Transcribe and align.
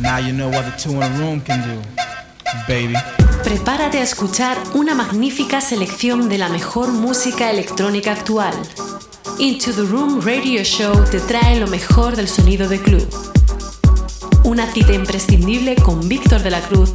Now 0.00 0.18
you 0.18 0.32
know 0.32 0.48
what 0.50 0.64
the 0.64 0.72
two 0.76 0.92
in 0.92 1.02
a 1.02 1.08
room 1.18 1.40
can 1.40 1.62
do, 1.62 1.80
baby. 2.68 2.94
Prepárate 3.42 3.98
a 3.98 4.02
escuchar 4.02 4.58
una 4.74 4.94
magnífica 4.94 5.60
selección 5.60 6.28
de 6.28 6.38
la 6.38 6.48
mejor 6.48 6.92
música 6.92 7.50
electrónica 7.50 8.12
actual. 8.12 8.54
Into 9.38 9.72
the 9.72 9.82
Room 9.82 10.20
Radio 10.20 10.62
Show 10.62 11.04
te 11.10 11.20
trae 11.20 11.58
lo 11.58 11.66
mejor 11.66 12.16
del 12.16 12.28
sonido 12.28 12.68
de 12.68 12.80
club. 12.80 13.08
Una 14.44 14.66
cita 14.70 14.92
imprescindible 14.92 15.76
con 15.76 16.06
Víctor 16.08 16.42
de 16.42 16.50
la 16.50 16.60
Cruz 16.60 16.94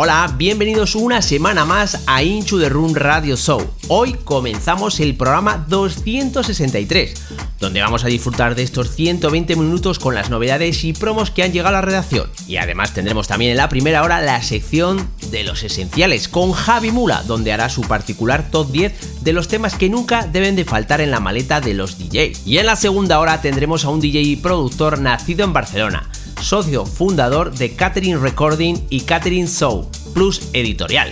Hola, 0.00 0.32
bienvenidos 0.36 0.94
una 0.94 1.20
semana 1.22 1.64
más 1.64 2.04
a 2.06 2.22
Inchu 2.22 2.60
the 2.60 2.68
Room 2.68 2.94
Radio 2.94 3.36
Show. 3.36 3.68
Hoy 3.88 4.12
comenzamos 4.12 5.00
el 5.00 5.16
programa 5.16 5.66
263, 5.66 7.20
donde 7.58 7.80
vamos 7.80 8.04
a 8.04 8.06
disfrutar 8.06 8.54
de 8.54 8.62
estos 8.62 8.94
120 8.94 9.56
minutos 9.56 9.98
con 9.98 10.14
las 10.14 10.30
novedades 10.30 10.84
y 10.84 10.92
promos 10.92 11.32
que 11.32 11.42
han 11.42 11.52
llegado 11.52 11.70
a 11.70 11.80
la 11.80 11.84
redacción. 11.84 12.30
Y 12.46 12.58
además 12.58 12.94
tendremos 12.94 13.26
también 13.26 13.50
en 13.50 13.56
la 13.56 13.68
primera 13.68 14.04
hora 14.04 14.20
la 14.20 14.40
sección 14.40 15.04
de 15.32 15.42
los 15.42 15.64
esenciales 15.64 16.28
con 16.28 16.52
Javi 16.52 16.92
Mula, 16.92 17.24
donde 17.24 17.52
hará 17.52 17.68
su 17.68 17.80
particular 17.80 18.52
top 18.52 18.70
10 18.70 19.24
de 19.24 19.32
los 19.32 19.48
temas 19.48 19.74
que 19.74 19.88
nunca 19.88 20.28
deben 20.28 20.54
de 20.54 20.64
faltar 20.64 21.00
en 21.00 21.10
la 21.10 21.18
maleta 21.18 21.60
de 21.60 21.74
los 21.74 21.98
DJs. 21.98 22.46
Y 22.46 22.58
en 22.58 22.66
la 22.66 22.76
segunda 22.76 23.18
hora 23.18 23.40
tendremos 23.40 23.84
a 23.84 23.88
un 23.88 23.98
DJ 23.98 24.22
y 24.22 24.36
productor 24.36 25.00
nacido 25.00 25.44
en 25.44 25.52
Barcelona 25.52 26.08
socio 26.40 26.86
fundador 26.86 27.52
de 27.52 27.74
Catering 27.74 28.20
Recording 28.20 28.76
y 28.90 29.00
Catering 29.00 29.46
Show 29.46 29.88
Plus 30.14 30.48
Editorial. 30.52 31.10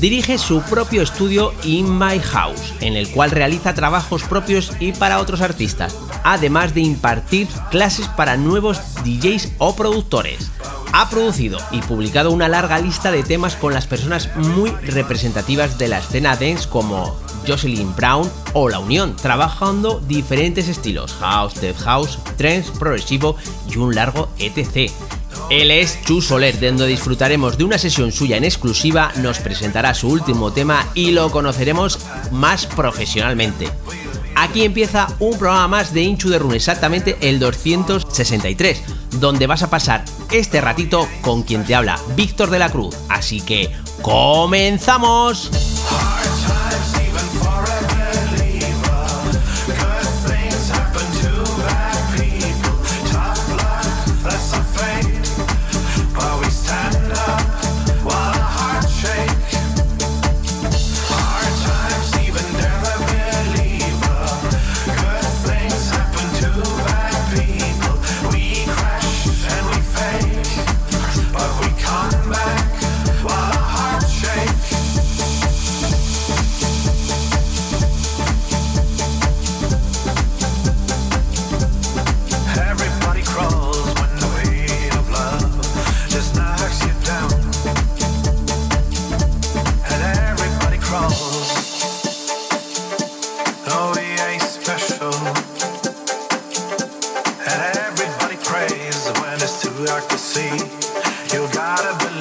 Dirige 0.00 0.38
su 0.38 0.60
propio 0.62 1.02
estudio 1.02 1.52
In 1.62 1.98
My 1.98 2.18
House, 2.18 2.74
en 2.80 2.94
el 2.94 3.08
cual 3.08 3.30
realiza 3.30 3.74
trabajos 3.74 4.24
propios 4.24 4.72
y 4.80 4.92
para 4.92 5.18
otros 5.18 5.40
artistas, 5.40 5.96
además 6.24 6.74
de 6.74 6.80
impartir 6.80 7.48
clases 7.70 8.08
para 8.08 8.36
nuevos 8.36 8.80
DJs 9.04 9.52
o 9.58 9.74
productores. 9.76 10.50
Ha 10.92 11.08
producido 11.08 11.58
y 11.70 11.80
publicado 11.80 12.30
una 12.30 12.48
larga 12.48 12.78
lista 12.78 13.10
de 13.10 13.22
temas 13.22 13.56
con 13.56 13.72
las 13.72 13.86
personas 13.86 14.36
muy 14.36 14.70
representativas 14.70 15.78
de 15.78 15.88
la 15.88 15.98
escena 15.98 16.36
dance 16.36 16.68
como 16.68 17.16
Jocelyn 17.46 17.94
Brown 17.94 18.30
o 18.52 18.68
La 18.68 18.78
Unión, 18.78 19.16
trabajando 19.16 20.00
diferentes 20.00 20.68
estilos, 20.68 21.14
house, 21.14 21.60
death 21.60 21.78
house, 21.78 22.18
trance, 22.36 22.70
progresivo 22.78 23.36
y 23.68 23.78
un 23.78 23.94
largo 23.94 24.28
etc. 24.38 24.90
Él 25.50 25.70
es 25.70 26.02
Chu 26.04 26.22
Soler, 26.22 26.58
donde 26.58 26.86
disfrutaremos 26.86 27.58
de 27.58 27.64
una 27.64 27.78
sesión 27.78 28.12
suya 28.12 28.36
en 28.36 28.44
exclusiva, 28.44 29.12
nos 29.16 29.38
presentará 29.38 29.94
su 29.94 30.08
último 30.08 30.52
tema 30.52 30.88
y 30.94 31.10
lo 31.10 31.30
conoceremos 31.30 31.98
más 32.30 32.66
profesionalmente. 32.66 33.68
Aquí 34.34 34.64
empieza 34.64 35.06
un 35.20 35.38
programa 35.38 35.68
más 35.68 35.94
de 35.94 36.02
Inchu 36.02 36.28
de 36.28 36.38
Rune, 36.38 36.56
exactamente 36.56 37.16
el 37.20 37.38
263, 37.38 38.82
donde 39.12 39.46
vas 39.46 39.62
a 39.62 39.70
pasar 39.70 40.04
este 40.32 40.60
ratito 40.60 41.08
con 41.20 41.42
quien 41.42 41.64
te 41.64 41.74
habla, 41.74 41.98
Víctor 42.16 42.50
de 42.50 42.58
la 42.58 42.70
Cruz. 42.70 42.96
Así 43.08 43.40
que, 43.40 43.70
¡comenzamos! 44.02 45.50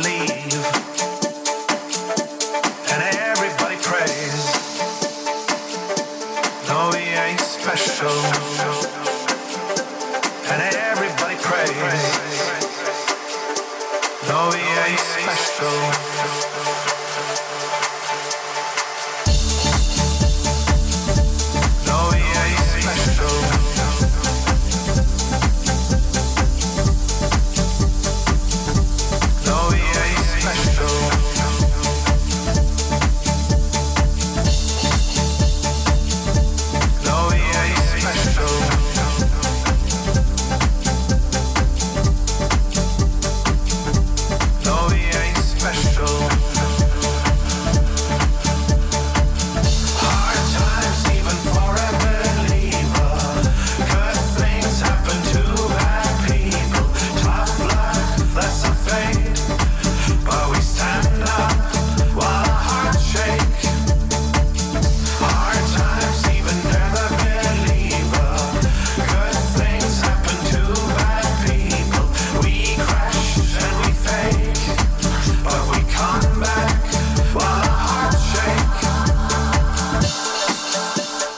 leave. 0.04 0.33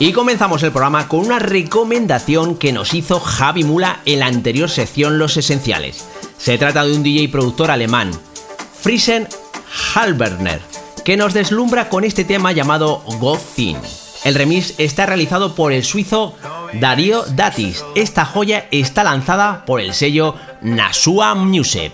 Y 0.06 0.13
comenzamos 0.13 0.62
el 0.62 0.72
programa 0.72 1.07
con 1.07 1.22
una 1.22 1.40
recomendación 1.40 2.57
que 2.57 2.72
nos 2.72 2.94
hizo 2.94 3.19
Javi 3.19 3.63
Mula 3.63 4.02
en 4.06 4.19
la 4.19 4.28
anterior 4.28 4.69
sección 4.69 5.18
Los 5.18 5.36
Esenciales. 5.36 6.07
Se 6.38 6.60
trata 6.60 6.86
de 6.86 6.96
un 6.96 7.02
DJ 7.02 7.30
productor 7.30 7.72
alemán, 7.72 8.12
Friesen 8.80 9.28
Halberner, 9.96 10.62
que 11.04 11.18
nos 11.18 11.34
deslumbra 11.34 11.90
con 11.90 12.04
este 12.04 12.24
tema 12.24 12.52
llamado 12.52 13.02
God 13.19 13.40
El 14.24 14.36
remix 14.36 14.75
está 14.78 15.07
realizado 15.07 15.56
por 15.56 15.74
el 15.74 15.84
suizo 15.84 16.36
Darío 16.74 17.24
Datis. 17.24 17.84
Esta 17.96 18.25
joya 18.25 18.68
está 18.69 19.04
lanzada 19.04 19.66
por 19.66 19.81
el 19.81 19.96
sello 19.96 20.36
Nasua 20.62 21.34
Music. 21.34 21.94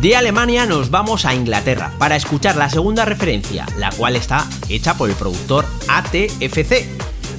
De 0.00 0.14
Alemania 0.14 0.64
nos 0.64 0.90
vamos 0.90 1.24
a 1.24 1.34
Inglaterra 1.34 1.92
para 1.98 2.14
escuchar 2.14 2.54
la 2.54 2.70
segunda 2.70 3.04
referencia, 3.04 3.66
la 3.78 3.90
cual 3.90 4.14
está 4.14 4.46
hecha 4.68 4.94
por 4.94 5.10
el 5.10 5.16
productor 5.16 5.66
ATFC, 5.88 6.86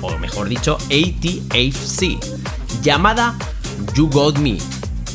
o 0.01 0.17
mejor 0.17 0.49
dicho 0.49 0.77
ATFC, 0.87 2.19
llamada 2.81 3.37
You 3.93 4.09
Got 4.09 4.39
Me. 4.39 4.57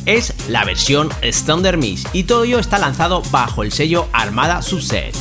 Es 0.07 0.33
la 0.49 0.65
versión 0.65 1.11
Standard 1.21 1.77
Mix 1.77 2.07
y 2.15 2.23
todo 2.23 2.45
ello 2.45 2.59
está 2.59 2.79
lanzado 2.79 3.23
bajo 3.31 3.63
el 3.63 3.73
sello 3.73 4.09
Armada 4.15 4.63
Subset. 4.63 5.15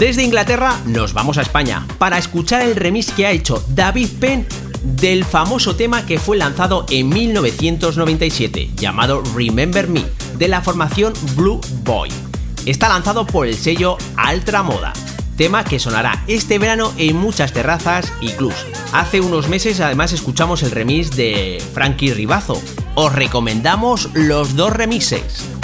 Desde 0.00 0.22
Inglaterra 0.22 0.80
nos 0.86 1.12
vamos 1.12 1.36
a 1.36 1.42
España 1.42 1.86
para 1.98 2.16
escuchar 2.16 2.62
el 2.62 2.74
remix 2.74 3.12
que 3.12 3.26
ha 3.26 3.32
hecho 3.32 3.62
David 3.68 4.08
Penn 4.18 4.46
del 4.82 5.26
famoso 5.26 5.76
tema 5.76 6.06
que 6.06 6.18
fue 6.18 6.38
lanzado 6.38 6.86
en 6.88 7.10
1997, 7.10 8.70
llamado 8.76 9.22
Remember 9.34 9.88
Me, 9.88 10.06
de 10.38 10.48
la 10.48 10.62
formación 10.62 11.12
Blue 11.36 11.60
Boy. 11.84 12.08
Está 12.64 12.88
lanzado 12.88 13.26
por 13.26 13.46
el 13.46 13.56
sello 13.56 13.98
Altra 14.16 14.62
Moda, 14.62 14.94
tema 15.36 15.64
que 15.64 15.78
sonará 15.78 16.24
este 16.28 16.58
verano 16.58 16.94
en 16.96 17.16
muchas 17.16 17.52
terrazas 17.52 18.10
y 18.22 18.30
clubs. 18.30 18.64
Hace 18.94 19.20
unos 19.20 19.50
meses 19.50 19.80
además 19.80 20.14
escuchamos 20.14 20.62
el 20.62 20.70
remix 20.70 21.14
de 21.14 21.62
Frankie 21.74 22.14
Ribazo. 22.14 22.58
Os 22.94 23.12
recomendamos 23.12 24.08
los 24.14 24.56
dos 24.56 24.72
remixes. 24.72 25.59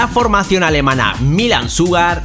La 0.00 0.08
formación 0.08 0.62
alemana 0.62 1.14
Milan 1.20 1.68
Sugar 1.68 2.22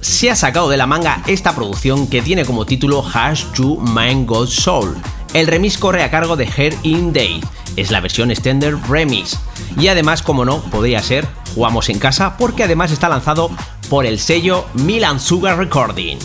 se 0.00 0.30
ha 0.30 0.36
sacado 0.36 0.68
de 0.68 0.76
la 0.76 0.86
manga 0.86 1.24
esta 1.26 1.56
producción 1.56 2.06
que 2.06 2.22
tiene 2.22 2.44
como 2.44 2.66
título 2.66 3.04
Hash 3.04 3.46
to 3.46 3.78
Mind 3.78 4.28
God 4.28 4.46
Soul. 4.46 4.96
El 5.34 5.48
remix 5.48 5.76
corre 5.76 6.04
a 6.04 6.10
cargo 6.12 6.36
de 6.36 6.44
Her 6.44 6.76
In 6.84 7.12
Day, 7.12 7.40
es 7.74 7.90
la 7.90 8.00
versión 8.00 8.30
extender 8.30 8.76
remix. 8.88 9.40
Y 9.76 9.88
además, 9.88 10.22
como 10.22 10.44
no, 10.44 10.60
podría 10.70 11.02
ser, 11.02 11.26
jugamos 11.56 11.88
en 11.88 11.98
casa 11.98 12.36
porque 12.36 12.62
además 12.62 12.92
está 12.92 13.08
lanzado 13.08 13.50
por 13.90 14.06
el 14.06 14.20
sello 14.20 14.64
Milan 14.74 15.18
Sugar 15.18 15.58
Recording. 15.58 16.18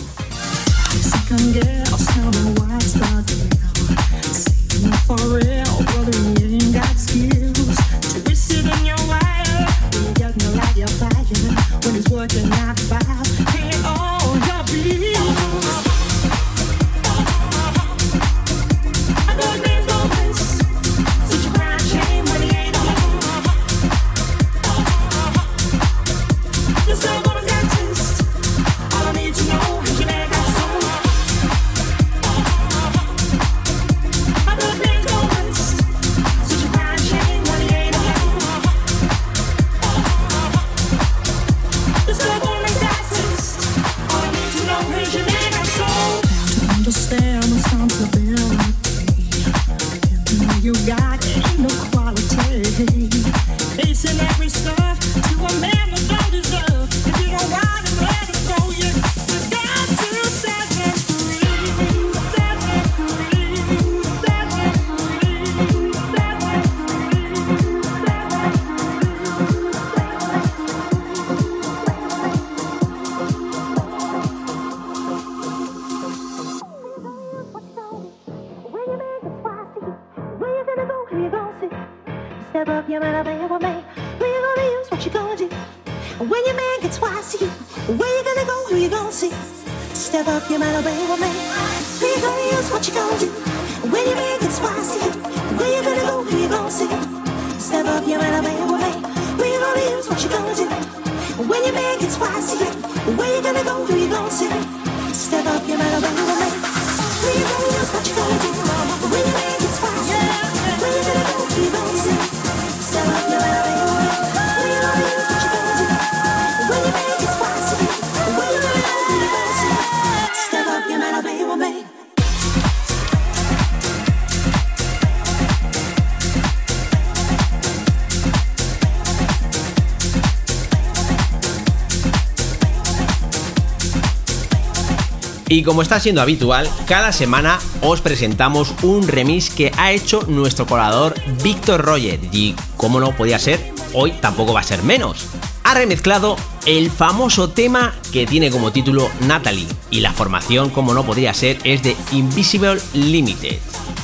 Y 135.51 135.63
como 135.63 135.81
está 135.81 135.99
siendo 135.99 136.21
habitual, 136.21 136.69
cada 136.85 137.11
semana 137.11 137.59
os 137.81 137.99
presentamos 137.99 138.73
un 138.83 139.05
remix 139.05 139.49
que 139.49 139.69
ha 139.75 139.91
hecho 139.91 140.21
nuestro 140.29 140.65
colaborador 140.65 141.13
Víctor 141.43 141.81
Roger. 141.81 142.21
Y 142.31 142.55
como 142.77 143.01
no 143.01 143.13
podía 143.17 143.37
ser, 143.37 143.59
hoy 143.91 144.13
tampoco 144.21 144.53
va 144.53 144.61
a 144.61 144.63
ser 144.63 144.81
menos. 144.81 145.25
Ha 145.65 145.73
remezclado 145.73 146.37
el 146.65 146.89
famoso 146.89 147.49
tema 147.49 147.93
que 148.13 148.25
tiene 148.25 148.49
como 148.49 148.71
título 148.71 149.09
Natalie. 149.27 149.67
Y 149.89 149.99
la 149.99 150.13
formación, 150.13 150.69
como 150.69 150.93
no 150.93 151.03
podría 151.05 151.33
ser, 151.33 151.57
es 151.65 151.83
de 151.83 151.97
Invisible 152.13 152.79
Limited. 152.93 153.59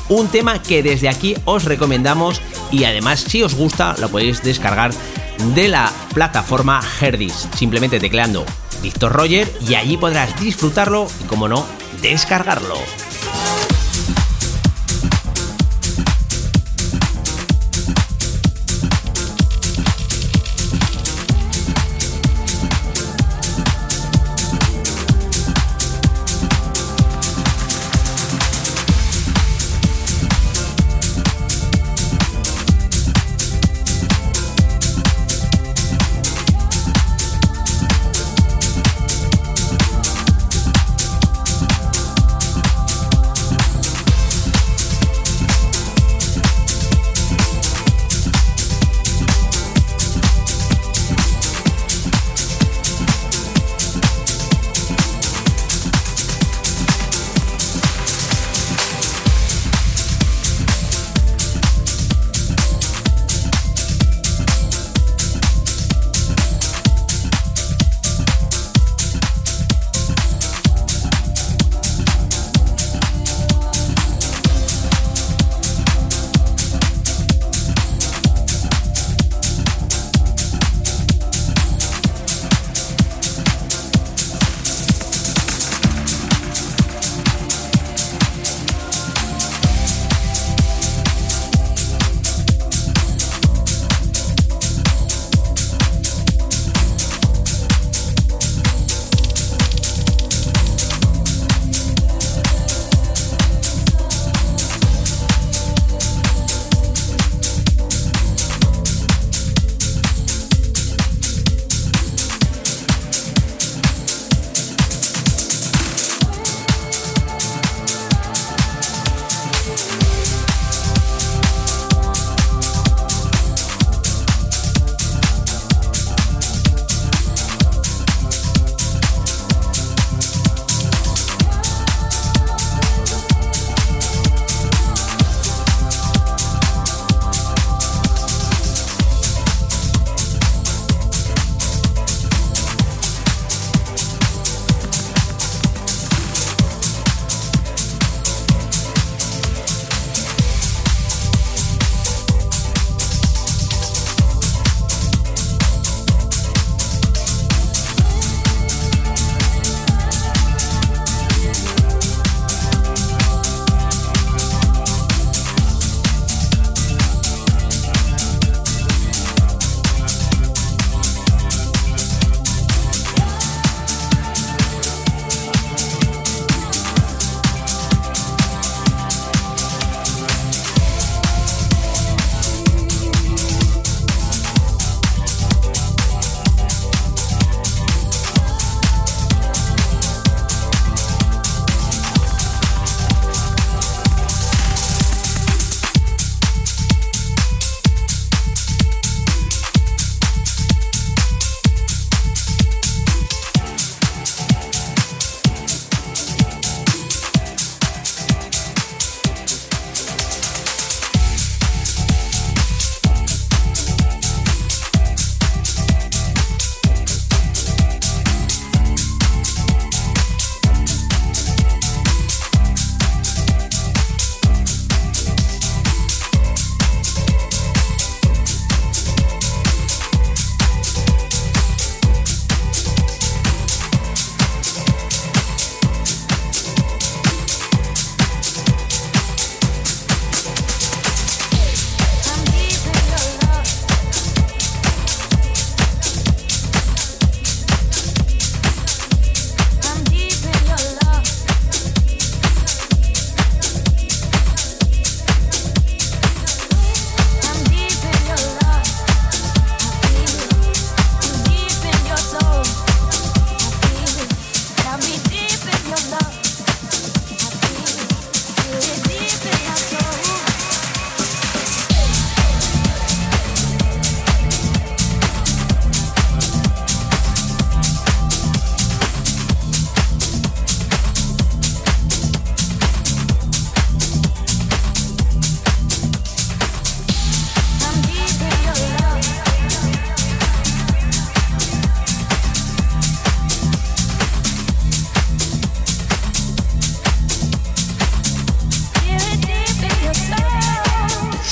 Un 0.09 0.27
tema 0.27 0.61
que 0.61 0.83
desde 0.83 1.07
aquí 1.07 1.33
os 1.45 1.63
recomendamos 1.63 2.41
y 2.73 2.83
además 2.83 3.21
si 3.21 3.41
os 3.41 3.55
gusta 3.55 3.95
lo 3.99 4.09
podéis 4.09 4.43
descargar 4.43 4.91
de 5.55 5.69
la 5.69 5.93
plataforma 6.13 6.81
Herdis, 6.99 7.47
simplemente 7.55 8.01
tecleando 8.01 8.45
Víctor 8.81 9.13
Roger 9.13 9.51
y 9.67 9.75
allí 9.75 9.97
podrás 9.97 10.39
disfrutarlo 10.39 11.07
y, 11.21 11.23
como 11.25 11.47
no, 11.47 11.65
descargarlo. 12.01 12.75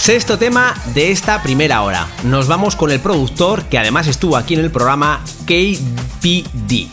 Sexto 0.06 0.38
tema 0.38 0.76
de 0.94 1.12
esta 1.12 1.42
primera 1.42 1.82
hora. 1.82 2.08
Nos 2.26 2.48
vamos 2.48 2.76
con 2.76 2.92
el 2.92 3.00
productor 3.00 3.64
que 3.64 3.80
además 3.80 4.06
estuvo 4.06 4.38
aquí 4.38 4.54
en 4.54 4.60
el 4.60 4.70
programa 4.70 5.24
KPD. 5.48 6.92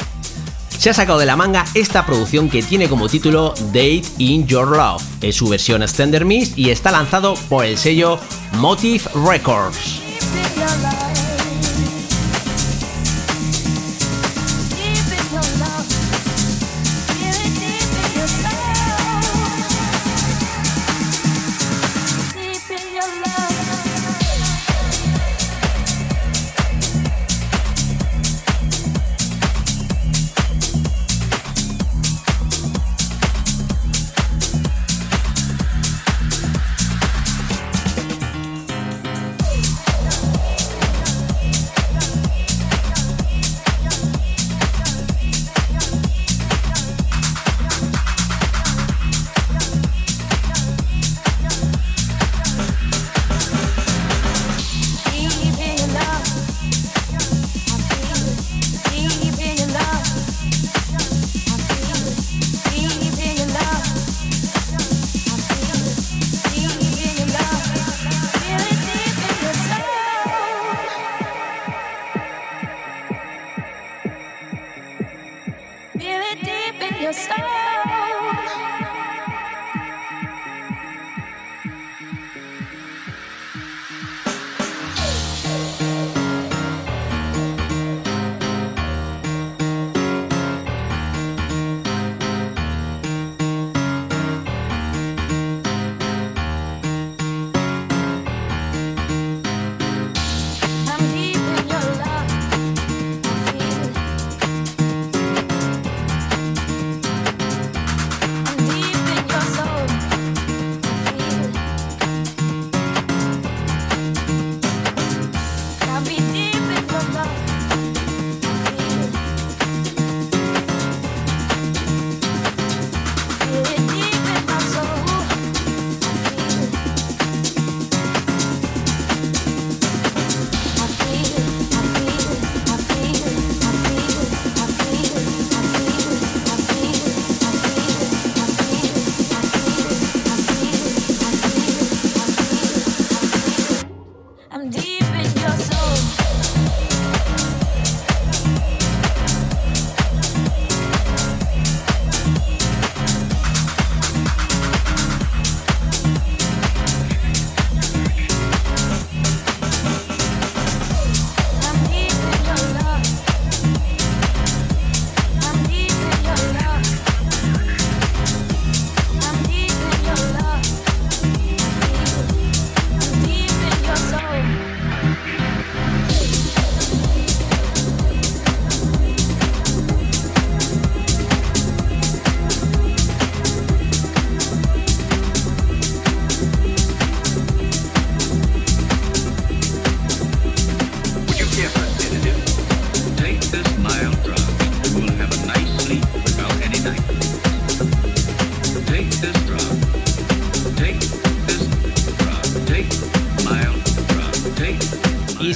Se 0.78 0.88
ha 0.88 0.94
sacado 0.94 1.18
de 1.18 1.26
la 1.26 1.36
manga 1.36 1.66
esta 1.74 2.06
producción 2.06 2.48
que 2.48 2.62
tiene 2.62 2.88
como 2.88 3.10
título 3.10 3.52
Date 3.66 4.04
in 4.16 4.46
Your 4.46 4.66
Love. 4.66 5.02
Es 5.20 5.36
su 5.36 5.46
versión 5.46 5.82
Extender 5.82 6.24
Mix 6.24 6.56
y 6.56 6.70
está 6.70 6.90
lanzado 6.90 7.34
por 7.50 7.66
el 7.66 7.76
sello 7.76 8.18
Motive 8.54 9.04
Records. 9.26 9.91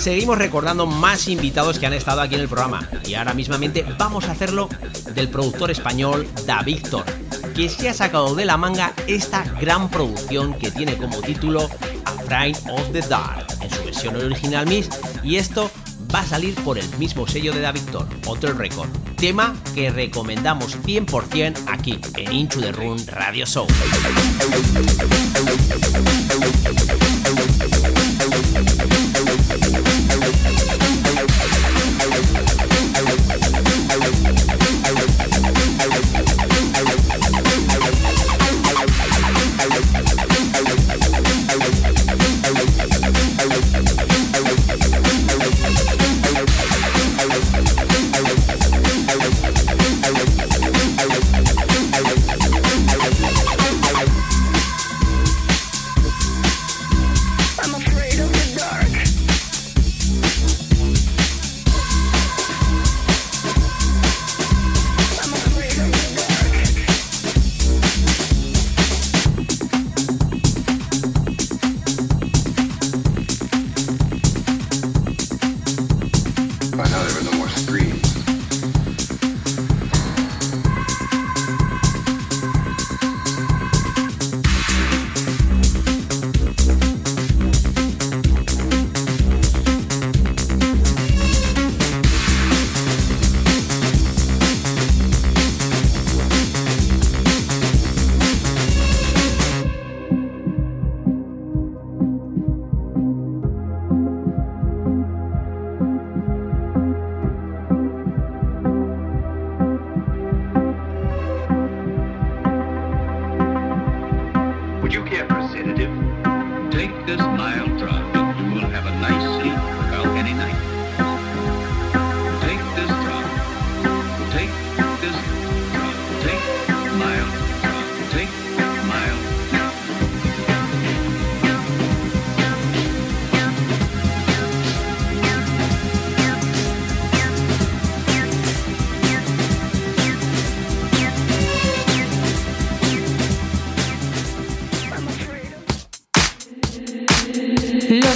Seguimos 0.06 0.38
recordando 0.38 0.86
más 0.86 1.26
invitados 1.26 1.80
que 1.80 1.86
han 1.86 1.92
estado 1.92 2.20
aquí 2.20 2.36
en 2.36 2.42
el 2.42 2.48
programa. 2.48 2.88
Y 3.04 3.14
ahora 3.14 3.34
mismamente 3.34 3.84
vamos 3.98 4.28
a 4.28 4.30
hacerlo 4.30 4.68
del 5.16 5.28
productor 5.28 5.72
español 5.72 6.28
Da 6.46 6.62
Victor, 6.62 7.04
que 7.56 7.68
se 7.68 7.88
ha 7.88 7.92
sacado 7.92 8.36
de 8.36 8.44
la 8.44 8.56
manga 8.56 8.92
esta 9.08 9.42
gran 9.60 9.90
producción 9.90 10.54
que 10.54 10.70
tiene 10.70 10.96
como 10.96 11.20
título 11.22 11.68
Afraid 12.04 12.56
of 12.70 12.92
the 12.92 13.00
Dark, 13.00 13.48
en 13.60 13.68
su 13.68 13.82
versión 13.82 14.14
original 14.14 14.64
Miss, 14.68 14.88
y 15.24 15.38
esto 15.38 15.72
va 16.14 16.20
a 16.20 16.24
salir 16.24 16.54
por 16.62 16.78
el 16.78 16.88
mismo 16.98 17.26
sello 17.26 17.52
de 17.52 17.62
Da 17.62 17.72
Victor, 17.72 18.06
Hotel 18.26 18.56
Record, 18.56 18.88
tema 19.16 19.56
que 19.74 19.90
recomendamos 19.90 20.78
100% 20.84 21.64
aquí 21.66 21.98
en 22.16 22.32
Into 22.32 22.60
the 22.60 22.70
Run 22.70 23.04
Radio 23.08 23.44
Show. 23.44 23.66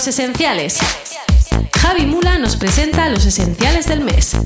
Esenciales. 0.06 0.78
Javi 1.80 2.06
Mula 2.06 2.38
nos 2.38 2.56
presenta 2.56 3.08
los 3.08 3.26
esenciales 3.26 3.86
del 3.86 4.00
mes. 4.00 4.36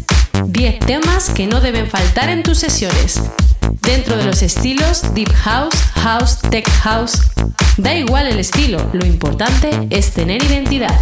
10 0.46 0.78
temas 0.80 1.30
que 1.30 1.46
no 1.46 1.60
deben 1.60 1.88
faltar 1.88 2.28
en 2.28 2.42
tus 2.42 2.58
sesiones. 2.58 3.20
Dentro 3.82 4.16
de 4.16 4.24
los 4.24 4.42
estilos 4.42 5.14
Deep 5.14 5.32
House, 5.32 5.76
House, 5.94 6.38
Tech 6.50 6.68
House. 6.82 7.18
Da 7.76 7.94
igual 7.94 8.26
el 8.26 8.38
estilo, 8.38 8.90
lo 8.92 9.04
importante 9.04 9.86
es 9.90 10.12
tener 10.12 10.42
identidad. 10.42 10.98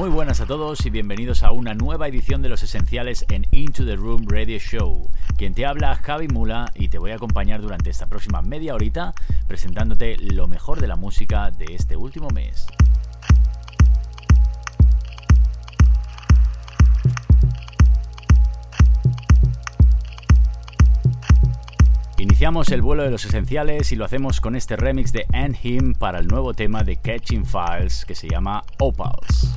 Muy 0.00 0.08
buenas 0.08 0.40
a 0.40 0.46
todos 0.46 0.86
y 0.86 0.88
bienvenidos 0.88 1.42
a 1.42 1.50
una 1.50 1.74
nueva 1.74 2.08
edición 2.08 2.40
de 2.40 2.48
los 2.48 2.62
esenciales 2.62 3.26
en 3.28 3.46
Into 3.50 3.84
the 3.84 3.96
Room 3.96 4.24
Radio 4.26 4.58
Show. 4.58 5.10
Quien 5.36 5.52
te 5.52 5.66
habla, 5.66 5.94
Javi 5.94 6.26
Mula, 6.26 6.72
y 6.74 6.88
te 6.88 6.98
voy 6.98 7.10
a 7.10 7.16
acompañar 7.16 7.60
durante 7.60 7.90
esta 7.90 8.06
próxima 8.06 8.40
media 8.40 8.74
horita 8.74 9.12
presentándote 9.46 10.16
lo 10.16 10.48
mejor 10.48 10.80
de 10.80 10.86
la 10.86 10.96
música 10.96 11.50
de 11.50 11.74
este 11.74 11.98
último 11.98 12.28
mes. 12.30 12.66
Iniciamos 22.16 22.70
el 22.70 22.80
vuelo 22.80 23.02
de 23.02 23.10
los 23.10 23.26
esenciales 23.26 23.92
y 23.92 23.96
lo 23.96 24.06
hacemos 24.06 24.40
con 24.40 24.56
este 24.56 24.76
remix 24.76 25.12
de 25.12 25.26
And 25.34 25.58
Him 25.62 25.92
para 25.92 26.20
el 26.20 26.26
nuevo 26.26 26.54
tema 26.54 26.84
de 26.84 26.96
Catching 26.96 27.44
Files 27.44 28.06
que 28.06 28.14
se 28.14 28.30
llama 28.30 28.64
Opals. 28.78 29.52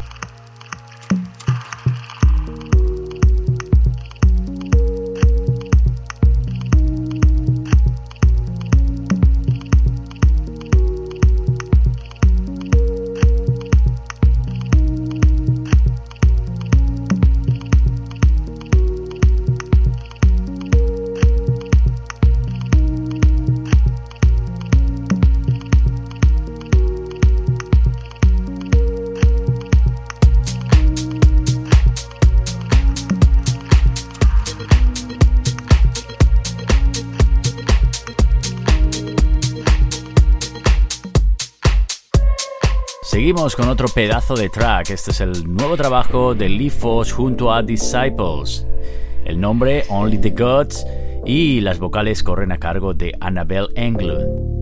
Con 43.44 43.68
otro 43.68 43.90
pedazo 43.90 44.36
de 44.36 44.48
track. 44.48 44.92
Este 44.92 45.12
es 45.12 45.20
el 45.20 45.54
nuevo 45.54 45.76
trabajo 45.76 46.34
de 46.34 46.48
Lee 46.48 46.70
Foss 46.70 47.12
junto 47.12 47.52
a 47.52 47.62
Disciples. 47.62 48.66
El 49.26 49.42
nombre 49.42 49.84
Only 49.90 50.18
the 50.18 50.30
Gods 50.30 50.86
y 51.26 51.60
las 51.60 51.78
vocales 51.78 52.24
corren 52.24 52.54
a 52.54 52.58
cargo 52.58 52.94
de 52.94 53.12
Annabelle 53.20 53.68
Englund. 53.76 54.54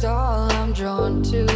Aura's 0.00 0.04
all 0.04 0.52
I'm 0.52 0.72
drawn 0.72 1.22
to. 1.24 1.46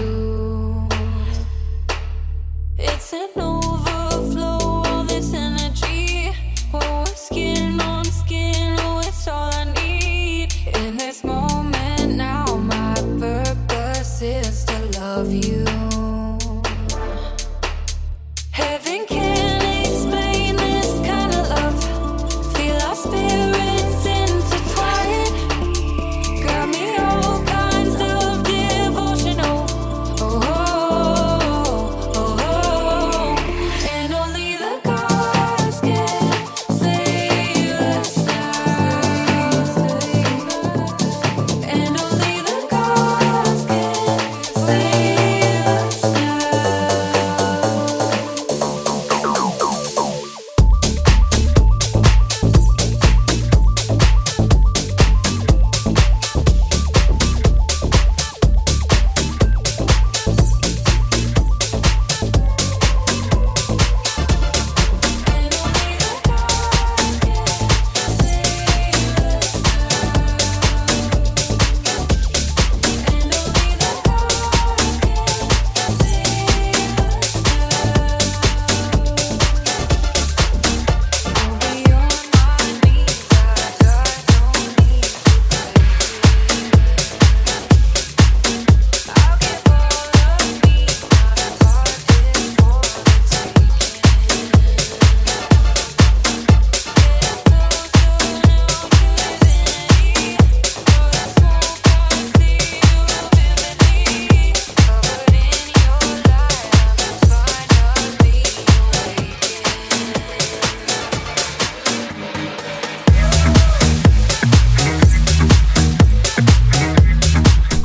It's 2.79 3.13
an 3.13 3.31
overflow, 3.37 4.59
all 4.85 5.05
this 5.05 5.33
energy. 5.33 6.33
Oh, 6.73 7.05
skin 7.05 7.81
on 7.81 8.05
skin, 8.05 8.77
oh, 8.81 9.01
it's 9.01 9.29
all 9.29 9.51
I 9.53 9.65
need. 9.65 9.74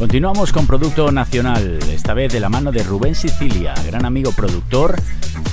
Continuamos 0.09 0.51
con 0.51 0.65
Producto 0.65 1.11
Nacional, 1.11 1.77
esta 1.93 2.15
vez 2.15 2.33
de 2.33 2.39
la 2.39 2.49
mano 2.49 2.71
de 2.71 2.81
Rubén 2.81 3.13
Sicilia, 3.13 3.75
gran 3.85 4.05
amigo 4.05 4.31
productor, 4.31 4.95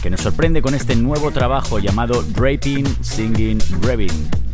que 0.03 0.09
nos 0.09 0.23
sorprende 0.23 0.63
con 0.63 0.75
este 0.75 0.97
nuevo 0.97 1.31
trabajo 1.31 1.79
llamado 1.79 2.23
Draping, 2.23 2.87
Singing, 3.03 3.59
Reving. 3.83 4.46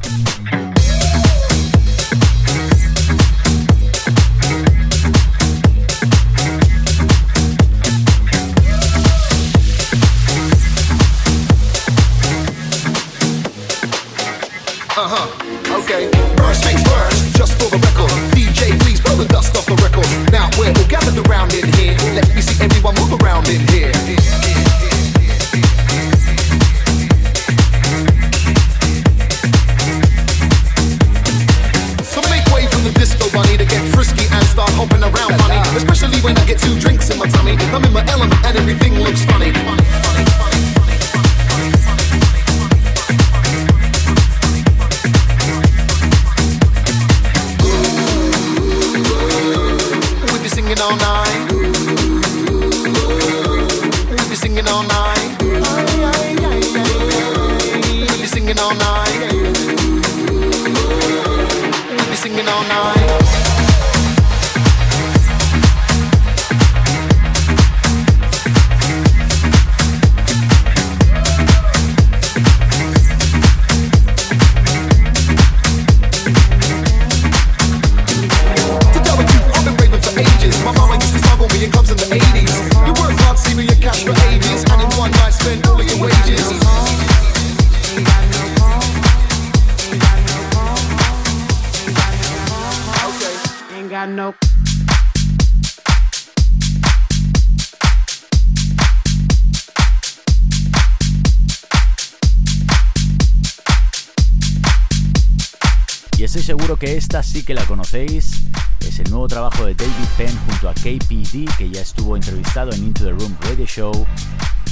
Entrevistado 112.63 112.73
en 112.73 112.85
Into 112.85 113.05
the 113.05 113.13
Room 113.13 113.37
Radio 113.41 113.67
Show. 113.67 114.07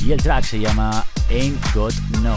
Y 0.04 0.12
el 0.12 0.22
track 0.22 0.44
se 0.44 0.58
llama 0.58 1.04
Ain't 1.28 1.58
Got 1.74 1.94
No. 2.22 2.36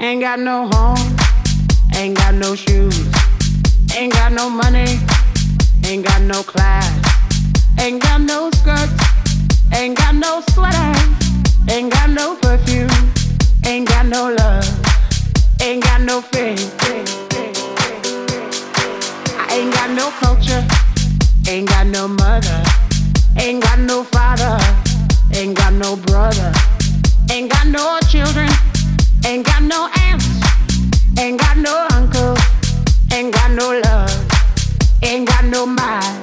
Ain't 0.00 0.22
got 0.22 0.38
no 0.38 0.68
home, 0.72 1.16
ain't 1.94 2.16
got 2.16 2.34
no 2.34 2.56
shoes, 2.56 3.06
ain't 3.94 4.12
got 4.14 4.32
no 4.32 4.48
money, 4.48 4.98
ain't 5.84 6.06
got 6.06 6.22
no 6.22 6.42
class, 6.42 6.90
ain't 7.78 8.02
got 8.02 8.22
no 8.22 8.50
skirts, 8.50 8.94
ain't 9.74 9.98
got 9.98 10.14
no 10.14 10.42
sweater, 10.54 10.94
ain't 11.68 11.92
got 11.92 12.08
no 12.08 12.34
perfume, 12.36 12.88
ain't 13.66 13.86
got 13.86 14.06
no 14.06 14.32
love, 14.32 14.66
ain't 15.60 15.82
got 15.82 16.00
no 16.00 16.22
faith. 16.22 16.79
Ain't 21.50 21.68
got 21.68 21.86
no 21.86 22.06
mother, 22.06 22.62
ain't 23.36 23.62
got 23.62 23.78
no 23.80 24.04
father, 24.04 24.56
ain't 25.34 25.56
got 25.56 25.72
no 25.72 25.96
brother, 25.96 26.52
ain't 27.30 27.50
got 27.50 27.66
no 27.66 27.98
children. 28.08 28.48
Ain't 29.26 29.44
got 29.44 29.62
no 29.62 29.88
aunts, 30.08 30.26
ain't 31.18 31.38
got 31.38 31.56
no 31.58 31.86
uncle, 31.92 32.34
ain't 33.12 33.34
got 33.34 33.50
no 33.50 33.78
love, 33.84 34.26
ain't 35.02 35.28
got 35.28 35.44
no 35.44 35.66
mind. 35.66 36.19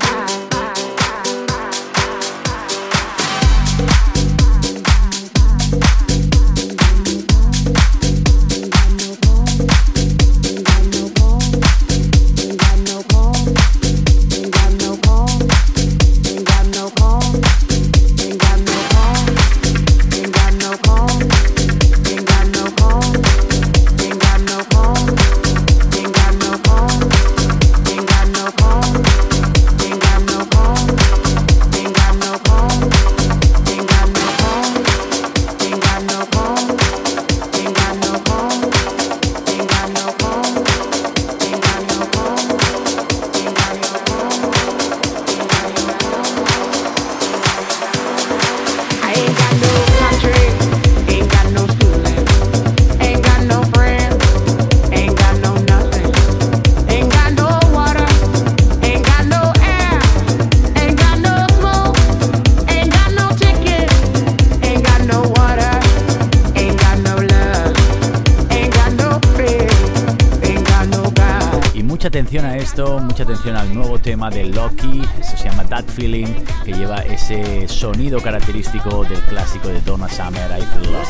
Esto, 72.77 72.99
mucha 72.99 73.23
atención 73.23 73.55
al 73.55 73.73
nuevo 73.73 73.97
tema 73.97 74.29
de 74.29 74.43
Loki, 74.43 75.01
esto 75.19 75.35
se 75.35 75.49
llama 75.49 75.63
That 75.63 75.85
Feeling, 75.85 76.27
que 76.63 76.73
lleva 76.73 76.97
ese 76.97 77.67
sonido 77.67 78.21
característico 78.21 79.03
del 79.03 79.19
clásico 79.21 79.69
de 79.69 79.81
Donna 79.81 80.07
Summer, 80.07 80.47
I 80.51 80.61
Feel 80.61 80.91
Love. 80.91 81.07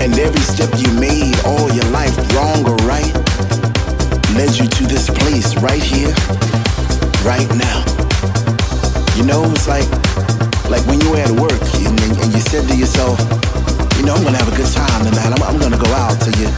and 0.00 0.18
every 0.18 0.40
step 0.40 0.70
you 0.78 0.90
made 1.00 1.36
all 1.44 1.68
your 1.72 1.84
life 1.90 2.16
wrong 2.34 2.64
or 2.66 2.76
right 2.86 3.12
led 4.34 4.56
you 4.56 4.66
to 4.66 4.86
this 4.86 5.10
place 5.10 5.56
right 5.56 5.82
here 5.82 6.14
right 7.24 7.50
now. 7.56 7.84
You 9.16 9.24
know 9.24 9.44
it's 9.50 9.66
like 9.68 10.09
like 10.70 10.86
when 10.86 11.00
you 11.02 11.10
were 11.10 11.18
at 11.18 11.34
work 11.34 11.60
and, 11.82 11.98
and, 11.98 12.30
you 12.32 12.40
said 12.40 12.62
to 12.70 12.76
yourself 12.78 13.18
you 13.98 14.06
know 14.06 14.14
i'm 14.14 14.22
gonna 14.22 14.38
have 14.38 14.46
a 14.46 14.56
good 14.56 14.70
time 14.72 15.04
tonight. 15.04 15.34
I'm, 15.34 15.42
I'm 15.42 15.58
gonna 15.58 15.76
go 15.76 15.90
out 15.92 16.14
till 16.22 16.34
you. 16.38 16.48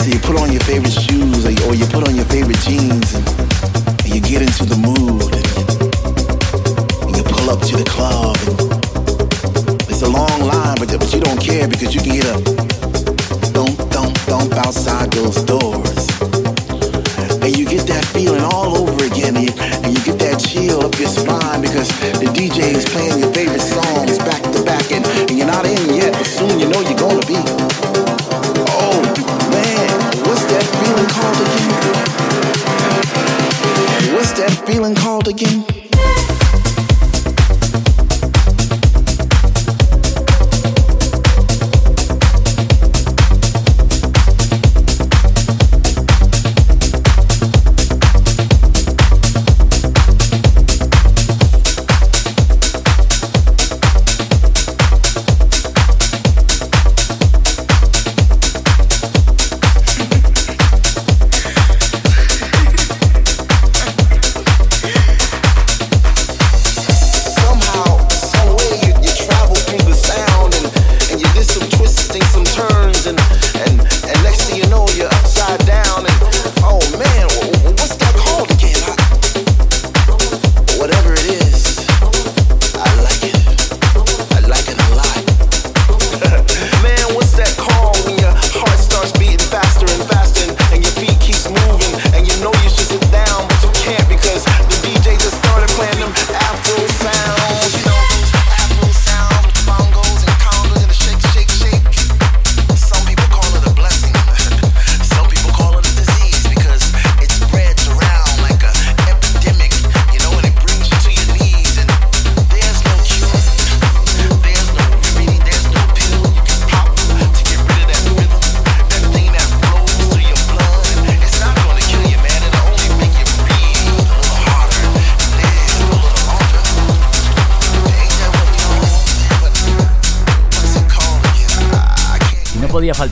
So 0.00 0.06
you 0.08 0.18
put 0.20 0.40
on 0.40 0.50
your 0.50 0.62
favorite 0.62 0.92
shoes 0.92 1.44
or 1.44 1.50
you, 1.50 1.62
or 1.66 1.74
you 1.74 1.86
put 1.86 2.08
on 2.08 2.16
your 2.16 2.24
favorite 2.26 2.58
jeans 2.64 3.14
and, 3.14 3.26
and 4.02 4.08
you 4.08 4.20
get 4.20 4.42
into 4.42 4.64
the 4.64 4.78
mood 4.80 5.28
and, 5.36 5.46
and 7.06 7.16
you 7.16 7.22
pull 7.22 7.50
up 7.50 7.60
to 7.68 7.76
the 7.76 7.84
club 7.84 8.36
and 8.48 9.82
it's 9.90 10.02
a 10.02 10.08
long 10.08 10.40
line 10.40 10.76
but, 10.80 10.88
but 10.88 11.12
you 11.12 11.20
don't 11.20 11.40
care 11.40 11.68
because 11.68 11.94
you 11.94 12.00
can 12.00 12.14
get 12.16 12.26
a 12.26 12.38
thump 13.52 13.76
thump 13.92 14.16
thump 14.28 14.52
outside 14.64 15.10
those 15.12 15.42
doors 15.44 15.91
and 17.42 17.56
you 17.56 17.66
get 17.66 17.86
that 17.88 18.04
feeling 18.04 18.40
all 18.40 18.78
over 18.78 19.04
again. 19.04 19.36
And 19.36 19.46
you, 19.92 20.00
get 20.04 20.18
that 20.20 20.38
chill 20.38 20.80
up 20.82 20.94
your 20.98 21.08
spine 21.08 21.60
because 21.60 21.88
the 22.18 22.26
DJ 22.30 22.74
is 22.74 22.84
playing 22.86 23.18
your 23.18 23.32
favorite 23.32 23.60
songs 23.60 24.18
back 24.18 24.42
to 24.42 24.62
back 24.64 24.90
and, 24.92 25.04
and 25.28 25.36
you're 25.36 25.46
not 25.46 25.66
in 25.66 25.94
yet 25.94 26.12
but 26.12 26.26
soon 26.26 26.58
you 26.58 26.68
know 26.68 26.80
you're 26.80 26.98
gonna 26.98 27.26
be. 27.26 27.38
Oh 28.70 29.02
man 29.50 29.90
what's 30.26 30.46
that 30.50 30.66
feeling 30.82 31.08
called 31.10 31.38
again? 31.42 31.74
What's 34.14 34.32
that 34.38 34.66
feeling 34.66 34.94
called 34.94 35.28
again 35.28 35.81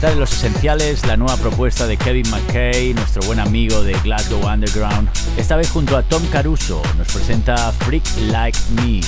en 0.09 0.19
los 0.19 0.31
esenciales 0.31 1.05
la 1.05 1.15
nueva 1.15 1.37
propuesta 1.37 1.85
de 1.85 1.95
Kevin 1.95 2.27
McKay, 2.31 2.93
nuestro 2.93 3.21
buen 3.23 3.39
amigo 3.39 3.83
de 3.83 3.93
Glasgow 3.99 4.47
Underground. 4.47 5.09
Esta 5.37 5.55
vez 5.55 5.69
junto 5.69 5.95
a 5.95 6.01
Tom 6.01 6.25
Caruso 6.31 6.81
nos 6.97 7.07
presenta 7.07 7.71
Freak 7.71 8.03
Like 8.29 8.57
Me. 8.75 9.01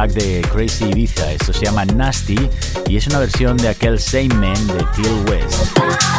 track 0.00 0.12
de 0.12 0.40
Crazy 0.52 0.84
Ibiza. 0.84 1.32
Esto 1.32 1.52
se 1.52 1.66
llama 1.66 1.84
Nasty 1.84 2.36
y 2.88 2.96
es 2.96 3.06
una 3.06 3.18
versión 3.18 3.56
de 3.56 3.68
aquel 3.68 3.98
Same 3.98 4.28
Man 4.28 4.66
de 4.66 4.84
Till 4.94 5.24
West. 5.28 6.09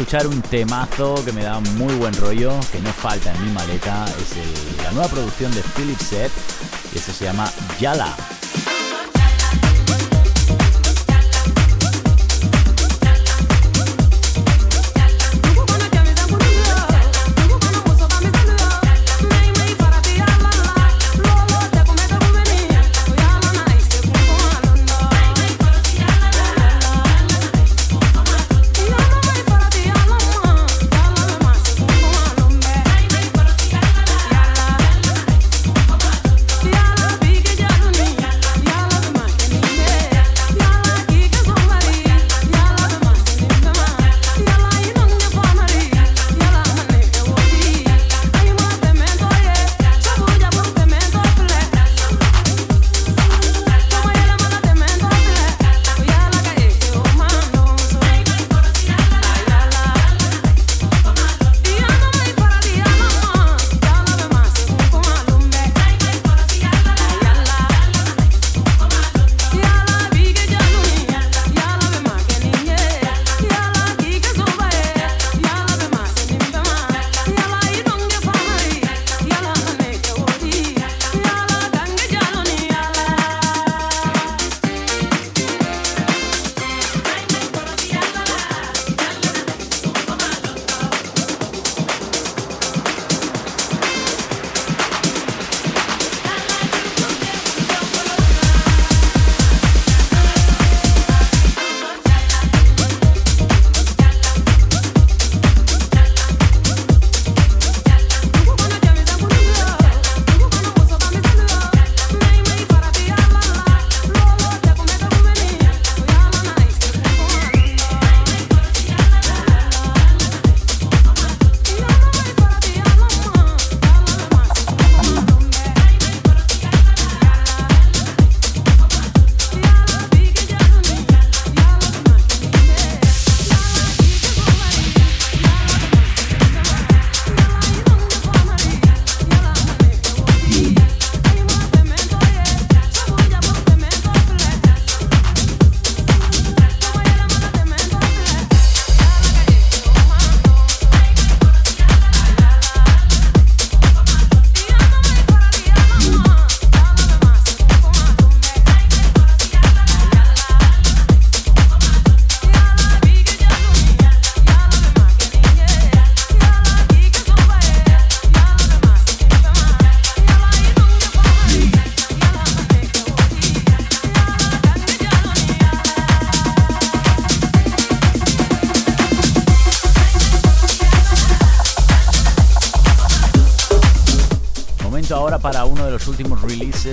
Escuchar 0.00 0.26
un 0.26 0.40
temazo 0.40 1.22
que 1.26 1.30
me 1.30 1.42
da 1.42 1.60
muy 1.60 1.92
buen 1.96 2.14
rollo, 2.16 2.58
que 2.72 2.80
no 2.80 2.90
falta 2.90 3.34
en 3.34 3.44
mi 3.44 3.52
maleta. 3.52 4.06
Es 4.06 4.82
la 4.82 4.92
nueva 4.92 5.08
producción 5.08 5.52
de 5.52 5.60
Philip 5.76 6.00
Set 6.00 6.32
y 6.94 6.98
se 6.98 7.22
llama 7.22 7.52
Yala. 7.78 8.16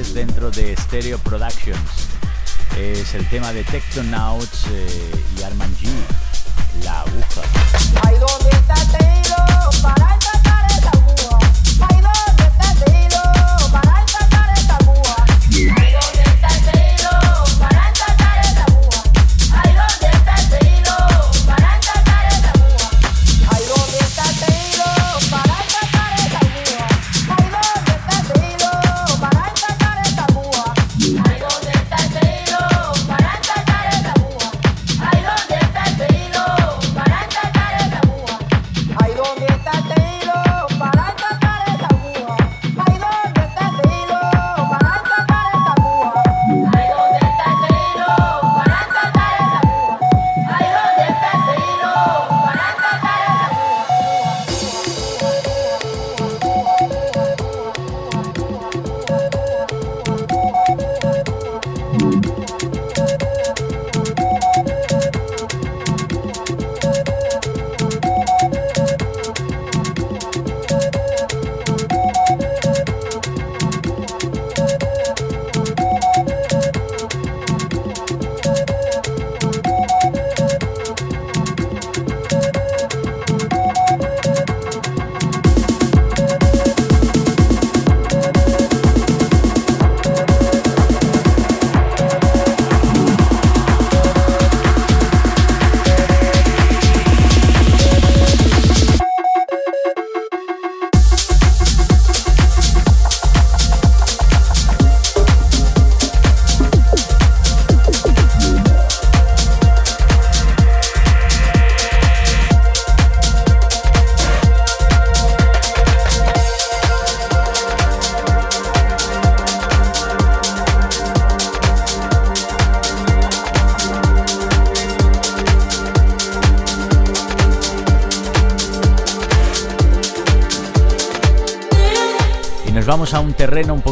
Dentro 0.05 0.51
de 0.51 0.75
Stereo 0.77 1.17
Productions. 1.17 2.07
Es 2.77 3.15
el 3.15 3.27
tema 3.29 3.51
de 3.51 3.63
Tectonauts 3.63 4.65
eh, 4.71 5.25
y 5.35 5.41
Arman 5.41 5.75
G, 5.77 5.89
La 6.83 7.01
Aguja. 7.01 7.41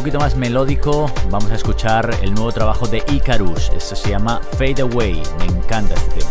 Poquito 0.06 0.20
más 0.20 0.36
melódico. 0.36 1.10
Vamos 1.30 1.50
a 1.50 1.56
escuchar 1.56 2.16
el 2.22 2.32
nuevo 2.32 2.52
trabajo 2.52 2.86
de 2.86 3.02
Icarus. 3.08 3.72
Esto 3.76 3.96
se 3.96 4.10
llama 4.10 4.40
Fade 4.52 4.82
Away. 4.82 5.20
Me 5.40 5.46
encanta 5.46 5.94
este 5.94 6.20
tema. 6.20 6.25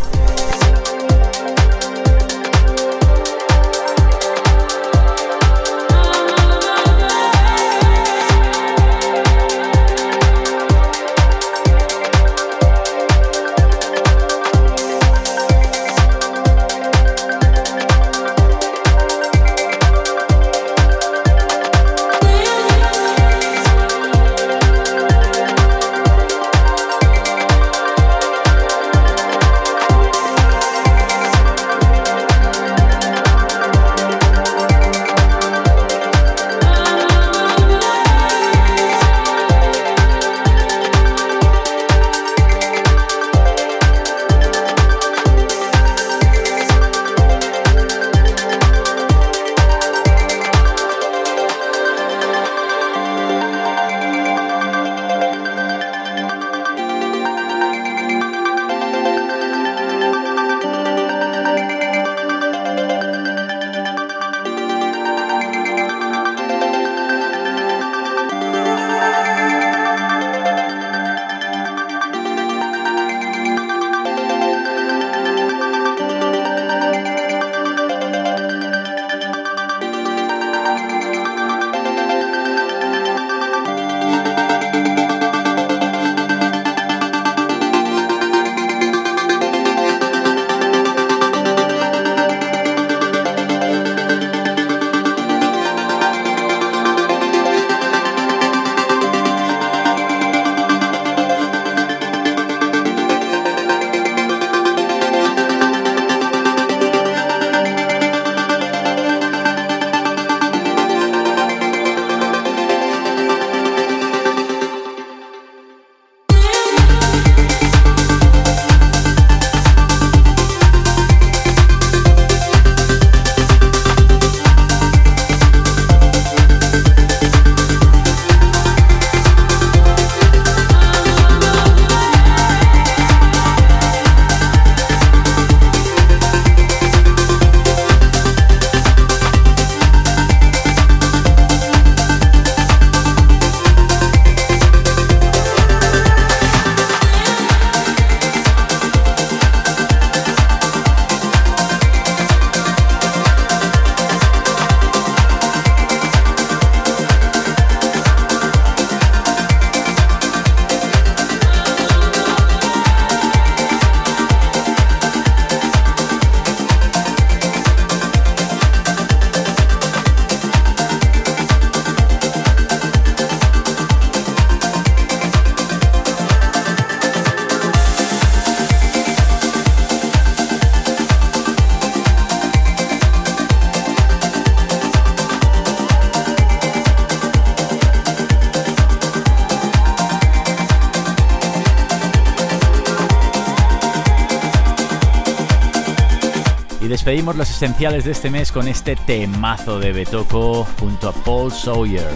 Los 197.33 197.49
esenciales 197.49 198.03
de 198.03 198.11
este 198.11 198.29
mes 198.29 198.51
con 198.51 198.67
este 198.67 198.95
temazo 198.95 199.79
de 199.79 199.91
Betoco 199.93 200.67
junto 200.79 201.09
a 201.09 201.11
Paul 201.11 201.51
Sawyer. 201.51 202.07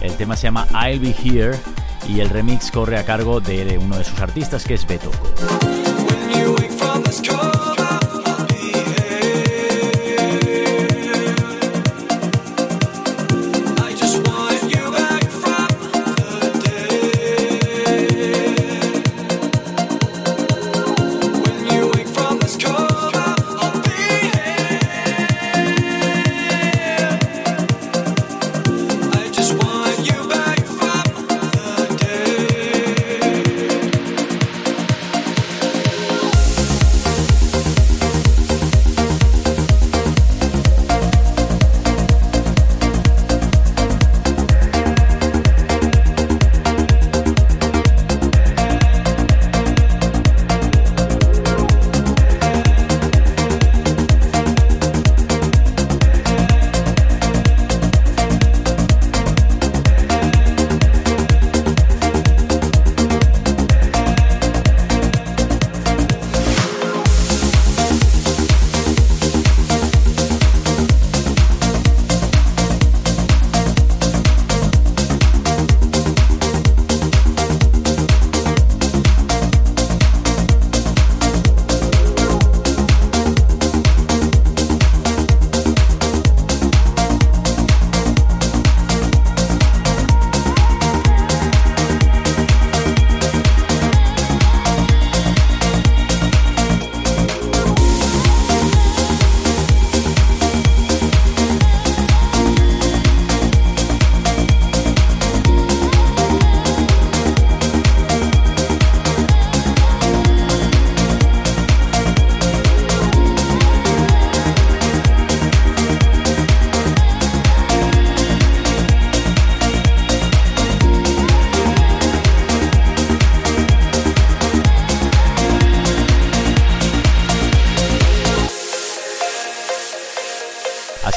El 0.00 0.16
tema 0.16 0.34
se 0.34 0.44
llama 0.44 0.66
I'll 0.72 0.98
Be 0.98 1.14
Here 1.22 1.58
y 2.08 2.20
el 2.20 2.30
remix 2.30 2.70
corre 2.70 2.96
a 2.96 3.04
cargo 3.04 3.40
de 3.40 3.76
uno 3.76 3.98
de 3.98 4.04
sus 4.04 4.18
artistas 4.18 4.64
que 4.64 4.74
es 4.74 4.86
Betoco. 4.86 5.28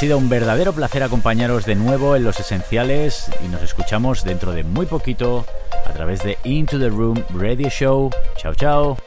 Sido 0.03 0.17
un 0.17 0.27
verdadero 0.27 0.73
placer 0.73 1.01
acompañaros 1.01 1.65
de 1.65 1.75
nuevo 1.75 2.17
en 2.17 2.25
los 2.25 2.37
esenciales 2.37 3.31
y 3.41 3.47
nos 3.47 3.61
escuchamos 3.61 4.25
dentro 4.25 4.51
de 4.51 4.65
muy 4.65 4.85
poquito 4.85 5.45
a 5.87 5.93
través 5.93 6.21
de 6.23 6.37
Into 6.43 6.77
the 6.77 6.89
Room 6.89 7.23
Radio 7.33 7.69
Show. 7.69 8.09
Chao, 8.35 8.53
chao. 8.53 8.97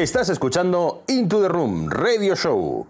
Estás 0.00 0.30
escuchando 0.30 1.02
Into 1.08 1.42
the 1.42 1.48
Room 1.48 1.90
Radio 1.90 2.34
Show. 2.34 2.89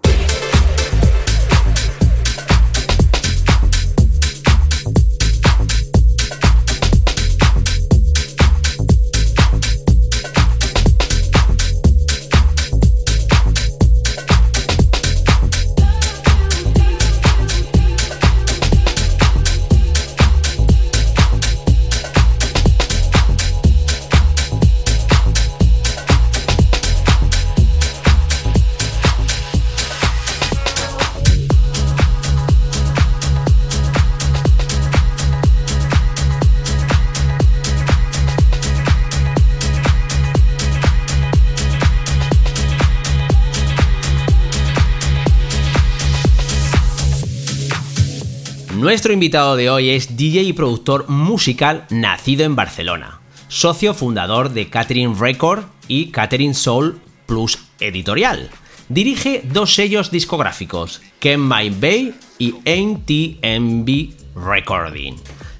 Nuestro 48.90 49.12
invitado 49.12 49.54
de 49.54 49.70
hoy 49.70 49.90
es 49.90 50.16
DJ 50.16 50.42
y 50.42 50.52
productor 50.52 51.08
musical 51.08 51.86
nacido 51.90 52.44
en 52.44 52.56
Barcelona, 52.56 53.20
socio 53.46 53.94
fundador 53.94 54.50
de 54.50 54.68
Catherine 54.68 55.14
Record 55.16 55.62
y 55.86 56.06
Catherine 56.06 56.54
Soul 56.54 57.00
Plus 57.24 57.56
Editorial. 57.78 58.50
Dirige 58.88 59.42
dos 59.44 59.76
sellos 59.76 60.10
discográficos, 60.10 61.02
Ken 61.20 61.40
My 61.40 61.70
Bay 61.70 62.14
y 62.40 62.56
NTMB 62.64 64.10
Recording. 64.34 65.14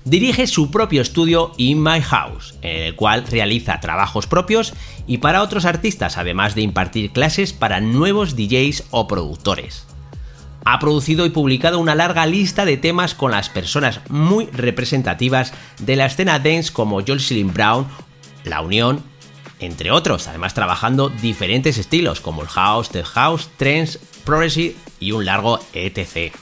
Dirige 0.05 0.49
su 0.49 0.72
propio 0.72 1.01
estudio 1.01 1.53
In 1.57 1.81
My 1.81 2.01
House, 2.01 2.57
en 2.62 2.83
el 2.83 2.97
cual 2.97 3.24
realiza 3.28 3.78
trabajos 3.78 4.26
propios 4.26 4.72
y 5.07 5.18
para 5.18 5.43
otros 5.43 5.66
artistas, 5.66 6.18
además 6.18 6.57
de 6.57 6.62
impartir 6.62 7.12
clases 7.12 7.53
para 7.53 7.81
nuevos 7.81 8.35
DJs 8.35 8.87
o 8.91 9.07
productores 9.07 9.87
ha 10.64 10.78
producido 10.78 11.26
y 11.26 11.30
publicado 11.30 11.78
una 11.78 11.94
larga 11.94 12.26
lista 12.26 12.64
de 12.64 12.76
temas 12.76 13.14
con 13.14 13.30
las 13.30 13.48
personas 13.48 14.00
muy 14.08 14.46
representativas 14.46 15.52
de 15.78 15.96
la 15.96 16.06
escena 16.06 16.38
dance 16.38 16.72
como 16.72 17.00
Jocelyn 17.00 17.52
Brown, 17.52 17.86
La 18.44 18.61
Unión, 18.61 19.02
entre 19.58 19.90
otros, 19.90 20.28
además 20.28 20.54
trabajando 20.54 21.08
diferentes 21.08 21.78
estilos 21.78 22.20
como 22.20 22.42
el 22.42 22.48
house, 22.48 22.90
the 22.90 23.04
house, 23.04 23.48
trance, 23.56 23.98
progressive 24.24 24.76
y 24.98 25.12
un 25.12 25.24
largo 25.24 25.61
etc. 25.72 26.34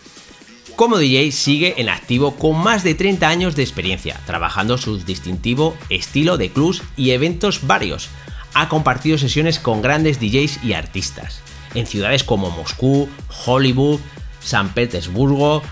Como 0.77 0.99
DJ 0.99 1.33
sigue 1.33 1.75
en 1.79 1.89
activo 1.89 2.37
con 2.37 2.57
más 2.57 2.85
de 2.85 2.95
30 2.95 3.29
años 3.29 3.57
de 3.57 3.65
experiencia, 3.65 4.21
trabajando 4.27 4.79
su 4.79 4.99
distintivo 4.99 5.77
estilo 5.91 6.39
de 6.39 6.51
clubs 6.51 6.83
y 6.97 7.11
eventos 7.11 7.67
varios. 7.67 8.09
Ha 8.55 8.69
compartido 8.69 9.19
sesiones 9.19 9.59
con 9.59 9.83
grandes 9.83 10.21
DJs 10.21 10.63
y 10.63 10.75
artistas 10.75 11.43
en 11.79 11.87
ciudades 11.87 12.25
como 12.25 12.51
Moscú, 12.51 13.09
Hollywood, 13.47 14.01
San 14.41 14.71
Petersburgo, 14.71 15.63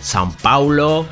Sao 0.00 0.34
Paulo, 0.42 1.06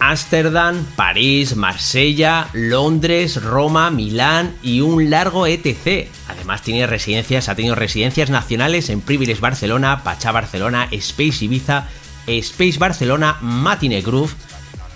Ámsterdam, 0.00 0.84
París, 0.96 1.56
Marsella, 1.56 2.48
Londres, 2.52 3.42
Roma, 3.42 3.90
Milán 3.90 4.54
y 4.62 4.80
un 4.80 5.10
largo 5.10 5.46
etc. 5.46 6.08
Además 6.28 6.62
tiene 6.62 6.86
residencias, 6.86 7.48
ha 7.48 7.54
tenido 7.54 7.74
residencias 7.74 8.30
nacionales 8.30 8.90
en 8.90 9.00
Privilege 9.00 9.40
Barcelona, 9.40 10.04
Pachá 10.04 10.32
Barcelona, 10.32 10.88
Space 10.92 11.44
Ibiza, 11.44 11.88
Space 12.26 12.78
Barcelona, 12.78 13.38
Matine 13.40 14.00
Groove 14.00 14.32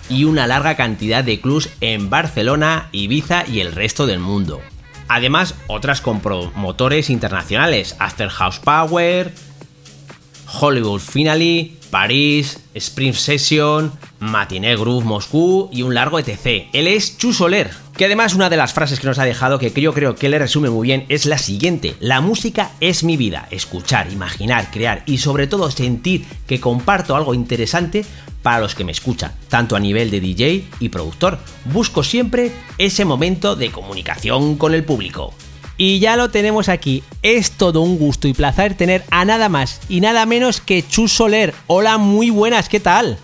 y 0.09 0.23
una 0.25 0.47
larga 0.47 0.75
cantidad 0.75 1.23
de 1.23 1.41
clubs 1.41 1.69
en 1.81 2.09
Barcelona, 2.09 2.89
Ibiza 2.91 3.45
y 3.47 3.59
el 3.59 3.73
resto 3.73 4.05
del 4.05 4.19
mundo. 4.19 4.61
Además, 5.15 5.53
otras 5.67 6.01
con 6.01 6.21
promotores 6.21 7.11
internacionales, 7.11 7.95
After 7.99 8.29
House 8.29 8.57
Power, 8.57 9.31
Hollywood 10.59 11.01
Finale, 11.01 11.73
París, 11.91 12.59
Spring 12.73 13.13
Session, 13.13 13.91
Matiné 14.19 14.75
Groove 14.75 15.05
Moscú 15.05 15.69
y 15.71 15.83
un 15.83 15.93
largo 15.93 16.17
etc. 16.17 16.67
Él 16.73 16.87
es 16.87 17.15
Chu 17.19 17.31
Soler, 17.31 17.69
que 17.95 18.05
además 18.05 18.33
una 18.33 18.49
de 18.49 18.57
las 18.57 18.73
frases 18.73 18.99
que 18.99 19.07
nos 19.07 19.19
ha 19.19 19.25
dejado 19.25 19.59
que 19.59 19.69
yo 19.69 19.93
creo 19.93 20.15
que 20.15 20.29
le 20.29 20.39
resume 20.39 20.69
muy 20.69 20.87
bien 20.87 21.05
es 21.09 21.25
la 21.25 21.37
siguiente. 21.37 21.95
La 21.99 22.21
música 22.21 22.71
es 22.79 23.03
mi 23.03 23.17
vida. 23.17 23.47
Escuchar, 23.51 24.11
imaginar, 24.11 24.71
crear 24.71 25.03
y 25.05 25.19
sobre 25.19 25.47
todo 25.47 25.69
sentir 25.69 26.25
que 26.47 26.59
comparto 26.59 27.15
algo 27.15 27.33
interesante 27.33 28.05
para 28.41 28.59
los 28.59 28.75
que 28.75 28.83
me 28.83 28.91
escuchan, 28.91 29.31
tanto 29.47 29.75
a 29.75 29.79
nivel 29.79 30.11
de 30.11 30.19
DJ 30.19 30.65
y 30.79 30.89
productor. 30.89 31.39
Busco 31.65 32.03
siempre 32.03 32.51
ese 32.77 33.05
momento 33.05 33.55
de 33.55 33.71
comunicación 33.71 34.57
con 34.57 34.73
el 34.73 34.83
público. 34.83 35.33
Y 35.77 35.99
ya 35.99 36.15
lo 36.17 36.29
tenemos 36.29 36.69
aquí. 36.69 37.03
Es 37.21 37.51
todo 37.51 37.81
un 37.81 37.97
gusto 37.97 38.27
y 38.27 38.33
placer 38.33 38.75
tener 38.75 39.03
a 39.11 39.25
nada 39.25 39.49
más 39.49 39.81
y 39.87 40.01
nada 40.01 40.25
menos 40.25 40.61
que 40.61 40.85
Chu 40.85 41.07
Soler. 41.07 41.53
Hola, 41.67 41.97
muy 41.97 42.29
buenas, 42.29 42.69
¿qué 42.69 42.79
tal? 42.79 43.17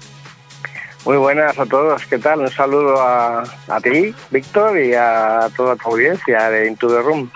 Muy 1.05 1.17
buenas 1.17 1.57
a 1.57 1.65
todos, 1.65 2.05
¿qué 2.05 2.19
tal? 2.19 2.39
Un 2.41 2.51
saludo 2.51 3.01
a, 3.01 3.43
a 3.67 3.81
ti, 3.81 4.13
Víctor, 4.31 4.79
y 4.79 4.93
a 4.93 5.49
toda 5.55 5.75
tu 5.75 5.89
audiencia 5.89 6.49
de 6.49 6.67
Into 6.67 6.87
the 6.87 7.01
Room. 7.01 7.31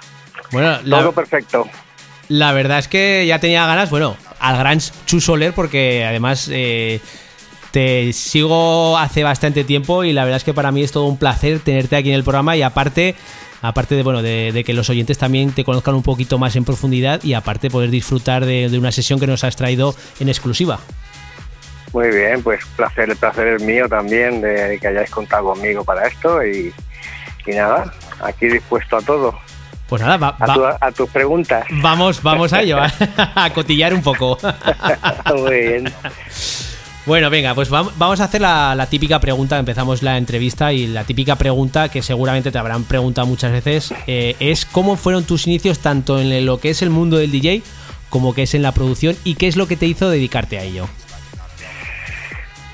Bueno, 0.52 0.78
Todo 0.88 1.12
perfecto. 1.14 1.68
La 2.28 2.52
verdad 2.52 2.80
es 2.80 2.88
que 2.88 3.26
ya 3.26 3.40
tenía 3.40 3.66
ganas, 3.66 3.90
bueno, 3.90 4.18
al 4.40 4.58
gran 4.58 4.80
Chu 4.80 5.22
Soler, 5.22 5.54
porque 5.54 6.06
además 6.06 6.50
eh, 6.52 7.00
te 7.72 8.12
sigo 8.14 8.98
hace 8.98 9.24
bastante 9.24 9.64
tiempo 9.64 10.04
y 10.04 10.14
la 10.14 10.24
verdad 10.24 10.38
es 10.38 10.44
que 10.44 10.54
para 10.54 10.72
mí 10.72 10.84
es 10.84 10.92
todo 10.92 11.06
un 11.06 11.18
placer 11.18 11.60
tenerte 11.60 11.96
aquí 11.96 12.10
en 12.10 12.16
el 12.16 12.24
programa 12.24 12.56
y 12.56 12.62
aparte, 12.62 13.16
aparte 13.62 13.96
de 13.96 14.04
bueno, 14.04 14.22
de, 14.22 14.52
de 14.52 14.64
que 14.64 14.74
los 14.74 14.90
oyentes 14.90 15.18
también 15.18 15.52
te 15.52 15.64
conozcan 15.64 15.96
un 15.96 16.04
poquito 16.04 16.38
más 16.38 16.56
en 16.56 16.66
profundidad 16.66 17.24
y 17.24 17.34
aparte 17.34 17.70
poder 17.70 17.90
disfrutar 17.90 18.46
de, 18.46 18.70
de 18.70 18.78
una 18.78 18.92
sesión 18.92 19.20
que 19.20 19.28
nos 19.28 19.44
has 19.44 19.56
traído 19.56 19.96
en 20.20 20.30
exclusiva. 20.30 20.80
Muy 21.94 22.08
bien, 22.10 22.42
pues 22.44 22.60
placer, 22.76 23.10
el 23.12 23.16
placer 23.16 23.48
es 23.48 23.62
mío 23.64 23.88
también 23.88 24.42
de 24.42 24.78
que 24.82 24.88
hayáis 24.88 25.10
contado 25.12 25.54
conmigo 25.54 25.84
para 25.84 26.08
esto 26.08 26.44
y, 26.44 26.74
y 27.46 27.52
nada, 27.52 27.94
aquí 28.24 28.48
dispuesto 28.48 28.98
a 28.98 29.02
todo, 29.02 29.38
Pues 29.88 30.02
nada, 30.02 30.18
va- 30.18 30.36
a, 30.40 30.46
va- 30.48 30.54
tu- 30.56 30.86
a 30.86 30.92
tus 30.92 31.10
preguntas. 31.12 31.66
vamos, 31.82 32.22
vamos 32.24 32.52
a 32.52 32.62
ello, 32.62 32.78
a 33.36 33.50
cotillar 33.54 33.94
un 33.94 34.02
poco. 34.02 34.38
Muy 35.38 35.56
bien. 35.60 35.94
Bueno, 37.06 37.30
venga, 37.30 37.54
pues 37.54 37.70
vam- 37.70 37.92
vamos 37.98 38.22
a 38.22 38.24
hacer 38.24 38.40
la, 38.42 38.74
la 38.76 38.86
típica 38.88 39.20
pregunta, 39.20 39.60
empezamos 39.60 40.02
la 40.02 40.18
entrevista 40.18 40.72
y 40.72 40.88
la 40.88 41.04
típica 41.04 41.36
pregunta 41.36 41.90
que 41.90 42.02
seguramente 42.02 42.50
te 42.52 42.58
habrán 42.58 42.86
preguntado 42.86 43.28
muchas 43.28 43.52
veces 43.52 43.94
eh, 44.08 44.36
es 44.40 44.66
cómo 44.66 44.96
fueron 44.96 45.26
tus 45.26 45.46
inicios 45.46 45.80
tanto 45.80 46.20
en 46.20 46.46
lo 46.46 46.60
que 46.62 46.70
es 46.70 46.82
el 46.82 46.90
mundo 46.90 47.18
del 47.18 47.30
DJ 47.32 47.62
como 48.10 48.34
que 48.34 48.44
es 48.44 48.54
en 48.56 48.62
la 48.62 48.72
producción 48.72 49.18
y 49.26 49.36
qué 49.36 49.48
es 49.50 49.58
lo 49.58 49.68
que 49.68 49.76
te 49.76 49.86
hizo 49.86 50.10
dedicarte 50.10 50.58
a 50.60 50.64
ello. 50.64 50.88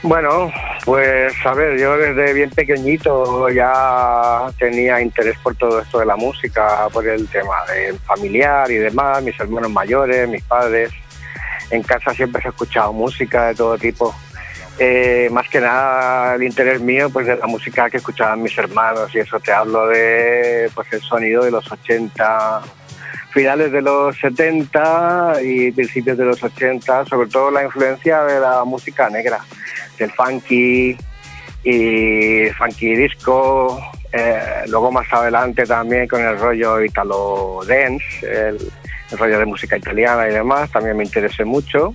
Bueno, 0.02 0.50
pues 0.86 1.34
a 1.46 1.54
ver, 1.54 1.78
yo 1.78 1.98
desde 1.98 2.32
bien 2.32 2.50
pequeñito 2.52 3.50
ya 3.50 4.50
tenía 4.58 5.02
interés 5.02 5.38
por 5.40 5.56
todo 5.56 5.82
esto 5.82 6.00
de 6.00 6.06
la 6.06 6.16
música, 6.16 6.88
por 6.94 7.06
el 7.06 7.28
tema 7.28 7.66
de 7.68 7.94
familiar 8.06 8.72
y 8.72 8.76
demás, 8.76 9.22
mis 9.22 9.38
hermanos 9.38 9.70
mayores, 9.70 10.30
mis 10.30 10.44
padres. 10.44 10.92
En 11.70 11.84
casa 11.84 12.14
siempre 12.14 12.42
se 12.42 12.48
ha 12.48 12.52
escuchado 12.52 12.94
música 12.94 13.48
de 13.48 13.56
todo 13.56 13.78
tipo. 13.78 14.16
Eh, 14.82 15.28
más 15.34 15.50
que 15.50 15.60
nada 15.60 16.36
el 16.36 16.44
interés 16.44 16.80
mío 16.80 17.10
pues 17.10 17.28
de 17.28 17.36
la 17.36 17.48
música 17.48 17.90
que 17.90 17.98
escuchaban 17.98 18.42
mis 18.42 18.58
hermanos 18.58 19.14
y 19.14 19.20
eso 19.20 19.38
te 19.42 19.52
hablo 19.52 19.88
de 19.88 20.72
pues 20.74 20.88
el 20.94 21.02
sonido 21.02 21.44
de 21.44 21.52
los 21.52 21.70
80 21.70 22.62
finales 23.32 23.74
de 23.74 23.82
los 23.82 24.18
70 24.18 25.40
y 25.44 25.74
principios 25.74 26.18
de 26.18 26.24
los 26.24 26.42
80 26.42 27.06
sobre 27.08 27.28
todo 27.28 27.52
la 27.52 27.66
influencia 27.66 28.24
de 28.24 28.40
la 28.40 28.64
música 28.64 29.10
negra 29.10 29.42
del 30.00 30.12
funky 30.12 30.98
y 31.64 32.50
funky 32.58 32.96
disco 32.96 33.80
eh, 34.12 34.64
luego 34.68 34.92
más 34.92 35.12
adelante 35.12 35.66
también 35.66 36.08
con 36.08 36.22
el 36.22 36.40
rollo 36.40 36.82
italo 36.84 37.60
dance 37.68 38.06
el, 38.24 38.58
rollo 39.12 39.40
de 39.40 39.46
música 39.46 39.78
italiana 39.78 40.30
y 40.30 40.34
demás 40.34 40.72
también 40.72 40.96
me 40.96 41.04
interesé 41.04 41.44
mucho 41.44 41.94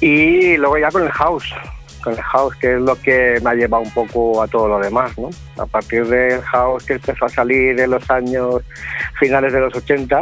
y 0.00 0.56
luego 0.56 0.78
ya 0.78 0.90
con 0.90 1.02
el 1.02 1.10
house, 1.10 1.54
con 2.02 2.14
el 2.14 2.22
house, 2.22 2.56
que 2.56 2.74
es 2.74 2.80
lo 2.80 2.98
que 3.00 3.38
me 3.42 3.50
ha 3.50 3.54
llevado 3.54 3.82
un 3.82 3.90
poco 3.90 4.42
a 4.42 4.48
todo 4.48 4.66
lo 4.66 4.78
demás, 4.78 5.16
¿no? 5.18 5.28
A 5.58 5.66
partir 5.66 6.06
del 6.06 6.40
house 6.42 6.84
que 6.84 6.94
empezó 6.94 7.26
a 7.26 7.28
salir 7.28 7.78
en 7.78 7.90
los 7.90 8.10
años 8.10 8.62
finales 9.18 9.52
de 9.52 9.60
los 9.60 9.74
80, 9.74 10.20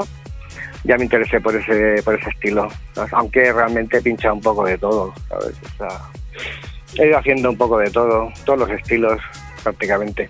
ya 0.85 0.97
me 0.97 1.05
interesé 1.05 1.41
por 1.41 1.55
ese, 1.55 2.03
por 2.03 2.19
ese 2.19 2.31
estilo. 2.31 2.69
Aunque 3.12 3.53
realmente 3.53 4.03
pincha 4.03 4.33
un 4.33 4.41
poco 4.41 4.64
de 4.64 4.77
todo, 4.79 5.14
he 6.97 7.07
ido 7.07 7.18
haciendo 7.18 7.51
un 7.51 7.57
poco 7.57 7.78
de 7.78 7.91
todo, 7.91 8.32
todos 8.45 8.59
los 8.61 8.70
estilos 8.70 9.20
prácticamente. 9.62 10.28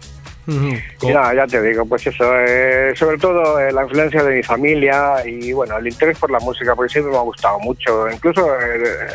Y 1.02 1.06
nada, 1.08 1.34
ya 1.34 1.46
te 1.46 1.60
digo, 1.60 1.84
pues 1.84 2.06
eso, 2.06 2.24
eh, 2.38 2.94
sobre 2.96 3.18
todo 3.18 3.60
eh, 3.60 3.70
la 3.70 3.82
influencia 3.82 4.22
de 4.22 4.36
mi 4.36 4.42
familia 4.42 5.16
y 5.26 5.52
bueno, 5.52 5.76
el 5.76 5.86
interés 5.86 6.18
por 6.18 6.30
la 6.30 6.40
música, 6.40 6.74
porque 6.74 6.90
siempre 6.90 7.12
me 7.12 7.18
ha 7.18 7.22
gustado 7.22 7.58
mucho, 7.58 8.08
incluso 8.10 8.46
eh, 8.58 9.08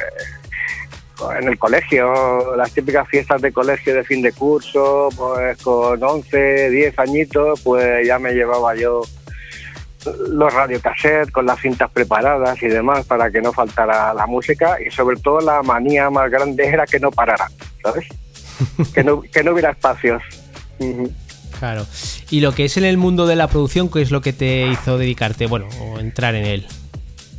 en 1.39 1.47
el 1.47 1.57
colegio, 1.57 2.55
las 2.55 2.71
típicas 2.71 3.07
fiestas 3.07 3.41
de 3.41 3.51
colegio 3.51 3.95
de 3.95 4.03
fin 4.03 4.21
de 4.21 4.31
curso, 4.31 5.09
pues 5.17 5.57
con 5.63 6.03
11, 6.03 6.69
10 6.69 6.99
añitos, 6.99 7.61
pues 7.61 8.05
ya 8.05 8.19
me 8.19 8.33
llevaba 8.33 8.75
yo 8.75 9.01
los 10.29 10.53
radiocassettes 10.53 11.31
con 11.31 11.45
las 11.45 11.59
cintas 11.59 11.89
preparadas 11.91 12.61
y 12.61 12.67
demás 12.67 13.05
para 13.05 13.31
que 13.31 13.41
no 13.41 13.53
faltara 13.53 14.13
la 14.13 14.25
música 14.25 14.77
y 14.85 14.91
sobre 14.91 15.17
todo 15.17 15.41
la 15.41 15.63
manía 15.63 16.09
más 16.09 16.29
grande 16.29 16.67
era 16.67 16.85
que 16.85 16.99
no 16.99 17.11
parara, 17.11 17.49
¿sabes? 17.81 18.07
que, 18.93 19.03
no, 19.03 19.21
que 19.21 19.43
no 19.43 19.51
hubiera 19.51 19.71
espacios. 19.71 20.21
Claro. 21.59 21.85
Y 22.29 22.41
lo 22.41 22.53
que 22.53 22.65
es 22.65 22.77
en 22.77 22.85
el 22.85 22.97
mundo 22.97 23.25
de 23.25 23.35
la 23.35 23.47
producción, 23.47 23.89
¿qué 23.89 24.01
es 24.01 24.11
lo 24.11 24.21
que 24.21 24.33
te 24.33 24.67
hizo 24.67 24.97
dedicarte, 24.97 25.47
bueno, 25.47 25.67
o 25.79 25.99
entrar 25.99 26.35
en 26.35 26.45
él? 26.45 26.67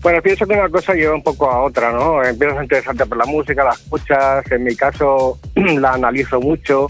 Bueno, 0.01 0.21
pienso 0.21 0.47
que 0.47 0.53
una 0.53 0.69
cosa 0.69 0.93
lleva 0.93 1.15
un 1.15 1.23
poco 1.23 1.51
a 1.51 1.63
otra, 1.63 1.91
¿no? 1.91 2.23
Empiezas 2.23 2.59
a 2.59 2.63
interesarte 2.63 3.07
por 3.07 3.17
la 3.17 3.25
música, 3.25 3.65
la 3.65 3.71
escuchas, 3.71 4.45
en 4.51 4.65
mi 4.65 4.77
caso 4.77 5.39
la 5.55 5.93
analizo 5.93 6.41
mucho, 6.41 6.89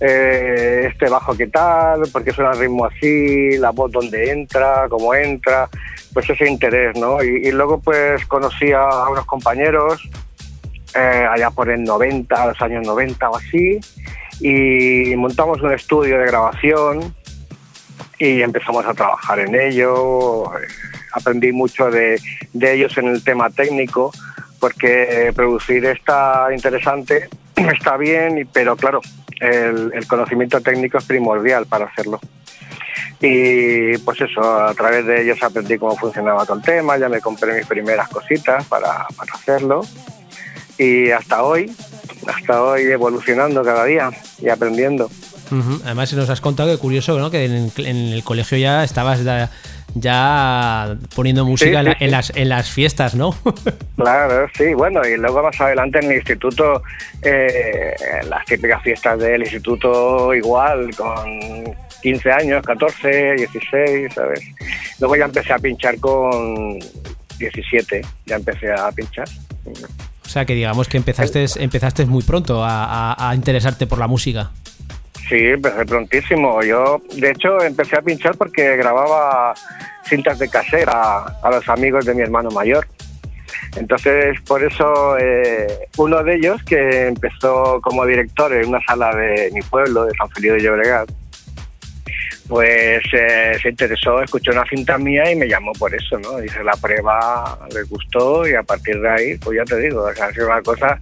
eh, 0.00 0.88
este 0.90 1.08
bajo 1.08 1.36
qué 1.36 1.48
tal, 1.48 2.02
porque 2.12 2.32
suena 2.32 2.52
el 2.52 2.58
ritmo 2.58 2.84
así, 2.84 3.56
la 3.58 3.70
voz 3.70 3.90
donde 3.90 4.30
entra, 4.30 4.86
cómo 4.88 5.14
entra, 5.14 5.68
pues 6.12 6.30
ese 6.30 6.48
interés, 6.48 6.96
¿no? 6.98 7.22
Y, 7.22 7.50
luego 7.50 7.80
pues 7.80 8.24
conocí 8.26 8.72
a, 8.72 9.08
unos 9.08 9.26
compañeros 9.26 10.08
eh, 10.94 11.26
allá 11.30 11.50
por 11.50 11.68
el 11.68 11.84
90, 11.84 12.46
los 12.46 12.62
años 12.62 12.86
90 12.86 13.30
o 13.30 13.36
así, 13.36 13.80
y 14.40 15.16
montamos 15.16 15.60
un 15.62 15.72
estudio 15.72 16.18
de 16.18 16.26
grabación 16.26 17.14
y 18.18 18.42
empezamos 18.42 18.84
a 18.86 18.94
trabajar 18.94 19.40
en 19.40 19.54
ello. 19.54 20.54
Eh, 20.56 20.66
Aprendí 21.12 21.52
mucho 21.52 21.90
de, 21.90 22.20
de 22.52 22.74
ellos 22.74 22.96
en 22.98 23.08
el 23.08 23.24
tema 23.24 23.50
técnico, 23.50 24.12
porque 24.60 25.28
eh, 25.28 25.32
producir 25.32 25.84
está 25.86 26.48
interesante, 26.54 27.28
está 27.56 27.96
bien, 27.96 28.48
pero 28.52 28.76
claro, 28.76 29.00
el, 29.40 29.92
el 29.94 30.06
conocimiento 30.06 30.60
técnico 30.60 30.98
es 30.98 31.04
primordial 31.04 31.66
para 31.66 31.86
hacerlo. 31.86 32.20
Y 33.20 33.98
pues 33.98 34.20
eso, 34.20 34.40
a 34.42 34.72
través 34.74 35.04
de 35.06 35.22
ellos 35.22 35.42
aprendí 35.42 35.76
cómo 35.76 35.96
funcionaba 35.96 36.44
todo 36.44 36.58
el 36.58 36.62
tema, 36.62 36.96
ya 36.98 37.08
me 37.08 37.20
compré 37.20 37.56
mis 37.56 37.66
primeras 37.66 38.08
cositas 38.08 38.64
para, 38.66 39.06
para 39.16 39.32
hacerlo. 39.34 39.80
Y 40.78 41.10
hasta 41.10 41.42
hoy, 41.42 41.74
hasta 42.26 42.62
hoy 42.62 42.82
evolucionando 42.82 43.64
cada 43.64 43.84
día 43.84 44.10
y 44.40 44.48
aprendiendo. 44.48 45.10
Ujú. 45.50 45.80
Además, 45.84 46.12
nos 46.12 46.30
has 46.30 46.40
contado 46.40 46.70
que 46.70 46.78
curioso, 46.78 47.18
¿no? 47.18 47.30
Que 47.30 47.46
en, 47.46 47.72
en 47.78 47.96
el 48.12 48.22
colegio 48.22 48.58
ya 48.58 48.84
estabas 48.84 49.24
ya 50.00 50.96
poniendo 51.14 51.44
música 51.44 51.78
en, 51.80 51.84
la- 51.86 51.96
en 52.00 52.10
las, 52.10 52.32
en 52.34 52.48
las 52.48 52.70
fiestas, 52.70 53.14
¿no? 53.14 53.34
Claro, 53.96 54.46
sí, 54.56 54.74
bueno, 54.74 55.00
y 55.06 55.16
luego 55.16 55.42
más 55.42 55.60
adelante 55.60 55.98
en 55.98 56.10
el 56.12 56.16
instituto, 56.18 56.82
eh, 57.22 57.94
las 58.28 58.44
típicas 58.44 58.80
fiestas 58.82 59.18
del 59.18 59.42
instituto 59.42 60.32
igual, 60.34 60.94
con 60.96 61.24
15 62.02 62.30
años, 62.30 62.64
14, 62.64 63.34
16, 63.36 64.14
¿sabes? 64.14 64.40
Luego 65.00 65.16
ya 65.16 65.24
empecé 65.24 65.52
a 65.52 65.58
pinchar 65.58 65.98
con 65.98 66.78
17, 67.40 68.02
ya 68.26 68.36
empecé 68.36 68.72
a 68.72 68.90
pinchar. 68.92 69.28
o 70.24 70.28
sea, 70.28 70.44
que 70.44 70.54
digamos 70.54 70.88
que 70.88 70.96
empezaste, 70.96 71.44
empezaste 71.58 72.06
muy 72.06 72.22
pronto 72.22 72.62
a, 72.64 73.14
a- 73.14 73.30
a 73.30 73.34
interesarte 73.34 73.88
por 73.88 73.98
la 73.98 74.06
música. 74.06 74.52
Sí, 75.28 75.36
empecé 75.36 75.84
prontísimo. 75.84 76.62
Yo, 76.62 77.02
de 77.14 77.30
hecho, 77.30 77.60
empecé 77.62 77.96
a 77.96 78.02
pinchar 78.02 78.36
porque 78.36 78.76
grababa 78.76 79.54
cintas 80.04 80.38
de 80.38 80.48
casera 80.48 81.24
a 81.42 81.50
los 81.50 81.68
amigos 81.68 82.06
de 82.06 82.14
mi 82.14 82.22
hermano 82.22 82.50
mayor. 82.50 82.86
Entonces, 83.76 84.40
por 84.46 84.64
eso, 84.64 85.18
eh, 85.18 85.88
uno 85.98 86.22
de 86.22 86.36
ellos, 86.36 86.62
que 86.64 87.08
empezó 87.08 87.80
como 87.82 88.06
director 88.06 88.52
en 88.54 88.68
una 88.68 88.80
sala 88.86 89.14
de 89.14 89.50
mi 89.52 89.60
pueblo, 89.60 90.06
de 90.06 90.12
San 90.16 90.30
Felipe 90.30 90.54
de 90.54 90.62
Llobregat, 90.62 91.10
pues 92.48 93.02
eh, 93.12 93.58
se 93.60 93.68
interesó, 93.68 94.22
escuchó 94.22 94.52
una 94.52 94.64
cinta 94.64 94.96
mía 94.96 95.30
y 95.30 95.36
me 95.36 95.46
llamó 95.46 95.72
por 95.72 95.94
eso, 95.94 96.18
¿no? 96.18 96.42
Hice 96.42 96.64
la 96.64 96.72
prueba, 96.72 97.58
le 97.74 97.82
gustó 97.82 98.48
y 98.48 98.54
a 98.54 98.62
partir 98.62 98.98
de 99.00 99.10
ahí, 99.10 99.36
pues 99.36 99.58
ya 99.58 99.64
te 99.64 99.78
digo, 99.78 100.02
o 100.02 100.14
sea, 100.14 100.26
ha 100.26 100.32
sido 100.32 100.46
una 100.46 100.62
cosa 100.62 100.98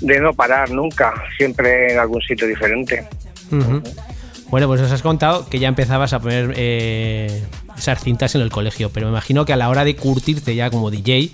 de 0.00 0.20
no 0.20 0.32
parar 0.32 0.70
nunca, 0.70 1.12
siempre 1.36 1.92
en 1.92 1.98
algún 1.98 2.22
sitio 2.22 2.46
diferente. 2.46 3.04
Bueno, 4.50 4.66
pues 4.66 4.80
nos 4.80 4.90
has 4.90 5.02
contado 5.02 5.48
que 5.48 5.58
ya 5.58 5.68
empezabas 5.68 6.12
a 6.12 6.20
poner 6.20 6.54
eh, 6.56 7.42
esas 7.76 8.02
cintas 8.02 8.34
en 8.34 8.40
el 8.40 8.50
colegio, 8.50 8.90
pero 8.90 9.06
me 9.06 9.12
imagino 9.12 9.44
que 9.44 9.52
a 9.52 9.56
la 9.56 9.68
hora 9.68 9.84
de 9.84 9.94
curtirte 9.94 10.54
ya 10.54 10.70
como 10.70 10.90
DJ, 10.90 11.30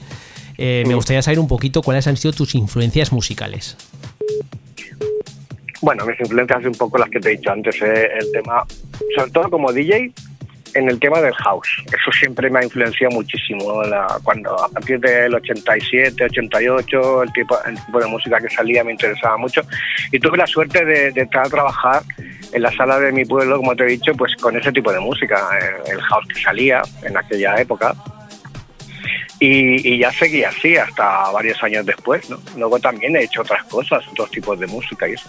eh, 0.59 0.85
me 0.87 0.95
gustaría 0.95 1.23
saber 1.23 1.39
un 1.39 1.49
poquito 1.49 1.83
cuáles 1.83 2.07
han 2.07 2.17
sido 2.17 2.33
tus 2.33 2.55
influencias 2.55 3.13
musicales. 3.13 3.77
Bueno, 5.81 6.07
mis 6.07 6.19
influencias 6.19 6.63
son 6.63 6.69
un 6.69 6.79
poco 6.79 6.99
las 6.99 7.11
que 7.11 7.21
te 7.21 7.29
he 7.29 7.37
dicho 7.37 7.51
antes, 7.51 7.81
eh, 7.83 8.09
el 8.19 8.33
tema, 8.33 8.65
sobre 9.17 9.31
todo 9.31 9.51
como 9.51 9.73
DJ, 9.73 10.13
en 10.75 10.89
el 10.91 10.99
tema 11.01 11.21
del 11.21 11.35
house. 11.35 11.69
Eso 11.87 12.11
siempre 12.19 12.51
me 12.51 12.61
ha 12.61 12.65
influenciado 12.65 13.15
muchísimo. 13.15 13.83
la- 13.85 14.19
cuando 14.23 14.55
a 14.63 14.69
partir 14.69 14.99
del 15.01 15.35
87, 15.35 16.25
88, 16.25 17.23
el 17.23 17.33
tipo, 17.33 17.57
el 17.65 17.75
tipo 17.85 17.99
de 18.01 18.07
música 18.07 18.39
que 18.41 18.49
salía 18.49 18.83
me 18.85 18.93
interesaba 18.93 19.37
mucho. 19.37 19.63
Y 20.13 20.19
tuve 20.19 20.37
la 20.39 20.47
suerte 20.47 20.85
de, 20.85 21.11
de 21.13 21.21
entrar 21.23 21.47
a 21.47 21.51
trabajar 21.51 22.03
en 22.53 22.63
la 22.63 22.71
sala 22.73 22.99
de 23.01 23.13
mi 23.13 23.25
pueblo, 23.25 23.57
como 23.59 23.75
te 23.75 23.85
he 23.85 23.87
dicho, 23.87 24.13
pues 24.15 24.35
con 24.37 24.57
ese 24.57 24.71
tipo 24.73 24.93
de 24.93 25.01
música, 25.01 25.37
el, 25.87 25.93
el 25.95 26.01
house 26.03 26.27
que 26.33 26.41
salía 26.41 26.83
en 27.03 27.17
aquella 27.17 27.57
época. 27.61 27.95
Y, 29.41 29.95
y 29.95 29.99
ya 29.99 30.13
seguí 30.13 30.45
así 30.45 30.77
hasta 30.77 31.31
varios 31.31 31.63
años 31.63 31.85
después, 31.85 32.31
¿no? 32.31 32.39
Luego 32.57 32.79
también 32.79 33.17
he 33.17 33.25
hecho 33.25 33.43
otras 33.43 33.65
cosas, 33.65 34.07
otros 34.09 34.31
tipos 34.31 34.59
de 34.59 34.67
música 34.67 35.09
y 35.09 35.13
eso. 35.13 35.29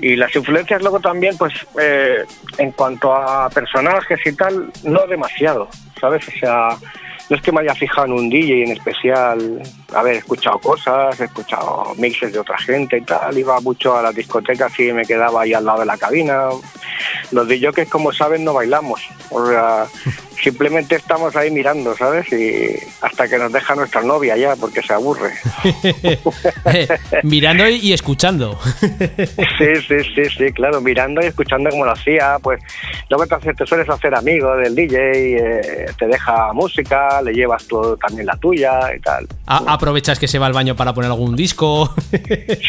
Y 0.00 0.16
las 0.16 0.34
influencias 0.34 0.80
luego 0.80 1.00
también, 1.00 1.36
pues, 1.36 1.52
eh, 1.80 2.24
en 2.58 2.72
cuanto 2.72 3.14
a 3.14 3.50
personajes 3.50 4.18
y 4.24 4.32
tal, 4.32 4.72
no 4.84 5.06
demasiado, 5.06 5.68
¿sabes? 6.00 6.26
O 6.28 6.32
sea, 6.32 6.68
no 7.32 7.36
es 7.36 7.42
que 7.42 7.50
me 7.50 7.62
haya 7.62 7.74
fijado 7.74 8.08
en 8.08 8.12
un 8.12 8.28
DJ 8.28 8.64
en 8.64 8.72
especial, 8.72 9.62
haber 9.94 10.16
escuchado 10.16 10.58
cosas, 10.58 11.18
he 11.18 11.24
escuchado 11.24 11.94
mixes 11.96 12.30
de 12.30 12.38
otra 12.38 12.58
gente 12.58 12.98
y 12.98 13.00
tal, 13.00 13.38
iba 13.38 13.58
mucho 13.60 13.96
a 13.96 14.02
las 14.02 14.14
discotecas 14.14 14.78
y 14.78 14.92
me 14.92 15.06
quedaba 15.06 15.40
ahí 15.40 15.54
al 15.54 15.64
lado 15.64 15.80
de 15.80 15.86
la 15.86 15.96
cabina. 15.96 16.50
Los 17.30 17.48
DJs, 17.48 17.88
como 17.88 18.12
saben, 18.12 18.44
no 18.44 18.52
bailamos, 18.52 19.00
o 19.30 19.46
sea, 19.46 19.86
simplemente 20.42 20.96
estamos 20.96 21.34
ahí 21.36 21.50
mirando, 21.50 21.96
¿sabes? 21.96 22.30
Y 22.32 22.76
hasta 23.00 23.28
que 23.28 23.38
nos 23.38 23.52
deja 23.52 23.74
nuestra 23.74 24.02
novia 24.02 24.36
ya, 24.36 24.56
porque 24.56 24.82
se 24.82 24.92
aburre. 24.92 25.32
Mirando 27.22 27.68
y, 27.68 27.92
escuchando. 27.92 28.58
Sí, 29.58 29.76
sí, 29.86 29.96
sí, 30.14 30.24
sí, 30.36 30.52
claro, 30.52 30.80
mirando 30.80 31.20
y 31.22 31.26
escuchando 31.26 31.70
como 31.70 31.84
lo 31.84 31.92
hacía, 31.92 32.38
pues 32.42 32.60
luego 33.08 33.26
te, 33.26 33.54
te 33.54 33.66
sueles 33.66 33.88
hacer 33.88 34.14
amigo 34.14 34.56
del 34.56 34.74
DJ, 34.74 35.36
eh, 35.36 35.86
te 35.96 36.06
deja 36.06 36.52
música, 36.52 37.21
le 37.22 37.32
llevas 37.32 37.66
tú 37.66 37.96
también 37.96 38.26
la 38.26 38.36
tuya 38.36 38.94
y 38.96 39.00
tal. 39.00 39.26
A- 39.46 39.64
aprovechas 39.74 40.18
que 40.18 40.28
se 40.28 40.38
va 40.38 40.46
al 40.46 40.52
baño 40.52 40.76
para 40.76 40.92
poner 40.92 41.10
algún 41.10 41.34
disco. 41.36 41.94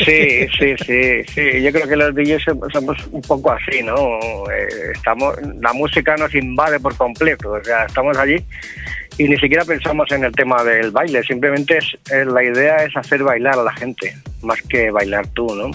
Sí, 0.05 0.47
sí, 0.57 0.75
sí, 0.85 1.23
sí, 1.33 1.61
yo 1.61 1.71
creo 1.71 1.87
que 1.87 1.95
los 1.95 2.13
DJs 2.15 2.45
som- 2.45 2.71
somos 2.71 2.97
un 3.11 3.21
poco 3.21 3.51
así, 3.51 3.81
¿no? 3.83 3.95
Eh, 4.49 4.91
estamos, 4.93 5.35
la 5.61 5.73
música 5.73 6.15
nos 6.17 6.33
invade 6.35 6.79
por 6.79 6.95
completo, 6.95 7.51
o 7.51 7.63
sea, 7.63 7.85
estamos 7.85 8.17
allí 8.17 8.37
y 9.17 9.25
ni 9.27 9.37
siquiera 9.37 9.63
pensamos 9.63 10.11
en 10.11 10.23
el 10.23 10.31
tema 10.31 10.63
del 10.63 10.89
baile, 10.91 11.21
simplemente 11.23 11.77
es, 11.77 11.85
eh, 12.11 12.25
la 12.25 12.43
idea 12.43 12.77
es 12.83 12.95
hacer 12.97 13.23
bailar 13.23 13.59
a 13.59 13.63
la 13.63 13.73
gente, 13.73 14.15
más 14.41 14.59
que 14.63 14.89
bailar 14.89 15.27
tú, 15.27 15.53
¿no? 15.55 15.71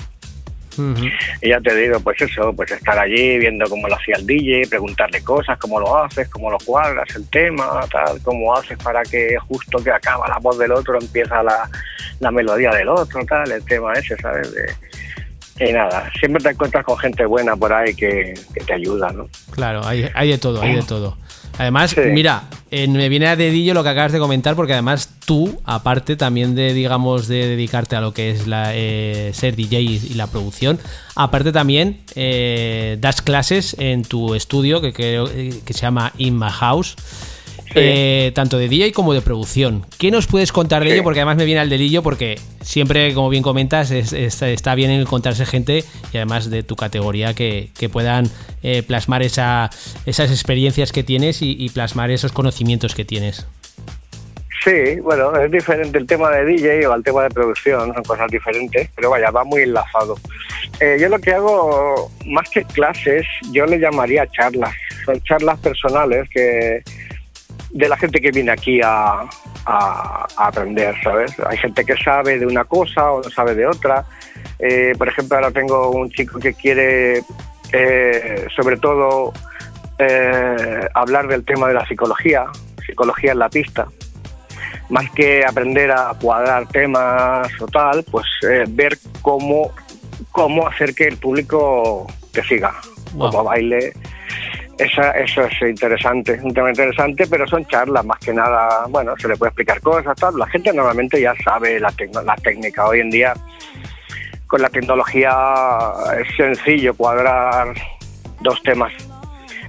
Y 1.42 1.48
ya 1.50 1.60
te 1.60 1.74
digo, 1.74 2.00
pues 2.00 2.20
eso, 2.22 2.52
pues 2.54 2.70
estar 2.70 2.98
allí 2.98 3.38
viendo 3.38 3.68
cómo 3.68 3.88
lo 3.88 3.94
hacía 3.96 4.16
el 4.16 4.26
DJ, 4.26 4.68
preguntarle 4.68 5.22
cosas, 5.22 5.58
cómo 5.58 5.80
lo 5.80 6.04
haces, 6.04 6.28
cómo 6.28 6.50
lo 6.50 6.58
cuadras, 6.64 7.08
el 7.16 7.28
tema, 7.28 7.80
tal, 7.90 8.20
cómo 8.22 8.54
haces 8.56 8.78
para 8.78 9.02
que 9.02 9.36
justo 9.48 9.78
que 9.82 9.90
acaba 9.90 10.28
la 10.28 10.38
voz 10.38 10.58
del 10.58 10.72
otro 10.72 10.98
empieza 11.00 11.42
la, 11.42 11.68
la 12.20 12.30
melodía 12.30 12.70
del 12.70 12.88
otro, 12.88 13.24
tal, 13.26 13.50
el 13.50 13.64
tema 13.64 13.92
ese, 13.94 14.16
¿sabes? 14.16 14.52
De- 14.54 14.72
y 15.60 15.72
nada, 15.72 16.08
siempre 16.20 16.40
te 16.40 16.50
encuentras 16.50 16.84
con 16.84 16.96
gente 16.98 17.24
buena 17.26 17.56
por 17.56 17.72
ahí 17.72 17.92
que, 17.92 18.32
que 18.54 18.60
te 18.60 18.74
ayuda, 18.74 19.10
¿no? 19.10 19.28
Claro, 19.50 19.84
hay, 19.84 20.08
hay 20.14 20.30
de 20.30 20.38
todo, 20.38 20.62
hay 20.62 20.76
de 20.76 20.82
todo. 20.84 21.18
Además, 21.58 21.90
Sí. 21.90 22.00
mira, 22.12 22.44
eh, 22.70 22.86
me 22.88 23.08
viene 23.08 23.26
a 23.26 23.36
dedillo 23.36 23.74
lo 23.74 23.82
que 23.82 23.88
acabas 23.88 24.12
de 24.12 24.18
comentar, 24.18 24.54
porque 24.54 24.72
además 24.74 25.10
tú, 25.24 25.60
aparte 25.64 26.16
también 26.16 26.54
de, 26.54 26.72
digamos, 26.72 27.26
de 27.28 27.46
dedicarte 27.48 27.96
a 27.96 28.00
lo 28.00 28.14
que 28.14 28.30
es 28.30 28.46
la, 28.46 28.70
eh, 28.74 29.32
ser 29.34 29.56
DJ 29.56 29.80
y, 29.80 29.96
y 30.10 30.14
la 30.14 30.28
producción, 30.28 30.78
aparte 31.16 31.50
también 31.52 31.98
eh, 32.14 32.96
das 33.00 33.22
clases 33.22 33.74
en 33.78 34.04
tu 34.04 34.34
estudio 34.34 34.80
que 34.80 34.92
creo 34.92 35.26
que 35.26 35.72
se 35.72 35.80
llama 35.80 36.12
In 36.18 36.38
My 36.38 36.50
House. 36.50 36.94
Eh, 37.74 38.32
tanto 38.34 38.58
de 38.58 38.68
DJ 38.68 38.92
como 38.92 39.12
de 39.14 39.20
producción. 39.20 39.84
¿Qué 39.98 40.10
nos 40.10 40.26
puedes 40.26 40.52
contar 40.52 40.82
de 40.82 40.88
Sí. 40.90 40.94
ello? 40.94 41.02
Porque 41.04 41.20
además 41.20 41.36
me 41.36 41.44
viene 41.44 41.60
al 41.60 41.68
delillo 41.68 42.02
porque 42.02 42.38
siempre, 42.62 43.12
como 43.14 43.28
bien 43.30 43.42
comentas, 43.42 43.90
es- 43.90 44.12
es- 44.12 44.42
está 44.42 44.74
bien 44.74 44.90
encontrarse 44.90 45.44
gente 45.46 45.84
y 46.12 46.16
además 46.16 46.50
de 46.50 46.62
tu 46.62 46.76
categoría 46.76 47.34
que, 47.34 47.70
que 47.78 47.88
puedan 47.88 48.30
eh, 48.62 48.82
plasmar 48.82 49.22
esa, 49.22 49.70
esas 50.06 50.30
experiencias 50.30 50.92
que 50.92 51.02
tienes 51.04 51.42
y, 51.42 51.56
y 51.58 51.68
plasmar 51.68 52.10
esos 52.10 52.32
conocimientos 52.32 52.94
que 52.94 53.04
tienes. 53.04 53.46
Sí, 54.64 54.98
bueno, 55.00 55.34
es 55.40 55.50
diferente 55.52 55.98
el 55.98 56.06
tema 56.06 56.30
de 56.30 56.44
DJ 56.44 56.86
o 56.88 56.94
el 56.94 57.04
tema 57.04 57.22
de 57.22 57.30
producción, 57.30 57.94
son 57.94 58.02
cosas 58.02 58.28
diferentes, 58.28 58.90
pero 58.96 59.08
vaya, 59.10 59.30
va 59.30 59.44
muy 59.44 59.62
enlazado. 59.62 60.16
Eh, 60.80 60.98
yo 61.00 61.08
lo 61.08 61.18
que 61.20 61.30
hago, 61.30 62.10
más 62.26 62.50
que 62.50 62.64
clases, 62.64 63.24
yo 63.52 63.64
le 63.66 63.78
llamaría 63.78 64.26
charlas. 64.26 64.74
Son 65.06 65.20
charlas 65.22 65.58
personales 65.60 66.28
que 66.30 66.82
de 67.70 67.88
la 67.88 67.96
gente 67.96 68.20
que 68.20 68.30
viene 68.30 68.50
aquí 68.50 68.80
a, 68.82 69.20
a- 69.66 70.26
a 70.36 70.46
aprender, 70.46 70.94
¿sabes? 71.02 71.32
Hay 71.46 71.58
gente 71.58 71.84
que 71.84 71.96
sabe 71.96 72.38
de 72.38 72.46
una 72.46 72.64
cosa 72.64 73.12
o 73.12 73.22
no 73.22 73.30
sabe 73.30 73.54
de 73.54 73.66
otra. 73.66 74.04
Eh, 74.58 74.92
por 74.96 75.08
ejemplo, 75.08 75.36
ahora 75.36 75.50
tengo 75.50 75.90
un 75.90 76.10
chico 76.10 76.38
que 76.38 76.54
quiere, 76.54 77.22
eh, 77.72 78.46
sobre 78.56 78.76
todo, 78.78 79.32
eh, 79.98 80.88
hablar 80.94 81.26
del 81.28 81.44
tema 81.44 81.68
de 81.68 81.74
la 81.74 81.86
psicología, 81.86 82.46
psicología 82.86 83.32
en 83.32 83.38
la 83.40 83.48
pista 83.48 83.86
más 84.90 85.10
que 85.10 85.44
aprender 85.44 85.90
a 85.92 86.14
cuadrar 86.18 86.66
temas 86.68 87.46
o 87.60 87.66
tal, 87.66 88.02
pues 88.10 88.24
ver 88.68 88.96
cómo, 89.20 89.70
cómo 90.32 90.66
hacer 90.66 90.94
que 90.94 91.06
el 91.08 91.18
público 91.18 92.06
te 92.32 92.42
siga, 92.44 92.72
Wow. 93.12 93.30
cómo 93.30 93.44
baile. 93.44 93.92
Esa, 94.78 95.10
eso 95.10 95.42
es 95.42 95.52
interesante, 95.62 96.38
un 96.40 96.54
tema 96.54 96.68
interesante, 96.70 97.26
pero 97.26 97.46
son 97.48 97.66
charlas 97.66 98.04
más 98.04 98.18
que 98.20 98.32
nada, 98.32 98.86
bueno, 98.88 99.14
se 99.18 99.26
le 99.26 99.36
puede 99.36 99.48
explicar 99.50 99.80
cosas, 99.80 100.16
tal. 100.16 100.36
La 100.38 100.46
gente 100.46 100.72
normalmente 100.72 101.20
ya 101.20 101.34
sabe 101.42 101.80
la, 101.80 101.92
la 102.24 102.36
técnica. 102.36 102.86
Hoy 102.86 103.00
en 103.00 103.10
día, 103.10 103.34
con 104.46 104.62
la 104.62 104.68
tecnología, 104.70 105.34
es 106.20 106.36
sencillo 106.36 106.94
cuadrar 106.94 107.74
dos 108.40 108.62
temas. 108.62 108.92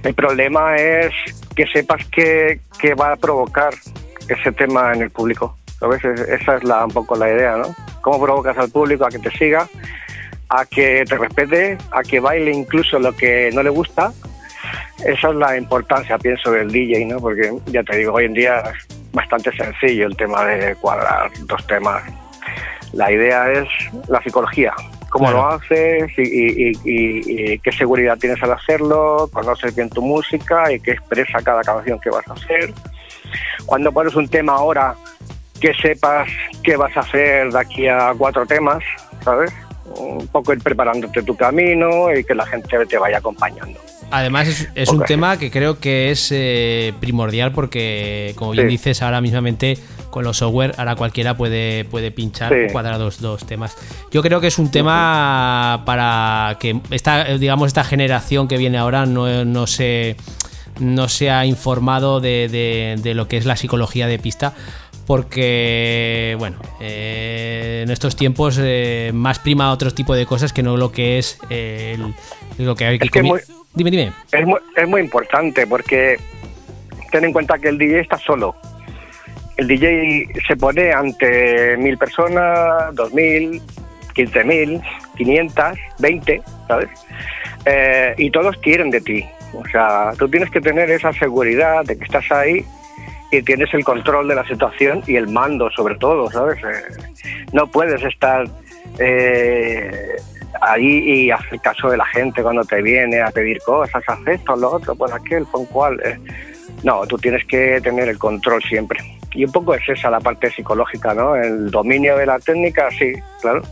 El 0.04 0.14
problema 0.14 0.76
es 0.76 1.12
que 1.56 1.66
sepas 1.66 2.06
qué, 2.12 2.60
qué 2.80 2.94
va 2.94 3.12
a 3.12 3.16
provocar 3.16 3.74
ese 4.28 4.52
tema 4.52 4.92
en 4.94 5.02
el 5.02 5.10
público. 5.10 5.56
¿sabes? 5.80 6.04
Es- 6.04 6.20
Esa 6.40 6.56
es 6.56 6.62
la, 6.64 6.84
un 6.84 6.92
poco 6.92 7.16
la 7.16 7.28
idea, 7.28 7.56
¿no? 7.56 7.74
¿Cómo 8.00 8.20
provocas 8.24 8.56
al 8.56 8.70
público 8.70 9.04
a 9.04 9.08
que 9.08 9.18
te 9.18 9.30
siga, 9.32 9.68
a 10.48 10.64
que 10.66 11.04
te 11.06 11.18
respete, 11.18 11.76
a 11.90 12.02
que 12.02 12.20
baile 12.20 12.52
incluso 12.52 12.98
lo 13.00 13.12
que 13.14 13.50
no 13.52 13.62
le 13.64 13.70
gusta? 13.70 14.12
Esa 15.04 15.28
es 15.30 15.34
la 15.34 15.56
importancia, 15.56 16.18
pienso, 16.18 16.50
del 16.52 16.70
DJ, 16.70 17.06
¿no? 17.06 17.18
Porque 17.20 17.50
ya 17.66 17.82
te 17.82 17.96
digo, 17.96 18.14
hoy 18.14 18.26
en 18.26 18.34
día 18.34 18.60
es 18.60 18.86
bastante 19.12 19.50
sencillo 19.56 20.06
el 20.06 20.16
tema 20.16 20.44
de 20.44 20.74
cuadrar 20.76 21.30
dos 21.46 21.66
temas. 21.66 22.02
La 22.92 23.10
idea 23.10 23.50
es 23.52 23.68
la 24.08 24.20
psicología, 24.22 24.72
cómo 25.10 25.26
Claro. 25.30 25.38
lo 25.38 25.46
haces 25.54 26.10
y, 26.18 26.22
y- 26.22 26.68
y- 26.68 26.80
y- 26.84 27.52
y 27.52 27.58
qué 27.60 27.72
seguridad 27.72 28.18
tienes 28.18 28.42
al 28.42 28.52
hacerlo, 28.52 29.28
conoces 29.32 29.74
bien 29.74 29.88
tu 29.90 30.02
música 30.02 30.70
y 30.72 30.80
qué 30.80 30.92
expresa 30.92 31.38
cada 31.42 31.62
canción 31.62 31.98
que 32.00 32.10
vas 32.10 32.26
a 32.28 32.32
hacer. 32.34 32.72
Cuando 33.66 33.92
pones 33.92 34.14
un 34.16 34.28
tema 34.28 34.54
ahora, 34.54 34.94
que 35.60 35.72
sepas 35.74 36.28
qué 36.64 36.76
vas 36.76 36.96
a 36.96 37.00
hacer 37.00 37.52
de 37.52 37.58
aquí 37.60 37.86
a 37.86 38.12
cuatro 38.16 38.44
temas, 38.46 38.82
¿sabes? 39.22 39.52
Un 39.96 40.26
poco 40.28 40.52
ir 40.52 40.62
preparándote 40.62 41.22
tu 41.22 41.36
camino 41.36 42.12
y 42.14 42.24
que 42.24 42.34
la 42.34 42.46
gente 42.46 42.86
te 42.86 42.96
vaya 42.98 43.18
acompañando. 43.18 43.78
Además 44.10 44.48
es, 44.48 44.68
es 44.74 44.88
un 44.88 45.04
tema 45.04 45.38
que 45.38 45.50
creo 45.50 45.78
que 45.78 46.10
es 46.10 46.28
eh, 46.32 46.92
primordial 47.00 47.52
porque, 47.52 48.32
como 48.36 48.52
bien 48.52 48.66
Sí. 48.66 48.70
dices, 48.72 49.02
ahora 49.02 49.20
mismamente 49.20 49.78
con 50.10 50.24
los 50.24 50.38
software, 50.38 50.74
ahora 50.76 50.96
cualquiera 50.96 51.36
puede, 51.36 51.84
puede 51.84 52.10
pinchar 52.10 52.52
Sí. 52.52 52.72
cuadrar 52.72 52.98
dos, 52.98 53.20
dos 53.20 53.46
temas. 53.46 53.76
Yo 54.10 54.22
creo 54.22 54.40
que 54.40 54.48
es 54.48 54.58
un 54.58 54.70
tema 54.70 55.82
para 55.86 56.56
que 56.58 56.80
esta, 56.90 57.24
digamos, 57.36 57.68
esta 57.68 57.84
generación 57.84 58.48
que 58.48 58.56
viene 58.58 58.78
ahora 58.78 59.06
no, 59.06 59.44
no 59.44 59.66
se 59.66 60.16
no 60.80 61.08
se 61.08 61.30
ha 61.30 61.44
informado 61.44 62.20
de, 62.20 62.48
de- 62.48 62.96
de 63.02 63.14
lo 63.14 63.28
que 63.28 63.36
es 63.36 63.44
la 63.44 63.54
psicología 63.56 64.06
de 64.06 64.18
pista 64.18 64.54
porque 65.06 66.36
bueno 66.38 66.56
eh, 66.80 67.82
en 67.84 67.90
estos 67.90 68.16
tiempos 68.16 68.56
eh, 68.58 69.10
más 69.12 69.38
prima 69.40 69.72
otro 69.72 69.90
tipo 69.92 70.14
de 70.14 70.24
cosas 70.24 70.52
que 70.52 70.62
no 70.62 70.76
lo 70.78 70.90
que 70.92 71.18
es 71.18 71.38
eh, 71.50 71.98
el- 72.58 72.64
lo 72.64 72.74
que 72.76 72.86
hay 72.86 72.98
que 72.98 73.06
Es 73.06 73.10
que 73.10 73.20
comi- 73.20 73.26
muy- 73.28 73.40
dime 73.74 73.90
dime 73.90 74.12
Es 74.32 74.46
muy, 74.46 74.60
es 74.76 74.88
muy 74.88 75.00
importante 75.00 75.66
porque 75.66 76.18
ten 77.10 77.24
en 77.24 77.32
cuenta 77.32 77.58
que 77.58 77.68
el 77.68 77.78
DJ 77.78 78.00
está 78.00 78.18
solo. 78.18 78.54
El 79.56 79.68
DJ 79.68 80.28
se 80.46 80.56
pone 80.56 80.92
ante 80.92 81.76
mil 81.76 81.98
personas, 81.98 82.94
dos 82.94 83.12
mil, 83.12 83.60
15.000, 84.14 84.82
500, 85.16 85.78
20, 85.98 86.42
¿sabes? 86.68 86.88
Eh, 87.64 88.14
y 88.18 88.30
todos 88.30 88.56
quieren 88.58 88.90
de 88.90 89.00
ti. 89.00 89.24
O 89.54 89.64
sea, 89.68 90.12
tú 90.18 90.28
tienes 90.28 90.50
que 90.50 90.60
tener 90.60 90.90
esa 90.90 91.12
seguridad 91.12 91.84
de 91.84 91.98
que 91.98 92.04
estás 92.04 92.30
ahí 92.30 92.64
y 93.32 93.42
tienes 93.42 93.72
el 93.74 93.84
control 93.84 94.28
de 94.28 94.34
la 94.34 94.46
situación 94.46 95.02
y 95.06 95.16
el 95.16 95.28
mando 95.28 95.70
sobre 95.70 95.96
todo, 95.96 96.30
¿sabes? 96.30 96.58
Eh, 96.64 97.10
no 97.52 97.66
puedes 97.66 98.02
estar 98.02 98.46
eh, 98.98 100.16
ahí 100.60 101.24
y 101.26 101.30
hacer 101.30 101.60
caso 101.60 101.90
de 101.90 101.96
la 101.96 102.06
gente 102.06 102.42
cuando 102.42 102.64
te 102.64 102.82
viene 102.82 103.20
a 103.20 103.30
pedir 103.30 103.58
cosas, 103.64 104.02
haz 104.06 104.18
esto, 104.26 104.56
lo 104.56 104.72
otro, 104.72 104.94
pues 104.94 105.12
aquel, 105.12 105.46
con 105.46 105.64
cual. 105.66 106.00
eh. 106.04 106.18
No, 106.82 107.06
tú 107.06 107.18
tienes 107.18 107.44
que 107.46 107.80
tener 107.82 108.08
el 108.08 108.18
control 108.18 108.62
siempre. 108.62 108.98
Y 109.32 109.44
un 109.44 109.52
poco 109.52 109.74
es 109.74 109.88
esa 109.88 110.10
la 110.10 110.20
parte 110.20 110.50
psicológica, 110.50 111.14
¿no? 111.14 111.36
El 111.36 111.70
dominio 111.70 112.16
de 112.16 112.26
la 112.26 112.38
técnica, 112.38 112.88
sí, 112.90 113.12
claro, 113.40 113.62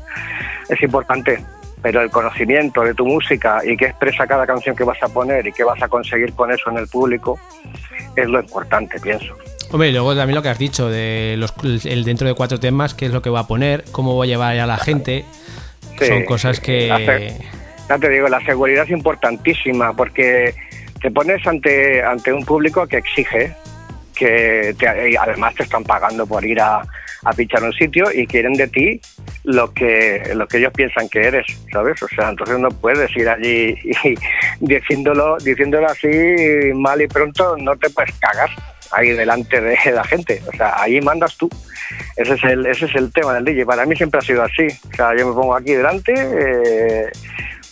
es 0.68 0.80
importante. 0.82 1.42
Pero 1.80 2.02
el 2.02 2.10
conocimiento 2.10 2.82
de 2.82 2.92
tu 2.92 3.06
música 3.06 3.60
y 3.64 3.76
qué 3.76 3.86
expresa 3.86 4.26
cada 4.26 4.46
canción 4.46 4.74
que 4.74 4.84
vas 4.84 5.00
a 5.02 5.08
poner 5.08 5.46
y 5.46 5.52
qué 5.52 5.62
vas 5.64 5.80
a 5.80 5.88
conseguir 5.88 6.32
con 6.34 6.50
eso 6.52 6.70
en 6.70 6.78
el 6.78 6.88
público 6.88 7.38
es 8.16 8.28
lo 8.28 8.40
importante, 8.40 8.98
pienso. 9.00 9.34
Hombre, 9.70 9.90
y 9.90 9.92
luego 9.92 10.16
también 10.16 10.34
lo 10.34 10.42
que 10.42 10.48
has 10.48 10.58
dicho, 10.58 10.88
de 10.88 11.34
el 11.84 12.04
dentro 12.04 12.26
de 12.26 12.34
cuatro 12.34 12.58
temas, 12.58 12.94
qué 12.94 13.06
es 13.06 13.12
lo 13.12 13.22
que 13.22 13.30
va 13.30 13.40
a 13.40 13.46
poner, 13.46 13.84
cómo 13.92 14.16
va 14.16 14.24
a 14.24 14.26
llevar 14.26 14.58
a 14.58 14.66
la 14.66 14.78
gente. 14.78 15.24
Sí, 15.98 16.06
Son 16.06 16.24
cosas 16.24 16.60
que. 16.60 16.88
Ya 17.88 17.98
te 17.98 18.08
digo, 18.10 18.28
la 18.28 18.40
seguridad 18.44 18.84
es 18.84 18.90
importantísima 18.90 19.94
porque 19.94 20.54
te 21.00 21.10
pones 21.10 21.46
ante, 21.46 22.02
ante 22.02 22.32
un 22.32 22.44
público 22.44 22.86
que 22.86 22.98
exige, 22.98 23.52
que 24.14 24.74
te- 24.78 25.10
y 25.10 25.16
además 25.16 25.54
te 25.54 25.62
están 25.62 25.84
pagando 25.84 26.26
por 26.26 26.44
ir 26.44 26.60
a, 26.60 26.82
a 27.24 27.32
pinchar 27.32 27.62
un 27.62 27.72
sitio 27.72 28.04
y 28.12 28.26
quieren 28.26 28.52
de 28.54 28.68
ti 28.68 29.00
lo 29.44 29.72
que, 29.72 30.22
lo 30.34 30.46
que 30.46 30.58
ellos 30.58 30.72
piensan 30.74 31.08
que 31.08 31.20
eres, 31.28 31.46
¿sabes? 31.72 32.02
O 32.02 32.08
sea, 32.08 32.28
entonces 32.28 32.58
no 32.58 32.68
puedes 32.68 33.14
ir 33.16 33.28
allí 33.28 33.74
y 34.04 34.14
diciéndolo, 34.60 35.38
diciéndolo 35.38 35.86
así 35.86 36.08
mal 36.74 37.00
y 37.00 37.06
pronto, 37.06 37.56
no 37.56 37.74
te 37.76 37.88
puedes 37.90 38.12
cagar 38.18 38.50
ahí 38.92 39.10
delante 39.10 39.60
de 39.60 39.76
la 39.92 40.04
gente. 40.04 40.42
O 40.52 40.56
sea, 40.56 40.80
ahí 40.80 41.00
mandas 41.00 41.36
tú. 41.36 41.48
Ese 42.16 42.34
es 42.34 42.44
el, 42.44 42.66
ese 42.66 42.86
es 42.86 42.94
el 42.94 43.12
tema 43.12 43.34
del 43.34 43.44
DJ. 43.44 43.64
Para 43.64 43.86
mí 43.86 43.96
siempre 43.96 44.18
ha 44.18 44.22
sido 44.22 44.42
así. 44.42 44.66
O 44.92 44.96
sea, 44.96 45.16
yo 45.16 45.28
me 45.28 45.34
pongo 45.34 45.54
aquí 45.54 45.72
delante, 45.72 46.12
eh, 46.14 47.10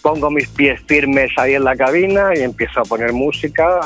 pongo 0.02 0.30
mis 0.30 0.48
pies 0.48 0.80
firmes 0.86 1.30
ahí 1.36 1.54
en 1.54 1.64
la 1.64 1.76
cabina 1.76 2.30
y 2.34 2.42
empiezo 2.42 2.80
a 2.80 2.84
poner 2.84 3.12
música 3.12 3.80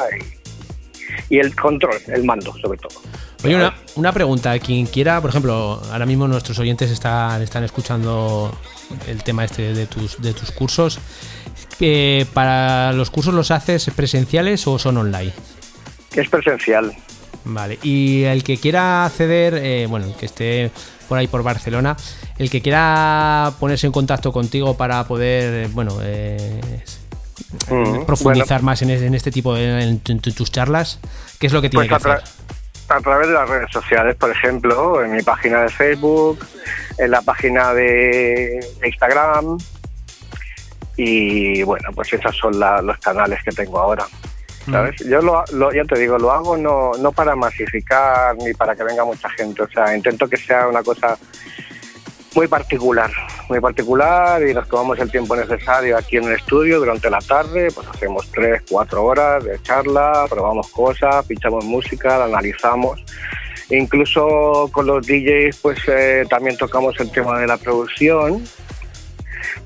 y, 1.29 1.37
y 1.37 1.39
el 1.39 1.55
control, 1.57 1.97
el 2.09 2.25
mando 2.25 2.53
sobre 2.59 2.79
todo. 2.79 3.01
Oye, 3.43 3.57
una, 3.57 3.75
una 3.97 4.13
pregunta. 4.13 4.59
Quien 4.59 4.87
quiera, 4.87 5.21
por 5.21 5.31
ejemplo, 5.31 5.81
ahora 5.91 6.07
mismo 6.07 6.29
nuestros 6.29 6.59
oyentes 6.59 6.91
están, 6.91 7.41
están 7.43 7.65
escuchando 7.65 8.55
el 9.07 9.23
tema 9.23 9.45
este 9.45 9.73
de 9.73 9.87
tus, 9.87 10.21
de 10.21 10.35
tus 10.35 10.51
cursos. 10.51 11.01
Eh, 11.81 12.27
¿Para 12.35 12.93
los 12.93 13.11
cursos 13.11 13.33
los 13.33 13.51
haces 13.51 13.91
presenciales 13.97 14.67
o 14.67 14.79
son 14.79 14.99
online? 14.99 15.33
Es 16.15 16.29
presencial. 16.29 16.95
Vale, 17.45 17.79
y 17.83 18.25
el 18.25 18.43
que 18.45 18.59
quiera 18.59 19.07
acceder, 19.07 19.55
eh, 19.57 19.87
bueno, 19.89 20.07
el 20.07 20.15
que 20.15 20.27
esté 20.27 20.71
por 21.09 21.17
ahí 21.19 21.27
por 21.27 21.43
Barcelona, 21.43 21.97
el 22.39 22.51
que 22.51 22.61
quiera 22.61 23.53
ponerse 23.59 23.87
en 23.87 23.93
contacto 23.93 24.33
contigo 24.33 24.77
para 24.77 25.03
poder, 25.05 25.65
eh, 25.67 25.69
bueno, 25.73 25.99
eh, 26.03 26.61
Mm, 27.71 28.05
profundizar 28.05 28.63
más 28.63 28.83
en, 28.83 28.91
en 28.91 29.15
este 29.15 29.31
tipo 29.33 29.55
de 29.55 29.83
en, 29.83 30.01
en 30.07 30.21
tu- 30.21 30.31
tus 30.33 30.53
charlas, 30.53 31.01
¿qué 31.39 31.47
es 31.47 31.53
lo 31.53 31.61
que 31.63 31.71
tiene 31.71 31.89
Pues 31.89 32.03
que 32.03 32.11
hacer? 32.11 32.23
a 32.89 33.01
través 33.01 33.29
de 33.29 33.35
las 33.35 33.49
redes 33.49 33.71
sociales, 33.73 34.15
por 34.17 34.31
ejemplo, 34.31 35.03
en 35.03 35.13
mi 35.13 35.23
página 35.23 35.63
de 35.63 35.69
Facebook, 35.71 36.39
en 36.99 37.11
la 37.11 37.23
página 37.23 37.73
de 37.73 38.61
Instagram. 38.85 39.57
Y 40.97 41.63
bueno, 41.63 41.89
pues 41.95 42.13
esos 42.13 42.37
son 42.37 42.59
la- 42.61 42.83
los 42.83 42.99
canales 42.99 43.41
que 43.45 43.53
tengo 43.53 43.79
ahora. 43.79 44.07
¿Sabes? 44.71 44.97
Yo 45.09 45.23
lo, 45.23 45.43
lo- 45.53 45.73
ya 45.73 45.85
te 45.85 45.99
digo, 45.99 46.19
lo 46.19 46.31
hago 46.33 46.57
no, 46.57 46.93
no 47.01 47.13
para 47.13 47.35
masificar 47.35 48.37
ni 48.37 48.53
para 48.53 48.75
que 48.77 48.85
venga 48.85 49.05
mucha 49.05 49.29
gente. 49.31 49.63
O 49.63 49.69
sea, 49.71 49.97
intento 49.97 50.29
que 50.29 50.37
sea 50.37 50.69
una 50.69 50.83
cosa 50.83 51.17
muy 52.35 52.47
particular, 52.47 53.11
muy 53.49 53.59
particular 53.59 54.41
y 54.47 54.55
nos 54.55 54.69
tomamos 54.69 54.99
el 55.01 55.11
tiempo 55.11 55.35
necesario 55.35 55.97
aquí 55.99 56.17
en 56.19 56.25
el 56.25 56.35
estudio 56.35 56.79
durante 56.79 57.11
la 57.11 57.19
tarde, 57.19 57.71
pues 57.75 57.89
hacemos 57.89 58.31
tres, 58.31 58.63
cuatro 58.71 59.05
horas 59.05 59.43
de 59.43 59.61
charla, 59.63 60.27
probamos 60.29 60.69
cosas, 60.69 61.27
pinchamos 61.27 61.65
música, 61.65 62.19
la 62.19 62.27
analizamos. 62.27 63.05
Incluso 63.71 64.69
con 64.73 64.87
los 64.87 65.05
DJs 65.07 65.57
pues 65.63 65.79
eh, 65.89 66.25
también 66.29 66.57
tocamos 66.57 66.99
el 67.01 67.11
tema 67.11 67.39
de 67.41 67.47
la 67.49 67.57
producción 67.57 68.45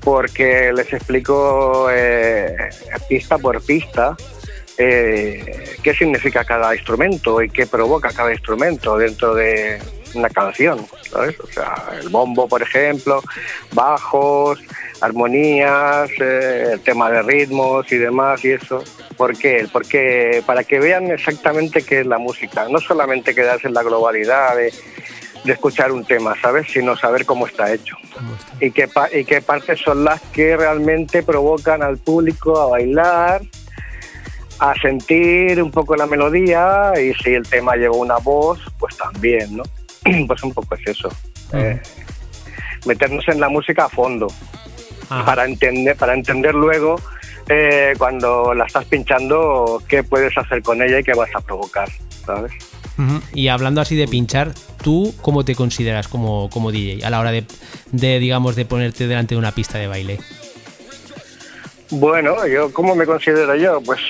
porque 0.01 0.71
les 0.73 0.91
explico 0.93 1.87
eh, 1.91 2.55
pista 3.09 3.37
por 3.37 3.61
pista 3.63 4.15
eh, 4.77 5.77
qué 5.81 5.93
significa 5.93 6.43
cada 6.43 6.75
instrumento 6.75 7.41
y 7.41 7.49
qué 7.49 7.65
provoca 7.65 8.09
cada 8.11 8.31
instrumento 8.31 8.97
dentro 8.97 9.33
de 9.33 9.79
una 10.13 10.29
canción, 10.29 10.85
¿sabes? 11.09 11.39
O 11.39 11.47
sea, 11.47 11.75
el 11.99 12.09
bombo, 12.09 12.47
por 12.47 12.61
ejemplo, 12.61 13.21
bajos, 13.73 14.59
armonías, 15.01 16.09
eh, 16.19 16.69
el 16.73 16.81
tema 16.81 17.11
de 17.11 17.21
ritmos 17.21 17.91
y 17.91 17.97
demás 17.97 18.43
y 18.45 18.51
eso. 18.51 18.83
¿Por 19.17 19.37
qué? 19.37 19.67
Porque 19.71 20.43
para 20.45 20.63
que 20.63 20.79
vean 20.79 21.11
exactamente 21.11 21.83
qué 21.83 22.01
es 22.01 22.05
la 22.05 22.17
música, 22.17 22.67
no 22.69 22.79
solamente 22.79 23.35
quedarse 23.35 23.67
en 23.67 23.73
la 23.73 23.83
globalidad 23.83 24.55
de, 24.55 24.73
de 25.45 25.53
escuchar 25.53 25.91
un 25.91 26.03
tema, 26.03 26.35
¿sabes? 26.41 26.67
Sino 26.71 26.97
saber 26.97 27.25
cómo 27.25 27.47
está 27.47 27.71
hecho 27.71 27.95
y 28.59 28.71
qué, 28.71 28.89
y 29.13 29.25
qué 29.25 29.41
partes 29.41 29.79
son 29.79 30.03
las 30.03 30.21
que 30.21 30.55
realmente 30.57 31.23
provocan 31.23 31.83
al 31.83 31.97
público 31.97 32.59
a 32.59 32.67
bailar, 32.67 33.41
a 34.59 34.73
sentir 34.81 35.61
un 35.61 35.71
poco 35.71 35.95
la 35.95 36.05
melodía 36.05 36.93
y 36.99 37.13
si 37.21 37.31
el 37.33 37.43
tema 37.47 37.75
lleva 37.75 37.95
una 37.95 38.17
voz, 38.17 38.59
pues 38.79 38.95
también, 38.97 39.57
¿no? 39.57 39.63
Pues 40.27 40.43
un 40.43 40.53
poco 40.53 40.75
es 40.75 40.87
eso. 40.87 41.09
eh, 41.53 41.81
meternos 42.85 43.27
en 43.27 43.39
la 43.39 43.49
música 43.49 43.85
a 43.85 43.89
fondo 43.89 44.27
para 45.09 45.45
entender, 45.45 45.95
para 45.95 46.13
entender 46.13 46.53
luego 46.53 46.95
eh, 47.49 47.93
cuando 47.97 48.53
la 48.53 48.65
estás 48.65 48.85
pinchando 48.85 49.81
qué 49.87 50.03
puedes 50.03 50.35
hacer 50.37 50.61
con 50.63 50.81
ella 50.81 50.99
y 50.99 51.03
qué 51.03 51.13
vas 51.13 51.29
a 51.35 51.41
provocar, 51.41 51.89
¿sabes? 52.25 52.51
Y 53.33 53.49
hablando 53.49 53.81
así 53.81 53.95
de 53.95 54.07
pinchar, 54.07 54.53
¿tú 54.81 55.13
cómo 55.21 55.43
te 55.43 55.53
consideras 55.53 56.07
como, 56.07 56.49
como 56.49 56.71
DJ 56.71 57.05
a 57.05 57.09
la 57.09 57.19
hora 57.19 57.31
de, 57.31 57.43
de, 57.91 58.19
digamos, 58.19 58.55
de 58.55 58.65
ponerte 58.65 59.07
delante 59.07 59.35
de 59.35 59.39
una 59.39 59.51
pista 59.51 59.77
de 59.77 59.87
baile? 59.87 60.19
Bueno, 61.97 62.45
yo, 62.45 62.73
¿cómo 62.73 62.93
me 62.93 63.05
considero 63.05 63.55
yo? 63.55 63.79
Pues, 63.79 64.01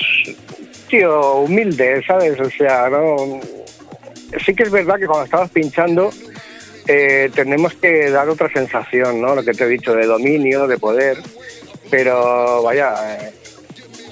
tío, 0.88 1.34
humilde, 1.34 2.02
¿sabes? 2.04 2.38
O 2.40 2.50
sea, 2.50 2.88
no. 2.88 3.40
Sí 4.44 4.56
que 4.56 4.64
es 4.64 4.72
verdad 4.72 4.98
que 4.98 5.06
cuando 5.06 5.24
estabas 5.24 5.50
pinchando, 5.50 6.10
eh, 6.88 7.30
tenemos 7.32 7.74
que 7.74 8.10
dar 8.10 8.28
otra 8.28 8.48
sensación, 8.52 9.20
¿no? 9.20 9.36
Lo 9.36 9.44
que 9.44 9.52
te 9.52 9.64
he 9.64 9.68
dicho, 9.68 9.94
de 9.94 10.04
dominio, 10.04 10.66
de 10.66 10.78
poder. 10.78 11.18
Pero, 11.88 12.60
vaya, 12.64 13.20
eh, 13.20 13.32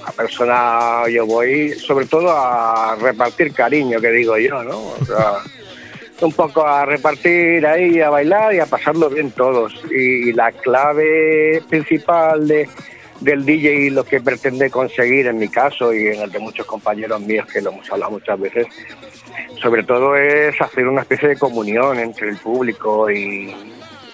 la 0.05 0.11
persona, 0.13 1.09
yo 1.09 1.25
voy 1.25 1.73
sobre 1.73 2.05
todo 2.05 2.31
a 2.31 2.95
repartir 2.95 3.53
cariño, 3.53 3.99
que 3.99 4.11
digo 4.11 4.37
yo, 4.37 4.63
¿no? 4.63 4.93
O 5.01 5.05
sea, 5.05 5.33
un 6.21 6.31
poco 6.31 6.65
a 6.65 6.85
repartir 6.85 7.67
ahí, 7.67 7.99
a 7.99 8.09
bailar 8.09 8.55
y 8.55 8.59
a 8.59 8.67
pasarlo 8.67 9.09
bien 9.09 9.31
todos. 9.31 9.73
Y 9.91 10.31
la 10.31 10.53
clave 10.53 11.61
principal 11.67 12.47
de, 12.47 12.69
del 13.21 13.45
DJ, 13.45 13.91
lo 13.91 14.03
que 14.03 14.19
pretende 14.21 14.69
conseguir 14.69 15.27
en 15.27 15.37
mi 15.37 15.47
caso 15.47 15.93
y 15.93 16.07
en 16.07 16.21
el 16.21 16.31
de 16.31 16.39
muchos 16.39 16.65
compañeros 16.65 17.21
míos 17.21 17.47
que 17.51 17.61
lo 17.61 17.71
hemos 17.71 17.89
hablado 17.91 18.11
muchas 18.11 18.39
veces, 18.39 18.67
sobre 19.61 19.83
todo 19.83 20.15
es 20.17 20.59
hacer 20.61 20.87
una 20.87 21.01
especie 21.01 21.29
de 21.29 21.37
comunión 21.37 21.97
entre 21.99 22.29
el 22.29 22.37
público 22.37 23.09
y, 23.09 23.55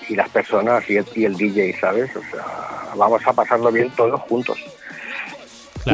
y 0.09 0.15
las 0.15 0.29
personas 0.29 0.87
y 0.89 0.97
el, 0.97 1.05
y 1.15 1.25
el 1.25 1.35
DJ, 1.35 1.75
¿sabes? 1.79 2.15
O 2.15 2.21
sea, 2.31 2.45
vamos 2.95 3.21
a 3.25 3.33
pasarlo 3.33 3.71
bien 3.71 3.89
todos 3.95 4.19
juntos. 4.21 4.57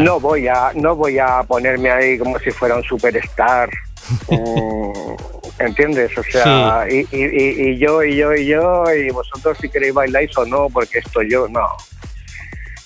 No 0.04 0.20
voy 0.20 0.48
a 0.50 0.72
no 0.76 0.98
voy 0.98 1.18
a 1.18 1.44
ponerme 1.44 1.90
ahí 1.90 2.18
como 2.18 2.38
si 2.40 2.52
fuera 2.52 2.76
un 2.76 2.84
superstar. 2.84 3.70
Mm, 4.30 5.16
¿Entiendes? 5.60 6.18
O 6.18 6.24
sea, 6.24 6.86
y, 6.90 7.00
y- 7.12 7.26
y- 7.26 7.70
y 7.72 7.78
yo, 7.78 8.02
y 8.04 8.16
yo, 8.16 8.34
y 8.34 8.46
yo, 8.46 8.84
y 8.94 9.10
vosotros 9.10 9.58
si 9.60 9.68
queréis 9.68 9.94
bailáis 9.94 10.38
o 10.38 10.46
no, 10.46 10.68
porque 10.70 11.00
esto 11.00 11.22
yo, 11.24 11.48
no. 11.50 11.68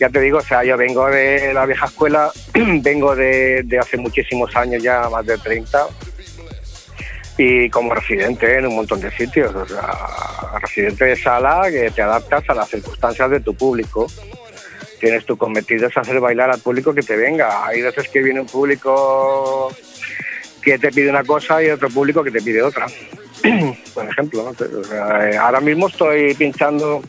Ya 0.01 0.09
te 0.09 0.19
digo, 0.19 0.39
o 0.39 0.41
sea, 0.41 0.63
yo 0.63 0.75
vengo 0.77 1.07
de 1.11 1.53
la 1.53 1.67
vieja 1.67 1.85
escuela, 1.85 2.31
vengo 2.81 3.15
de, 3.15 3.63
hace 3.79 3.97
muchísimos 3.97 4.55
años 4.55 4.81
ya, 4.81 5.07
más 5.09 5.23
de 5.27 5.37
30, 5.37 5.85
y 7.37 7.69
como 7.69 7.93
residente 7.93 8.57
en 8.57 8.65
un 8.65 8.77
montón 8.77 8.99
de 8.99 9.11
sitios, 9.11 9.53
o 9.53 9.63
sea, 9.63 9.93
residente 10.59 11.05
de 11.05 11.15
sala 11.15 11.69
que 11.69 11.91
te 11.91 12.01
adaptas 12.01 12.49
a 12.49 12.55
las 12.55 12.69
circunstancias 12.69 13.29
de 13.29 13.41
tu 13.41 13.53
público 13.53 14.07
tienes 14.99 15.23
tu 15.23 15.37
cometido 15.37 15.87
es 15.87 15.95
hacer 15.97 16.19
bailar 16.19 16.49
al 16.51 16.59
público 16.59 16.93
que 16.93 17.01
te 17.01 17.15
venga. 17.15 17.65
Hay 17.65 17.81
veces 17.81 18.07
que 18.09 18.21
viene 18.21 18.39
un 18.39 18.45
público 18.45 19.71
que 20.61 20.77
te 20.77 20.91
pide 20.91 21.09
una 21.09 21.23
cosa 21.23 21.61
y 21.61 21.69
otro 21.69 21.89
público 21.89 22.23
que 22.23 22.29
te 22.29 22.41
pide 22.41 22.61
otra. 22.61 22.85
Por 23.93 24.07
ejemplo, 24.07 24.43
¿no? 24.43 25.39
Ahora 25.39 25.59
mismo 25.59 25.87
estoy 25.87 26.35
pinchando 26.35 27.01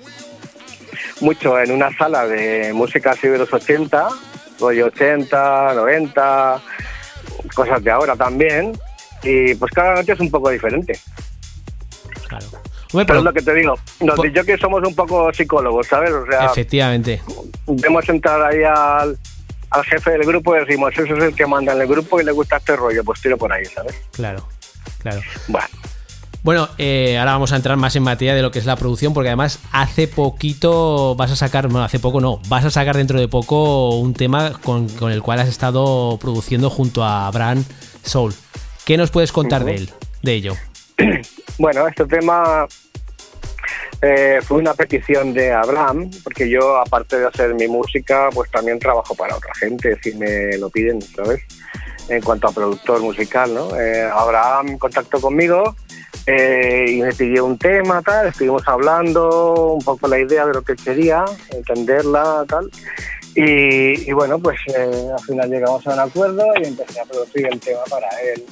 mucho 1.20 1.58
en 1.60 1.70
una 1.72 1.90
sala 1.96 2.26
de 2.26 2.72
música 2.72 3.12
así 3.12 3.28
de 3.28 3.38
los 3.38 3.52
80, 3.52 4.08
rollo 4.60 4.86
80, 4.86 5.74
90, 5.74 6.62
cosas 7.54 7.82
de 7.82 7.90
ahora 7.90 8.16
también. 8.16 8.72
Y 9.22 9.54
pues 9.54 9.72
cada 9.72 9.94
noche 9.94 10.12
es 10.12 10.20
un 10.20 10.30
poco 10.30 10.50
diferente. 10.50 10.98
Claro. 12.28 12.46
Hombre, 12.46 12.62
Pero 12.90 13.06
pero- 13.06 13.18
es 13.20 13.24
lo 13.24 13.32
que 13.32 13.42
te 13.42 13.54
digo, 13.54 13.74
los 14.00 14.16
po- 14.16 14.22
que 14.22 14.58
somos 14.58 14.82
un 14.86 14.94
poco 14.94 15.32
psicólogos, 15.32 15.86
¿sabes? 15.86 16.10
O 16.10 16.26
sea, 16.26 16.46
Efectivamente. 16.46 17.22
vemos 17.66 18.06
entrar 18.08 18.42
ahí 18.42 18.62
al, 18.64 19.16
al 19.70 19.84
jefe 19.84 20.10
del 20.10 20.24
grupo 20.26 20.54
y 20.56 20.60
decimos, 20.60 20.92
ese 20.92 21.04
es 21.12 21.22
el 21.22 21.34
que 21.34 21.46
manda 21.46 21.72
en 21.72 21.80
el 21.80 21.86
grupo 21.86 22.20
y 22.20 22.24
le 22.24 22.32
gusta 22.32 22.56
este 22.58 22.76
rollo, 22.76 23.02
pues 23.04 23.20
tiro 23.22 23.38
por 23.38 23.50
ahí, 23.52 23.64
¿sabes? 23.64 23.94
Claro, 24.12 24.46
claro. 24.98 25.20
Bueno, 25.48 25.66
Bueno, 26.42 26.68
eh, 26.76 27.18
ahora 27.18 27.32
vamos 27.32 27.52
a 27.52 27.56
entrar 27.56 27.76
más 27.76 27.94
en 27.94 28.02
materia 28.02 28.34
de 28.34 28.42
lo 28.42 28.50
que 28.50 28.58
es 28.58 28.66
la 28.66 28.74
producción, 28.74 29.14
porque 29.14 29.28
además 29.28 29.60
hace 29.70 30.08
poquito 30.08 31.14
vas 31.14 31.30
a 31.30 31.36
sacar, 31.36 31.68
bueno, 31.68 31.84
hace 31.84 32.00
poco 32.00 32.20
no, 32.20 32.40
vas 32.48 32.64
a 32.64 32.70
sacar 32.70 32.96
dentro 32.96 33.20
de 33.20 33.28
poco 33.28 33.96
un 33.96 34.12
tema 34.12 34.58
con, 34.60 34.88
con 34.88 35.12
el 35.12 35.22
cual 35.22 35.38
has 35.38 35.48
estado 35.48 36.18
produciendo 36.18 36.68
junto 36.68 37.04
a 37.04 37.28
Abraham 37.28 37.64
Soul. 38.02 38.34
¿Qué 38.84 38.96
nos 38.96 39.12
puedes 39.12 39.30
contar 39.30 39.64
de 39.64 39.76
él, 39.76 39.90
de 40.22 40.32
ello? 40.32 40.54
bueno, 41.58 41.86
este 41.86 42.06
tema 42.06 42.66
eh, 44.00 44.40
fue 44.42 44.58
una 44.58 44.74
petición 44.74 45.32
de 45.32 45.52
Abraham, 45.52 46.10
porque 46.24 46.50
yo, 46.50 46.76
aparte 46.76 47.20
de 47.20 47.28
hacer 47.28 47.54
mi 47.54 47.68
música, 47.68 48.30
pues 48.34 48.50
también 48.50 48.80
trabajo 48.80 49.14
para 49.14 49.36
otra 49.36 49.54
gente, 49.54 49.96
si 50.02 50.12
me 50.14 50.58
lo 50.58 50.70
piden, 50.70 51.00
¿sabes? 51.02 51.40
En 52.08 52.20
cuanto 52.20 52.48
a 52.48 52.52
productor 52.52 53.00
musical, 53.00 53.54
¿no? 53.54 53.78
Eh, 53.78 54.02
Abraham 54.12 54.76
contactó 54.76 55.20
conmigo 55.20 55.76
eh, 56.26 57.10
pidió 57.16 57.44
un 57.44 57.58
tema, 57.58 58.02
tal, 58.02 58.28
estuvimos 58.28 58.62
hablando 58.66 59.74
un 59.74 59.84
poco 59.84 60.08
la 60.08 60.18
idea 60.18 60.46
de 60.46 60.54
lo 60.54 60.62
que 60.62 60.76
quería, 60.76 61.24
entenderla, 61.50 62.44
tal. 62.48 62.70
Y, 63.34 64.12
bueno, 64.12 64.38
pues 64.38 64.58
eh, 64.68 65.08
al 65.10 65.24
final 65.24 65.48
llegamos 65.48 65.86
a 65.86 65.94
un 65.94 66.00
acuerdo 66.00 66.44
y 66.60 66.66
empecé 66.66 67.00
a 67.00 67.04
producir 67.04 67.46
el 67.50 67.58
tema 67.60 67.80
para 67.88 68.08
él. 68.20 68.44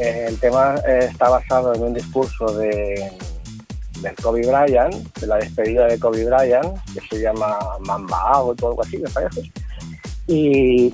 Eh, 0.00 0.26
el 0.28 0.38
tema 0.38 0.74
eh, 0.86 1.08
está 1.10 1.28
basado 1.28 1.74
en 1.74 1.82
un 1.82 1.94
discurso 1.94 2.46
de, 2.56 3.10
del 4.00 4.14
Kobe 4.16 4.46
Bryant, 4.46 4.94
de 5.18 5.26
la 5.26 5.36
despedida 5.36 5.86
de 5.86 5.98
Kobe 5.98 6.24
Bryant, 6.24 6.76
que 6.92 7.00
se 7.08 7.22
llama 7.22 7.56
Mamba 7.80 8.40
o 8.40 8.50
algo 8.50 8.82
así, 8.82 8.98
me 8.98 9.10
parece. 9.10 9.42
Y, 10.26 10.92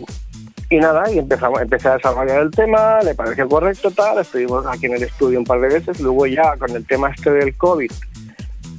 y 0.71 0.79
nada, 0.79 1.11
y 1.11 1.19
empezamos, 1.19 1.61
empecé 1.61 1.89
a 1.89 1.95
desarrollar 1.95 2.41
el 2.41 2.51
tema, 2.51 3.01
le 3.03 3.15
pareció 3.15 3.49
correcto, 3.49 3.91
tal, 3.91 4.19
estuvimos 4.19 4.67
aquí 4.67 4.87
en 4.87 4.95
el 4.95 5.03
estudio 5.03 5.39
un 5.39 5.45
par 5.45 5.61
de 5.61 5.69
veces, 5.69 6.01
luego 6.01 6.27
ya 6.27 6.57
con 6.57 6.71
el 6.71 6.87
tema 6.87 7.11
este 7.11 7.31
del 7.31 7.57
COVID, 7.57 7.91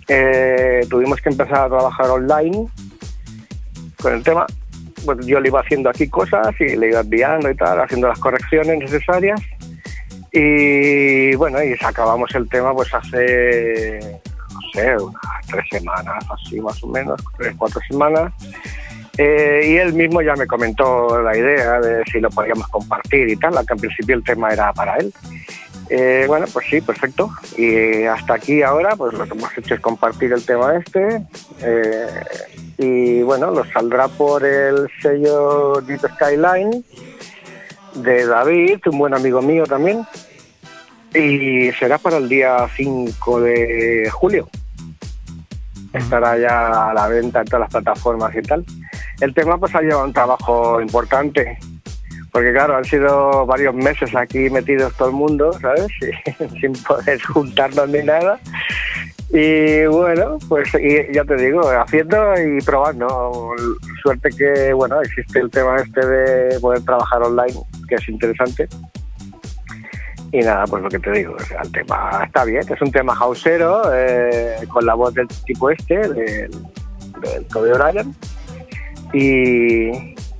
eh, 0.08 0.86
tuvimos 0.90 1.20
que 1.22 1.30
empezar 1.30 1.66
a 1.66 1.70
trabajar 1.70 2.10
online 2.10 2.68
con 4.02 4.14
el 4.14 4.24
tema. 4.24 4.46
Pues 5.04 5.26
yo 5.26 5.40
le 5.40 5.50
iba 5.50 5.60
haciendo 5.60 5.90
aquí 5.90 6.08
cosas 6.10 6.50
y 6.60 6.76
le 6.76 6.90
iba 6.90 7.02
enviando 7.02 7.50
y 7.50 7.56
tal, 7.56 7.80
haciendo 7.80 8.08
las 8.08 8.20
correcciones 8.20 8.80
necesarias. 8.80 9.40
Y 10.32 11.36
bueno, 11.36 11.64
y 11.64 11.76
acabamos 11.82 12.34
el 12.36 12.50
tema 12.50 12.74
pues 12.74 12.94
hace, 12.94 14.20
no 14.54 14.60
sé, 14.74 14.98
unas 14.98 15.48
tres 15.48 15.66
semanas, 15.72 16.26
así 16.30 16.60
más 16.60 16.84
o 16.84 16.88
menos, 16.88 17.22
tres, 17.38 17.56
cuatro 17.58 17.82
semanas. 17.88 18.34
Eh, 19.18 19.62
y 19.68 19.78
él 19.78 19.94
mismo 19.94 20.22
ya 20.22 20.36
me 20.36 20.46
comentó 20.46 21.22
la 21.22 21.38
idea 21.38 21.80
de 21.80 22.04
si 22.12 22.20
lo 22.20 22.30
podíamos 22.30 22.68
compartir 22.68 23.30
y 23.30 23.38
tal, 23.38 23.58
aunque 23.58 23.74
en 23.74 23.80
principio 23.80 24.16
el 24.16 24.24
tema 24.24 24.52
era 24.52 24.74
para 24.74 24.98
él. 24.98 25.14
Eh, 25.90 26.26
bueno, 26.28 26.46
pues 26.52 26.66
sí, 26.70 26.82
perfecto. 26.82 27.30
Y 27.58 28.04
hasta 28.04 28.36
aquí 28.36 28.62
ahora, 28.62 28.96
pues 28.96 29.14
lo 29.14 29.26
que 29.26 29.38
hemos 29.38 29.58
hecho 29.58 29.76
es 29.76 29.80
compartir 29.80 30.34
el 30.34 30.46
tema 30.46 30.76
este. 30.76 31.22
eh, 31.62 32.08
y 32.78 33.22
bueno, 33.22 33.52
lo 33.52 33.64
saldrá 33.66 34.08
por 34.10 34.44
el 34.44 34.90
sello 35.02 35.80
Deep 35.82 36.02
Skyline 36.16 36.84
de 37.96 38.26
David, 38.26 38.82
un 38.88 38.98
buen 38.98 39.14
amigo 39.14 39.42
mío 39.42 39.64
también. 39.66 40.06
Y 41.14 41.72
será 41.74 41.98
para 41.98 42.18
el 42.18 42.28
día 42.28 42.68
5 42.76 43.42
de 43.42 44.10
julio. 44.12 44.50
Estará 45.94 46.38
ya 46.38 46.90
a 46.90 46.94
la 46.94 47.08
venta 47.08 47.40
en 47.40 47.46
todas 47.46 47.62
las 47.62 47.70
plataformas 47.70 48.36
y 48.36 48.42
tal. 48.42 48.66
El 49.22 49.34
tema 49.34 49.58
pues 49.58 49.74
ha 49.76 49.82
llevado 49.82 50.06
un 50.06 50.14
trabajo 50.14 50.82
importante. 50.82 51.58
Porque 52.32 52.52
claro, 52.52 52.76
han 52.76 52.84
sido 52.84 53.46
varios 53.46 53.74
meses 53.74 54.14
aquí 54.14 54.50
metidos 54.50 54.94
todo 54.96 55.08
el 55.08 55.16
mundo, 55.16 55.54
¿sabes? 55.54 55.88
Sin 56.60 56.74
poder 56.84 57.22
juntarnos 57.22 57.88
ni 57.88 58.04
nada. 58.04 58.40
Y 59.30 59.86
bueno, 59.86 60.38
pues 60.48 60.70
y 60.76 61.14
ya 61.14 61.24
te 61.24 61.36
digo, 61.36 61.62
haciendo 61.62 62.18
y 62.36 62.62
probando. 62.62 63.54
Suerte 64.04 64.30
que, 64.30 64.74
bueno, 64.74 65.02
existe 65.02 65.40
el 65.40 65.50
tema 65.50 65.78
este 65.78 66.06
de 66.06 66.60
poder 66.60 66.84
trabajar 66.84 67.24
online, 67.24 67.60
que 67.88 67.96
es 67.96 68.10
interesante. 68.10 68.68
Y 70.32 70.40
nada, 70.40 70.66
pues 70.66 70.84
lo 70.84 70.90
que 70.90 71.00
te 71.00 71.12
digo, 71.12 71.36
el 71.64 71.72
tema 71.72 72.24
está 72.26 72.44
bien, 72.44 72.64
es 72.70 72.82
un 72.82 72.92
tema 72.92 73.14
hausero, 73.14 73.84
eh, 73.94 74.58
con 74.68 74.86
la 74.86 74.94
voz 74.94 75.14
del 75.14 75.28
tipo 75.46 75.70
este, 75.70 75.98
del, 75.98 76.52
del 77.22 77.48
Kobe 77.52 77.72
Bryant. 77.74 78.14
Y 79.14 79.92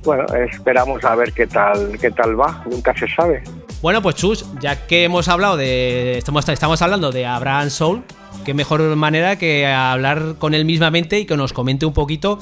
bueno, 0.04 0.24
esperamos 0.50 1.02
a 1.04 1.14
ver 1.16 1.32
qué 1.32 1.46
tal, 1.46 1.98
qué 2.00 2.10
tal 2.10 2.38
va, 2.38 2.62
nunca 2.70 2.96
se 2.96 3.06
sabe. 3.08 3.42
Bueno, 3.82 4.02
pues 4.02 4.16
Chus, 4.16 4.44
ya 4.60 4.86
que 4.86 5.04
hemos 5.04 5.28
hablado 5.28 5.56
de. 5.56 6.18
Estamos, 6.18 6.48
estamos 6.48 6.80
hablando 6.82 7.12
de 7.12 7.26
Abraham 7.26 7.70
Soul, 7.70 8.02
qué 8.44 8.54
mejor 8.54 8.82
manera 8.96 9.36
que 9.36 9.66
hablar 9.66 10.36
con 10.38 10.54
él 10.54 10.64
mismamente 10.64 11.18
y 11.20 11.26
que 11.26 11.36
nos 11.36 11.52
comente 11.52 11.84
un 11.86 11.92
poquito, 11.92 12.38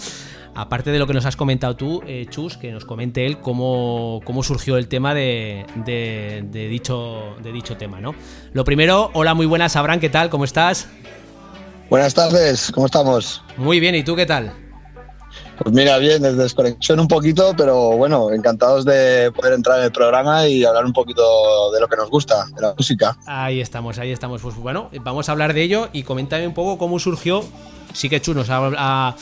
aparte 0.54 0.90
de 0.90 0.98
lo 0.98 1.06
que 1.06 1.12
nos 1.14 1.26
has 1.26 1.36
comentado 1.36 1.74
tú, 1.76 2.02
eh, 2.06 2.26
Chus, 2.30 2.56
que 2.56 2.70
nos 2.70 2.84
comente 2.84 3.26
él 3.26 3.38
cómo, 3.38 4.20
cómo 4.24 4.42
surgió 4.42 4.76
el 4.76 4.86
tema 4.88 5.12
de, 5.14 5.66
de- 5.84 6.44
de 6.46 6.68
dicho, 6.68 7.34
de 7.42 7.50
dicho 7.52 7.76
tema, 7.76 8.00
¿no? 8.00 8.14
Lo 8.52 8.64
primero, 8.64 9.10
hola, 9.14 9.34
muy 9.34 9.46
buenas, 9.46 9.74
Abraham, 9.76 10.00
¿qué 10.00 10.10
tal? 10.10 10.30
¿Cómo 10.30 10.44
estás? 10.44 10.88
Buenas 11.90 12.14
tardes, 12.14 12.70
¿cómo 12.72 12.86
estamos? 12.86 13.42
Muy 13.56 13.80
bien, 13.80 13.94
¿y 13.94 14.02
tú 14.04 14.14
qué 14.16 14.24
tal? 14.26 14.52
Pues 15.58 15.72
mira, 15.74 15.98
bien, 15.98 16.20
desde 16.22 16.42
desconexión 16.42 16.98
un 17.00 17.06
poquito, 17.08 17.54
pero 17.56 17.96
bueno, 17.96 18.32
encantados 18.32 18.84
de 18.84 19.30
poder 19.32 19.54
entrar 19.54 19.78
en 19.78 19.84
el 19.84 19.92
programa 19.92 20.46
y 20.48 20.64
hablar 20.64 20.84
un 20.84 20.92
poquito 20.92 21.70
de 21.72 21.80
lo 21.80 21.86
que 21.88 21.96
nos 21.96 22.10
gusta, 22.10 22.44
de 22.54 22.60
la 22.60 22.74
música. 22.76 23.16
Ahí 23.26 23.60
estamos, 23.60 23.98
ahí 23.98 24.10
estamos. 24.10 24.42
Pues 24.42 24.56
bueno, 24.56 24.90
vamos 25.02 25.28
a 25.28 25.32
hablar 25.32 25.54
de 25.54 25.62
ello 25.62 25.88
y 25.92 26.02
coméntame 26.02 26.46
un 26.46 26.54
poco 26.54 26.76
cómo 26.76 26.98
surgió. 26.98 27.44
Sí 27.92 28.08
que 28.08 28.20
Chus 28.20 28.34
nos 28.34 28.50
ha, 28.50 28.66
ha- 28.76 29.16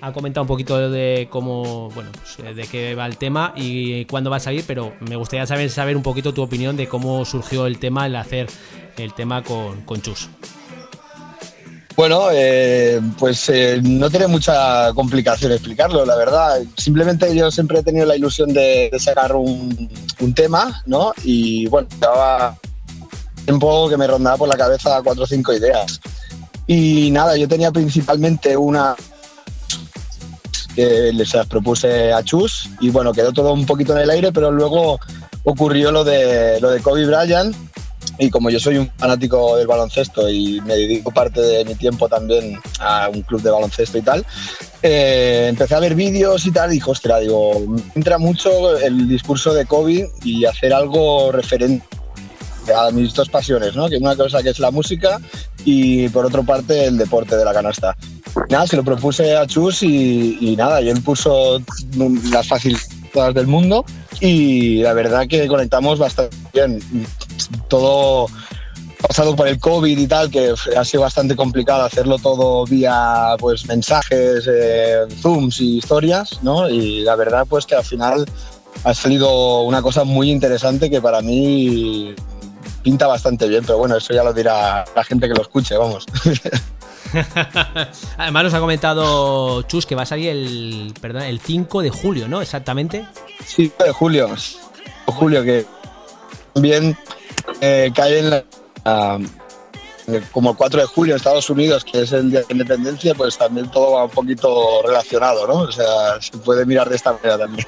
ha 0.00 0.12
comentado 0.12 0.42
un 0.42 0.48
poquito 0.48 0.90
de 0.90 1.26
cómo, 1.30 1.90
bueno, 1.90 2.10
pues, 2.12 2.38
eh, 2.46 2.54
de 2.54 2.66
qué 2.68 2.94
va 2.94 3.06
el 3.06 3.16
tema 3.16 3.52
y 3.56 4.04
cuándo 4.04 4.30
va 4.30 4.36
a 4.36 4.40
salir, 4.40 4.64
pero 4.66 4.92
me 5.00 5.16
gustaría 5.16 5.46
saber, 5.46 5.70
saber 5.70 5.96
un 5.96 6.02
poquito 6.02 6.32
tu 6.34 6.42
opinión 6.42 6.76
de 6.76 6.86
cómo 6.86 7.24
surgió 7.24 7.66
el 7.66 7.78
tema, 7.78 8.06
el 8.06 8.14
hacer 8.14 8.46
el 8.98 9.14
tema 9.14 9.42
con, 9.42 9.80
con 9.82 10.00
Chus. 10.02 10.28
Bueno, 11.98 12.28
eh, 12.30 13.00
pues 13.18 13.48
eh, 13.48 13.80
no 13.82 14.08
tiene 14.08 14.28
mucha 14.28 14.92
complicación 14.94 15.50
explicarlo, 15.50 16.06
la 16.06 16.14
verdad. 16.14 16.62
Simplemente 16.76 17.34
yo 17.34 17.50
siempre 17.50 17.80
he 17.80 17.82
tenido 17.82 18.06
la 18.06 18.14
ilusión 18.14 18.52
de, 18.52 18.88
sacar 19.00 19.34
un, 19.34 19.90
tema, 20.32 20.80
¿no? 20.86 21.12
Y 21.24 21.66
bueno, 21.66 21.88
llevaba 22.00 22.56
tiempo 23.44 23.88
que 23.88 23.96
me 23.96 24.06
rondaba 24.06 24.36
por 24.36 24.48
la 24.48 24.56
cabeza 24.56 25.00
cuatro 25.02 25.24
o 25.24 25.26
cinco 25.26 25.52
ideas. 25.52 26.00
Y 26.68 27.10
nada, 27.10 27.36
yo 27.36 27.48
tenía 27.48 27.72
principalmente 27.72 28.56
una 28.56 28.94
que 30.76 31.10
les 31.12 31.34
propuse 31.48 32.12
a 32.12 32.22
Chus 32.22 32.70
y 32.78 32.90
bueno, 32.90 33.12
quedó 33.12 33.32
todo 33.32 33.52
un 33.52 33.66
poquito 33.66 33.96
en 33.96 34.02
el 34.02 34.10
aire, 34.10 34.30
pero 34.30 34.52
luego 34.52 35.00
ocurrió 35.42 35.90
lo 35.90 36.04
de, 36.04 36.60
lo 36.60 36.70
de 36.70 36.80
Kobe 36.80 37.06
Bryant 37.06 37.56
y 38.18 38.30
como 38.30 38.50
yo 38.50 38.58
soy 38.58 38.78
un 38.78 38.90
fanático 38.96 39.56
del 39.56 39.66
baloncesto 39.66 40.28
y 40.28 40.60
me 40.62 40.74
dedico 40.74 41.10
parte 41.10 41.40
de 41.40 41.64
mi 41.64 41.74
tiempo 41.74 42.08
también 42.08 42.58
a 42.80 43.08
un 43.08 43.22
club 43.22 43.42
de 43.42 43.50
baloncesto 43.50 43.98
y 43.98 44.02
tal, 44.02 44.26
eh, 44.82 45.46
empecé 45.48 45.74
a 45.74 45.80
ver 45.80 45.94
vídeos 45.94 46.46
y 46.46 46.50
tal 46.50 46.70
y 46.70 46.74
dije, 46.74 46.90
ostras, 46.90 47.20
digo, 47.20 47.52
entra 47.94 48.18
mucho 48.18 48.78
el 48.78 49.08
discurso 49.08 49.54
de 49.54 49.66
Kobe 49.66 50.10
y 50.24 50.44
hacer 50.44 50.72
algo 50.72 51.32
referente 51.32 51.84
a 52.76 52.90
mis 52.90 53.14
dos 53.14 53.28
pasiones, 53.28 53.74
¿no? 53.74 53.88
Que 53.88 53.96
una 53.96 54.16
cosa 54.16 54.42
que 54.42 54.50
es 54.50 54.58
la 54.58 54.70
música 54.70 55.20
y 55.64 56.08
por 56.10 56.26
otra 56.26 56.42
parte 56.42 56.86
el 56.86 56.98
deporte 56.98 57.36
de 57.36 57.44
la 57.44 57.52
canasta. 57.52 57.96
Nada, 58.50 58.66
se 58.66 58.76
lo 58.76 58.84
propuse 58.84 59.36
a 59.36 59.46
Chus 59.46 59.82
y, 59.82 60.54
nada, 60.56 60.80
y 60.80 60.88
él 60.88 61.02
puso 61.02 61.60
las 62.30 62.46
fáciles 62.46 62.88
todas 63.12 63.34
del 63.34 63.46
mundo 63.46 63.84
y 64.20 64.82
la 64.82 64.92
verdad 64.92 65.26
que 65.26 65.46
conectamos 65.46 65.98
bastante 65.98 66.36
bien. 66.52 66.78
Todo 67.68 68.26
pasado 69.00 69.36
por 69.36 69.48
el 69.48 69.58
COVID 69.58 69.96
y 69.96 70.06
tal, 70.06 70.30
que 70.30 70.54
ha 70.76 70.84
sido 70.84 71.02
bastante 71.02 71.36
complicado 71.36 71.84
hacerlo 71.84 72.18
todo 72.18 72.64
vía 72.64 73.36
pues 73.38 73.66
mensajes, 73.66 74.48
eh, 74.50 75.06
zooms 75.20 75.60
y 75.60 75.78
historias, 75.78 76.40
¿no? 76.42 76.68
Y 76.68 77.02
la 77.02 77.14
verdad 77.16 77.46
pues 77.48 77.64
que 77.64 77.74
al 77.76 77.84
final 77.84 78.26
ha 78.84 78.94
salido 78.94 79.62
una 79.62 79.82
cosa 79.82 80.04
muy 80.04 80.30
interesante 80.30 80.90
que 80.90 81.00
para 81.00 81.22
mí 81.22 82.14
pinta 82.82 83.06
bastante 83.06 83.48
bien, 83.48 83.64
pero 83.64 83.78
bueno, 83.78 83.96
eso 83.96 84.12
ya 84.12 84.24
lo 84.24 84.32
dirá 84.32 84.84
la 84.94 85.04
gente 85.04 85.28
que 85.28 85.34
lo 85.34 85.42
escuche, 85.42 85.76
vamos. 85.76 86.06
Además 88.18 88.44
nos 88.44 88.54
ha 88.54 88.60
comentado 88.60 89.62
Chus 89.62 89.86
que 89.86 89.94
va 89.94 90.02
a 90.02 90.06
salir 90.06 90.28
el, 90.28 90.94
perdón, 91.00 91.22
el 91.22 91.40
5 91.40 91.82
de 91.82 91.90
julio, 91.90 92.28
¿no? 92.28 92.42
Exactamente. 92.42 93.06
Sí, 93.46 93.72
de 93.78 93.92
julio. 93.92 94.28
Julio, 95.06 95.42
que 95.42 95.64
también 96.52 96.96
eh, 97.60 97.90
cae 97.94 98.18
en 98.20 98.30
la, 98.30 98.44
eh, 100.08 100.22
como 100.32 100.50
el 100.50 100.56
4 100.56 100.80
de 100.80 100.86
julio 100.86 101.14
en 101.14 101.16
Estados 101.18 101.50
Unidos, 101.50 101.84
que 101.84 102.02
es 102.02 102.12
el 102.12 102.30
Día 102.30 102.40
de 102.40 102.46
la 102.48 102.52
Independencia, 102.52 103.14
pues 103.14 103.36
también 103.36 103.70
todo 103.70 103.92
va 103.92 104.04
un 104.04 104.10
poquito 104.10 104.80
relacionado, 104.84 105.46
¿no? 105.46 105.54
O 105.60 105.72
sea, 105.72 106.20
se 106.20 106.36
puede 106.38 106.64
mirar 106.64 106.88
de 106.88 106.96
esta 106.96 107.12
manera 107.12 107.38
también. 107.38 107.66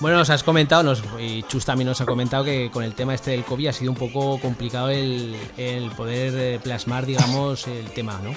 Bueno, 0.00 0.16
nos 0.16 0.30
has 0.30 0.42
comentado, 0.42 0.82
nos, 0.82 1.00
y 1.20 1.44
Chus 1.44 1.64
también 1.64 1.86
nos 1.86 2.00
ha 2.00 2.06
comentado 2.06 2.42
que 2.42 2.70
con 2.72 2.82
el 2.82 2.94
tema 2.94 3.14
este 3.14 3.30
del 3.30 3.44
COVID 3.44 3.68
ha 3.68 3.72
sido 3.72 3.92
un 3.92 3.96
poco 3.96 4.40
complicado 4.40 4.88
el, 4.88 5.36
el 5.56 5.90
poder 5.92 6.32
eh, 6.36 6.60
plasmar, 6.60 7.06
digamos, 7.06 7.68
el 7.68 7.84
tema, 7.90 8.20
¿no? 8.24 8.34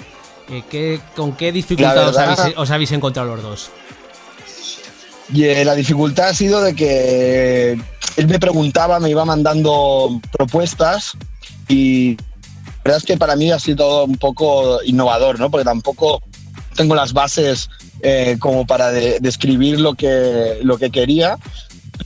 ¿qué- 0.70 1.00
¿Con 1.16 1.32
qué 1.36 1.50
dificultad 1.50 2.08
os, 2.10 2.16
habéis, 2.18 2.56
os 2.56 2.70
habéis 2.70 2.92
encontrado 2.92 3.34
los 3.34 3.42
dos? 3.42 3.70
Y 5.32 5.42
eh, 5.44 5.64
la 5.64 5.74
dificultad 5.74 6.28
ha 6.28 6.34
sido 6.34 6.62
de 6.62 6.72
que 6.76 7.76
él 8.16 8.26
me 8.28 8.38
preguntaba, 8.38 8.98
me 9.00 9.10
iba 9.10 9.24
mandando 9.24 10.20
propuestas 10.32 11.12
y 11.68 12.16
la 12.16 12.82
verdad 12.84 12.98
es 12.98 13.04
que 13.04 13.16
para 13.16 13.36
mí 13.36 13.50
ha 13.50 13.58
sido 13.58 14.04
un 14.04 14.16
poco 14.16 14.82
innovador, 14.84 15.38
¿no? 15.40 15.50
Porque 15.50 15.64
tampoco 15.64 16.22
tengo 16.74 16.94
las 16.94 17.12
bases 17.12 17.68
eh, 18.02 18.36
como 18.38 18.66
para 18.66 18.90
de- 18.92 19.18
describir 19.20 19.80
lo 19.80 19.94
que, 19.94 20.58
lo 20.62 20.78
que 20.78 20.90
quería, 20.90 21.36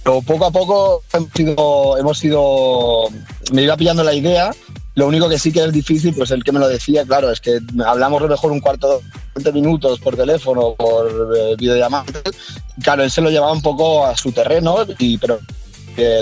pero 0.03 0.23
poco 0.23 0.47
a 0.47 0.51
poco 0.51 1.03
hemos 1.13 1.31
ido, 1.39 1.99
hemos 1.99 2.25
ido, 2.25 3.05
me 3.53 3.63
iba 3.63 3.77
pillando 3.77 4.03
la 4.05 4.15
idea. 4.15 4.51
Lo 4.97 5.07
único 5.07 5.29
que 5.29 5.39
sí 5.39 5.53
que 5.53 5.65
es 5.65 5.73
difícil, 5.73 6.15
pues 6.15 6.31
el 6.31 6.43
que 6.43 6.53
me 6.53 6.59
lo 6.59 6.67
decía, 6.69 7.05
claro, 7.05 7.31
es 7.31 7.41
que 7.41 7.59
hablamos 7.87 8.21
a 8.21 8.25
lo 8.25 8.31
mejor 8.31 8.51
un 8.53 8.61
cuarto, 8.61 9.01
20 9.37 9.53
minutos 9.53 10.01
por 10.01 10.17
teléfono, 10.17 10.75
por 10.75 11.33
eh, 11.37 11.55
videollamada. 11.57 12.05
Claro, 12.83 13.03
él 13.05 13.11
se 13.11 13.21
lo 13.21 13.31
llevaba 13.31 13.53
un 13.53 13.63
poco 13.63 14.05
a 14.05 14.17
su 14.17 14.33
terreno, 14.33 14.79
y, 14.99 15.17
pero 15.19 15.39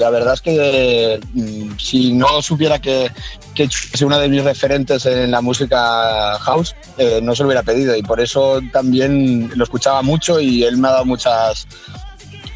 la 0.00 0.10
verdad 0.10 0.34
es 0.34 0.40
que 0.40 1.20
mm, 1.34 1.78
si 1.78 2.12
no 2.12 2.40
supiera 2.42 2.78
que, 2.78 3.10
que 3.54 3.64
es 3.64 4.02
una 4.02 4.18
de 4.18 4.28
mis 4.28 4.42
referentes 4.44 5.04
en 5.06 5.30
la 5.30 5.40
música 5.40 6.38
house, 6.40 6.74
eh, 6.96 7.20
no 7.22 7.34
se 7.34 7.42
lo 7.42 7.48
hubiera 7.48 7.62
pedido 7.62 7.96
y 7.96 8.02
por 8.02 8.20
eso 8.20 8.60
también 8.72 9.50
lo 9.54 9.64
escuchaba 9.64 10.02
mucho 10.02 10.40
y 10.40 10.64
él 10.64 10.76
me 10.78 10.88
ha 10.88 10.92
dado 10.92 11.04
muchas 11.04 11.66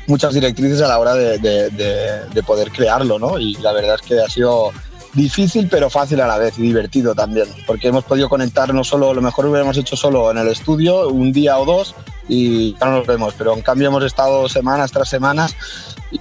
muchas 0.09 0.35
directrices 0.35 0.81
a 0.82 0.89
la 0.89 0.99
hora 0.99 1.15
de- 1.15 1.39
de 1.39 2.43
poder 2.43 2.70
crearlo, 2.73 3.19
¿no? 3.19 3.39
Y 3.39 3.55
la 3.57 3.73
verdad 3.73 3.94
es 3.94 4.03
que 4.07 4.20
ha 4.20 4.28
sido 4.28 4.73
difícil 5.14 5.68
pero 5.70 5.90
fácil 5.90 6.20
a 6.20 6.26
la 6.26 6.39
vez 6.39 6.59
y 6.59 6.62
divertido 6.62 7.14
también, 7.14 7.47
porque 7.66 7.89
hemos 7.89 8.05
podido 8.05 8.28
conectar 8.28 8.72
no 8.72 8.82
solo, 8.84 9.12
lo 9.12 9.20
mejor 9.22 9.47
hubiéramos 9.47 9.76
hecho 9.76 9.97
solo 9.97 10.30
en 10.30 10.39
el 10.39 10.48
estudio 10.48 11.09
un 11.09 11.32
día 11.32 11.59
o 11.59 11.64
dos 11.66 11.94
y 12.28 12.72
ya 12.78 12.86
no 12.86 12.98
nos 12.98 13.06
vemos, 13.06 13.34
pero 13.36 13.52
en 13.55 13.62
cambio 13.62 13.89
hemos 13.89 14.05
estado 14.05 14.48
semanas 14.48 14.90
tras 14.93 15.09
semanas 15.09 15.55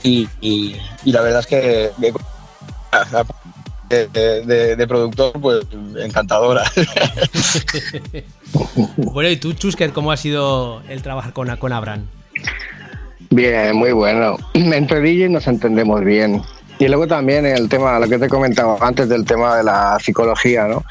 y, 0.04 0.28
y- 0.42 0.76
y 1.06 1.12
la 1.12 1.22
verdad 1.22 1.40
es 1.42 1.48
que 1.48 1.92
de, 3.90 4.08
de- 4.08 4.46
de- 4.46 4.76
de 4.76 4.88
productor 4.88 5.34
pues 5.42 5.66
encantadora. 5.98 6.64
Bueno, 8.98 9.30
y 9.30 9.38
tú, 9.38 9.54
Chusket, 9.54 9.94
¿cómo 9.94 10.12
ha 10.12 10.18
sido 10.18 10.82
el 10.90 11.02
trabajar 11.02 11.32
con, 11.32 11.56
con 11.58 11.72
Abraham? 11.72 12.08
Bien, 13.30 13.74
muy 13.76 13.94
bueno. 13.94 14.36
Entre 14.54 15.00
DJ 15.00 15.30
nos 15.30 15.48
entendemos 15.48 16.04
bien. 16.04 16.42
Y 16.82 16.88
luego 16.88 17.06
también 17.06 17.46
el 17.46 17.70
tema, 17.70 18.00
lo 18.00 18.10
que 18.10 18.18
te 18.18 18.26
he 18.26 18.28
comentado 18.28 18.76
antes 18.84 19.08
del 19.08 19.24
tema 19.24 19.56
de 19.56 19.64
la 19.64 20.00
psicología, 20.04 20.66
¿no? 20.66 20.84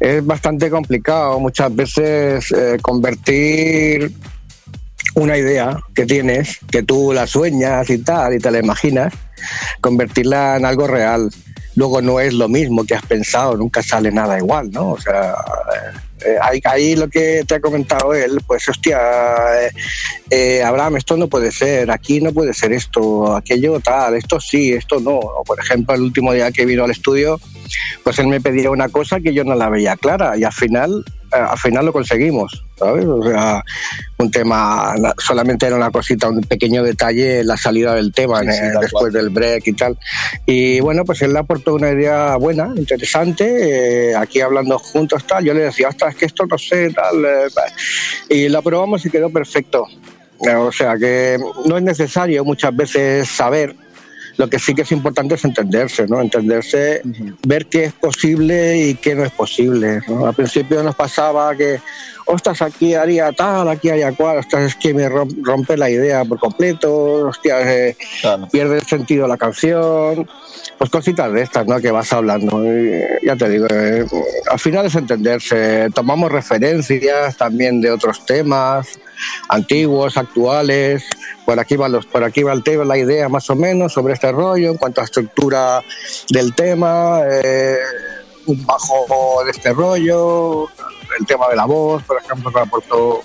Es 0.00 0.26
bastante 0.26 0.68
complicado 0.68 1.38
muchas 1.38 1.72
veces 1.72 2.50
eh, 2.50 2.78
convertir 2.82 4.10
una 5.14 5.38
idea 5.38 5.78
que 5.94 6.04
tienes, 6.04 6.58
que 6.68 6.82
tú 6.82 7.12
la 7.12 7.28
sueñas 7.28 7.88
y 7.90 7.98
tal, 7.98 8.34
y 8.34 8.40
te 8.40 8.50
la 8.50 8.58
imaginas, 8.58 9.14
convertirla 9.80 10.56
en 10.56 10.64
algo 10.64 10.88
real. 10.88 11.30
Luego 11.76 12.02
no 12.02 12.18
es 12.18 12.32
lo 12.32 12.48
mismo 12.48 12.84
que 12.84 12.94
has 12.94 13.06
pensado, 13.06 13.56
nunca 13.56 13.82
sale 13.82 14.10
nada 14.10 14.38
igual, 14.38 14.70
¿no? 14.70 14.92
O 14.92 15.00
sea, 15.00 15.34
eh, 16.24 16.36
ahí, 16.40 16.60
ahí 16.64 16.96
lo 16.96 17.08
que 17.08 17.44
te 17.46 17.56
ha 17.56 17.60
comentado 17.60 18.14
él, 18.14 18.40
pues 18.46 18.66
hostia, 18.68 18.98
eh, 19.60 19.70
eh, 20.30 20.62
Abraham, 20.62 20.96
esto 20.96 21.16
no 21.16 21.28
puede 21.28 21.52
ser, 21.52 21.90
aquí 21.90 22.20
no 22.20 22.32
puede 22.32 22.54
ser 22.54 22.72
esto, 22.72 23.36
aquello 23.36 23.78
tal, 23.80 24.14
esto 24.14 24.40
sí, 24.40 24.72
esto 24.72 24.98
no. 25.00 25.16
O, 25.16 25.44
por 25.44 25.60
ejemplo, 25.60 25.94
el 25.94 26.02
último 26.02 26.32
día 26.32 26.50
que 26.50 26.64
vino 26.64 26.84
al 26.84 26.90
estudio, 26.90 27.38
pues 28.02 28.18
él 28.18 28.28
me 28.28 28.40
pedía 28.40 28.70
una 28.70 28.88
cosa 28.88 29.20
que 29.20 29.34
yo 29.34 29.44
no 29.44 29.54
la 29.54 29.68
veía 29.68 29.96
clara 29.96 30.36
y 30.38 30.44
al 30.44 30.52
final, 30.52 31.04
eh, 31.06 31.25
al 31.30 31.58
final 31.58 31.86
lo 31.86 31.92
conseguimos, 31.92 32.64
¿sabes? 32.78 33.04
O 33.04 33.22
sea, 33.22 33.62
un 34.18 34.30
tema, 34.30 34.94
solamente 35.18 35.66
era 35.66 35.76
una 35.76 35.90
cosita, 35.90 36.28
un 36.28 36.40
pequeño 36.40 36.82
detalle 36.82 37.44
la 37.44 37.56
salida 37.56 37.94
del 37.94 38.12
tema, 38.12 38.40
Sí, 38.40 38.48
sí, 38.52 38.58
eh, 38.58 38.70
después 38.80 38.90
cual. 38.90 39.12
del 39.12 39.30
break 39.30 39.66
y 39.66 39.72
tal. 39.72 39.98
Y 40.46 40.80
bueno, 40.80 41.04
pues 41.04 41.22
él 41.22 41.32
le 41.32 41.38
aportó 41.38 41.74
una 41.74 41.90
idea 41.90 42.36
buena, 42.36 42.70
interesante, 42.76 44.10
eh, 44.10 44.16
aquí 44.16 44.40
hablando 44.40 44.78
juntos 44.78 45.26
tal, 45.26 45.44
yo 45.44 45.54
le 45.54 45.60
decía, 45.64 45.88
ostras, 45.88 46.14
es 46.14 46.20
que 46.20 46.26
esto 46.26 46.46
no 46.46 46.58
sé, 46.58 46.90
tal, 46.90 47.24
eh, 47.24 47.48
y 48.28 48.48
lo 48.48 48.62
probamos 48.62 49.04
y 49.06 49.10
quedó 49.10 49.30
perfecto. 49.30 49.86
Eh, 50.46 50.54
O 50.54 50.70
sea 50.70 50.96
que 50.98 51.38
no 51.64 51.78
es 51.78 51.82
necesario 51.82 52.44
muchas 52.44 52.76
veces 52.76 53.26
saber, 53.28 53.74
lo 54.36 54.48
que 54.50 54.58
sí 54.58 54.74
que 54.74 54.82
es 54.82 54.92
importante 54.92 55.34
es 55.34 55.44
entenderse, 55.44 56.06
¿no? 56.06 56.20
Entenderse, 56.20 57.00
ver 57.46 57.66
qué 57.66 57.84
es 57.84 57.92
posible 57.94 58.78
y 58.88 58.94
qué 58.94 59.14
no 59.14 59.24
es 59.24 59.32
posible. 59.32 60.00
¿no? 60.08 60.26
Al 60.26 60.34
principio 60.34 60.82
nos 60.82 60.94
pasaba 60.94 61.54
que, 61.56 61.80
ostras, 62.26 62.60
aquí 62.60 62.94
haría 62.94 63.32
tal, 63.32 63.68
aquí 63.68 63.88
haría 63.88 64.12
cual, 64.12 64.38
ostras, 64.38 64.64
es 64.72 64.74
que 64.76 64.92
me 64.92 65.08
rom- 65.08 65.34
rompe 65.42 65.76
la 65.76 65.88
idea 65.88 66.24
por 66.24 66.38
completo, 66.38 67.28
hostia, 67.28 67.60
eh, 67.88 67.96
Claro. 68.20 68.48
pierde 68.52 68.76
el 68.76 68.82
sentido 68.86 69.26
la 69.26 69.36
canción, 69.38 70.28
pues 70.76 70.90
cositas 70.90 71.32
de 71.32 71.42
estas, 71.42 71.66
¿no? 71.66 71.80
Que 71.80 71.90
vas 71.90 72.12
hablando. 72.12 72.62
Y, 72.64 73.00
ya 73.26 73.36
te 73.36 73.48
digo, 73.48 73.66
eh, 73.70 74.04
al 74.50 74.58
final 74.58 74.84
es 74.86 74.94
entenderse. 74.96 75.88
Tomamos 75.94 76.30
referencias 76.30 77.36
también 77.38 77.80
de 77.80 77.90
otros 77.90 78.26
temas 78.26 78.86
antiguos, 79.48 80.16
actuales. 80.18 81.04
Por 81.46 81.58
aquí 81.58 81.76
va 81.76 81.88
los, 81.88 82.04
por 82.06 82.22
aquí 82.24 82.42
va 82.42 82.52
el 82.52 82.62
tema, 82.62 82.84
la 82.84 82.98
idea 82.98 83.28
más 83.30 83.48
o 83.48 83.54
menos 83.56 83.92
sobre 83.94 84.12
este 84.14 84.30
rollo 84.32 84.70
en 84.70 84.76
cuanto 84.76 85.00
a 85.00 85.04
estructura 85.04 85.82
del 86.28 86.54
tema, 86.54 87.20
eh, 87.24 87.76
un 88.46 88.66
bajo 88.66 89.42
de 89.44 89.52
este 89.52 89.72
rollo, 89.72 90.64
el 91.18 91.26
tema 91.26 91.48
de 91.48 91.56
la 91.56 91.64
voz, 91.64 92.02
por 92.02 92.20
ejemplo, 92.20 92.50
que 92.50 92.56
me 92.58 92.62
aportó 92.66 93.22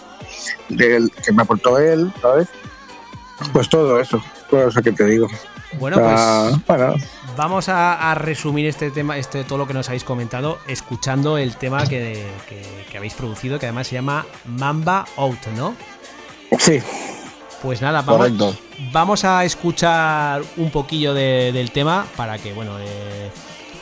del, 0.69 1.11
que 1.25 1.31
me 1.33 1.41
aportó 1.41 1.77
él, 1.79 2.13
¿sabes? 2.21 2.47
Pues 3.51 3.67
todo 3.69 3.99
eso, 3.99 4.23
todo 4.49 4.67
eso 4.67 4.81
que 4.81 4.91
te 4.91 5.03
digo. 5.05 5.27
Bueno, 5.79 5.97
pues 5.97 6.13
Ah, 6.15 6.51
bueno, 6.67 6.95
vamos 7.37 7.69
a, 7.69 8.11
a 8.11 8.13
resumir 8.15 8.67
este 8.67 8.91
tema, 8.91 9.17
este 9.17 9.43
todo 9.43 9.57
lo 9.57 9.65
que 9.67 9.73
nos 9.73 9.87
habéis 9.87 10.03
comentado, 10.03 10.59
escuchando 10.67 11.37
el 11.39 11.55
tema 11.55 11.87
que, 11.87 12.23
que- 12.47 12.85
que 12.91 12.97
habéis 12.97 13.13
producido, 13.13 13.57
que 13.57 13.65
además 13.65 13.87
se 13.87 13.95
llama 13.95 14.25
Mamba 14.45 15.05
Out, 15.17 15.47
¿no? 15.57 15.73
sí, 16.59 16.79
Pues 17.61 17.81
nada, 17.81 18.01
vamos, 18.01 18.17
Correcto. 18.17 18.55
vamos 18.91 19.23
a 19.23 19.43
escuchar 19.45 20.41
un 20.57 20.71
poquillo 20.71 21.13
de- 21.13 21.51
del 21.53 21.71
tema 21.71 22.05
para 22.17 22.37
que, 22.39 22.53
bueno, 22.53 22.79
eh, 22.79 23.29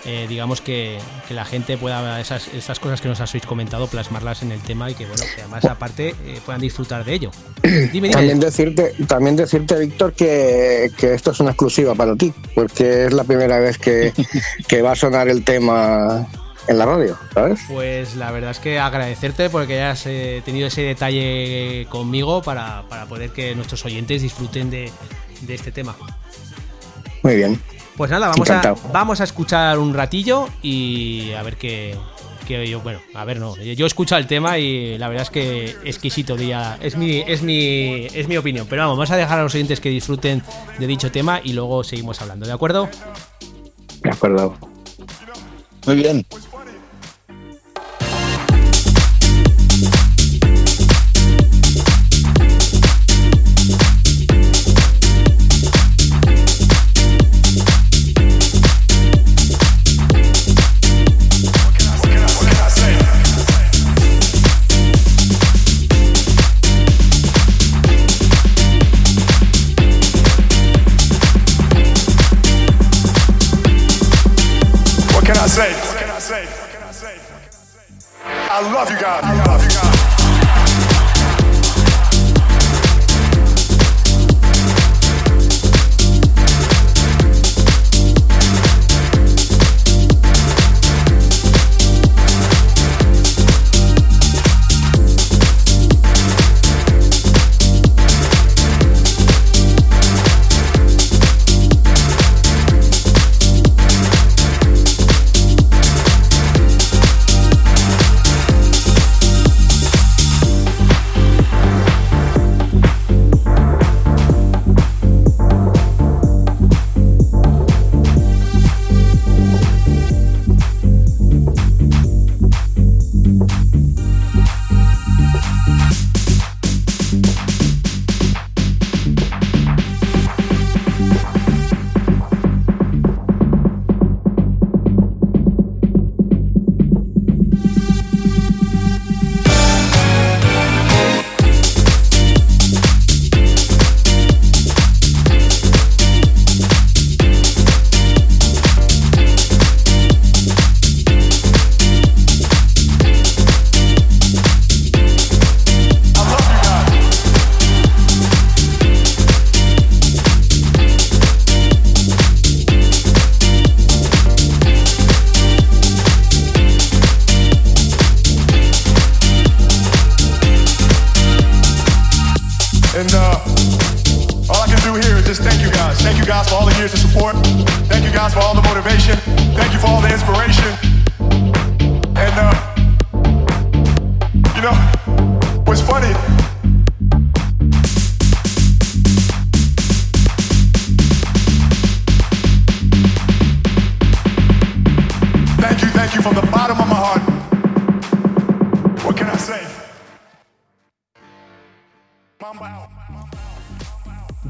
eh, 0.05 0.25
digamos 0.27 0.59
que, 0.61 0.97
que 1.27 1.33
la 1.33 1.45
gente 1.45 1.77
pueda 1.77 2.19
esas, 2.19 2.47
esas 2.49 2.79
cosas 2.79 2.99
que 3.01 3.07
nos 3.07 3.19
habéis 3.21 3.45
comentado 3.45 3.87
plasmarlas 3.87 4.41
en 4.43 4.51
el 4.51 4.61
tema 4.61 4.89
y 4.89 4.95
que, 4.95 5.05
bueno, 5.05 5.23
que 5.35 5.41
además 5.41 5.63
aparte 5.65 6.09
eh, 6.25 6.39
puedan 6.45 6.59
disfrutar 6.61 7.03
de 7.05 7.13
ello. 7.13 7.31
Dime, 7.93 8.09
También 8.09 8.39
decirte, 8.39 8.93
también 9.07 9.35
decirte, 9.35 9.77
Víctor, 9.79 10.13
que, 10.13 10.91
que 10.97 11.13
esto 11.13 11.31
es 11.31 11.39
una 11.39 11.51
exclusiva 11.51 11.95
para 11.95 12.15
ti, 12.15 12.33
porque 12.55 13.05
es 13.05 13.13
la 13.13 13.23
primera 13.23 13.59
vez 13.59 13.77
que, 13.77 14.13
que 14.67 14.81
va 14.81 14.91
a 14.91 14.95
sonar 14.95 15.27
el 15.29 15.43
tema 15.45 16.27
en 16.69 16.77
la 16.77 16.85
radio, 16.85 17.17
¿sabes? 17.33 17.59
Pues 17.67 18.15
la 18.15 18.31
verdad 18.31 18.51
es 18.51 18.59
que 18.59 18.79
agradecerte 18.79 19.49
porque 19.49 19.81
hayas 19.81 20.05
eh, 20.05 20.41
tenido 20.45 20.67
ese 20.67 20.83
detalle 20.83 21.87
conmigo 21.89 22.43
para, 22.43 22.83
para 22.87 23.07
poder 23.07 23.31
que 23.31 23.55
nuestros 23.55 23.83
oyentes 23.85 24.21
disfruten 24.21 24.69
de, 24.69 24.91
de 25.41 25.55
este 25.55 25.71
tema. 25.71 25.95
Muy 27.23 27.35
bien. 27.35 27.59
Pues 27.97 28.11
nada, 28.11 28.29
vamos 28.29 28.49
a, 28.49 28.75
vamos 28.93 29.19
a 29.19 29.23
escuchar 29.23 29.79
un 29.79 29.93
ratillo 29.93 30.47
y 30.61 31.33
a 31.33 31.41
ver 31.41 31.57
qué, 31.57 31.97
qué 32.47 32.65
yo, 32.67 32.81
bueno, 32.81 32.99
a 33.13 33.25
ver, 33.25 33.39
no, 33.39 33.57
yo 33.57 33.85
he 33.85 33.87
escuchado 33.87 34.21
el 34.21 34.27
tema 34.27 34.57
y 34.57 34.97
la 34.97 35.09
verdad 35.09 35.23
es 35.23 35.29
que 35.31 35.75
exquisito 35.83 36.37
día, 36.37 36.77
es 36.81 36.95
mi, 36.95 37.23
es 37.27 37.41
mi, 37.41 38.05
es 38.13 38.27
mi 38.27 38.37
opinión, 38.37 38.67
pero 38.69 38.83
vamos, 38.83 38.95
vamos 38.95 39.11
a 39.11 39.17
dejar 39.17 39.39
a 39.39 39.43
los 39.43 39.55
oyentes 39.55 39.81
que 39.81 39.89
disfruten 39.89 40.43
de 40.77 40.87
dicho 40.87 41.11
tema 41.11 41.41
y 41.43 41.53
luego 41.53 41.83
seguimos 41.83 42.21
hablando, 42.21 42.45
¿de 42.45 42.53
acuerdo? 42.53 42.87
De 44.01 44.11
acuerdo. 44.11 44.55
Muy 45.85 45.95
bien. 45.95 46.25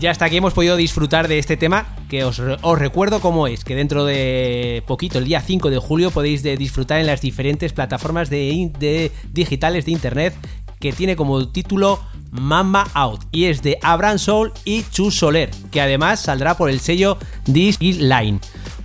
Hasta 0.09 0.25
aquí 0.25 0.37
hemos 0.37 0.53
podido 0.53 0.75
disfrutar 0.75 1.27
de 1.27 1.37
este 1.37 1.55
tema, 1.55 1.95
que 2.09 2.23
os, 2.23 2.39
os 2.39 2.79
recuerdo 2.79 3.19
cómo 3.19 3.45
es, 3.45 3.63
que 3.63 3.75
dentro 3.75 4.05
de 4.05 4.83
poquito, 4.87 5.19
el 5.19 5.25
día 5.25 5.39
5 5.39 5.69
de 5.69 5.77
julio, 5.77 6.09
podéis 6.09 6.41
de 6.41 6.57
disfrutar 6.57 6.99
en 6.99 7.05
las 7.05 7.21
diferentes 7.21 7.73
plataformas 7.73 8.31
de, 8.31 9.11
digitales 9.31 9.85
de 9.85 9.91
internet, 9.91 10.33
que 10.79 10.93
tiene 10.93 11.15
como 11.15 11.49
título 11.49 11.99
Mama 12.31 12.87
Out, 12.95 13.25
y 13.31 13.45
es 13.45 13.61
de 13.61 13.77
Abraham 13.83 14.17
Soul 14.17 14.51
y 14.65 14.83
Chus 14.89 15.15
Soler, 15.15 15.51
que 15.71 15.79
además 15.79 16.21
saldrá 16.21 16.57
por 16.57 16.71
el 16.71 16.79
sello 16.79 17.19
Disc 17.45 17.79
Line. 17.79 18.39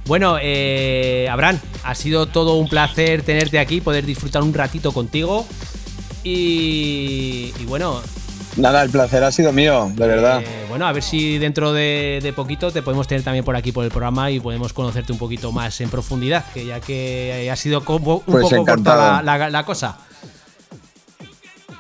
Bueno, 0.05 0.37
eh, 0.43 1.27
Abraham, 1.31 1.59
ha 1.85 1.95
sido 1.95 2.27
todo 2.27 2.57
un 2.57 2.69
placer 2.69 3.23
tenerte 3.23 3.59
aquí, 3.59 3.81
poder 3.81 4.05
disfrutar 4.05 4.43
un 4.43 4.53
ratito 4.53 4.93
contigo. 4.93 5.47
Y, 6.23 7.53
y 7.59 7.65
bueno, 7.67 8.03
Nada, 8.57 8.83
el 8.85 8.91
placer 8.91 9.25
ha 9.25 9.33
sido 9.33 9.53
mío, 9.53 9.91
de 9.95 10.07
verdad. 10.07 10.41
eh, 10.43 10.67
bueno, 10.69 10.87
a 10.87 10.93
ver 10.93 11.03
si 11.03 11.39
dentro 11.39 11.73
de, 11.73 12.21
de 12.23 12.33
poquito 12.33 12.71
te 12.71 12.83
podemos 12.83 13.09
tener 13.09 13.25
también 13.25 13.45
por 13.45 13.57
aquí 13.57 13.73
por 13.73 13.85
el 13.85 13.91
programa 13.91 14.31
y 14.31 14.39
podemos 14.39 14.73
conocerte 14.73 15.11
un 15.13 15.19
poquito 15.19 15.51
más 15.51 15.81
en 15.81 15.89
profundidad, 15.91 16.45
que 16.55 16.65
ya 16.67 16.79
que 16.81 17.49
ha 17.51 17.57
sido 17.57 17.85
como 17.85 18.17
un 18.19 18.23
Pues 18.27 18.43
poco 18.49 18.65
corta 18.65 19.23
la, 19.25 19.39
la- 19.39 19.51
la 19.51 19.65
cosa. 19.65 19.97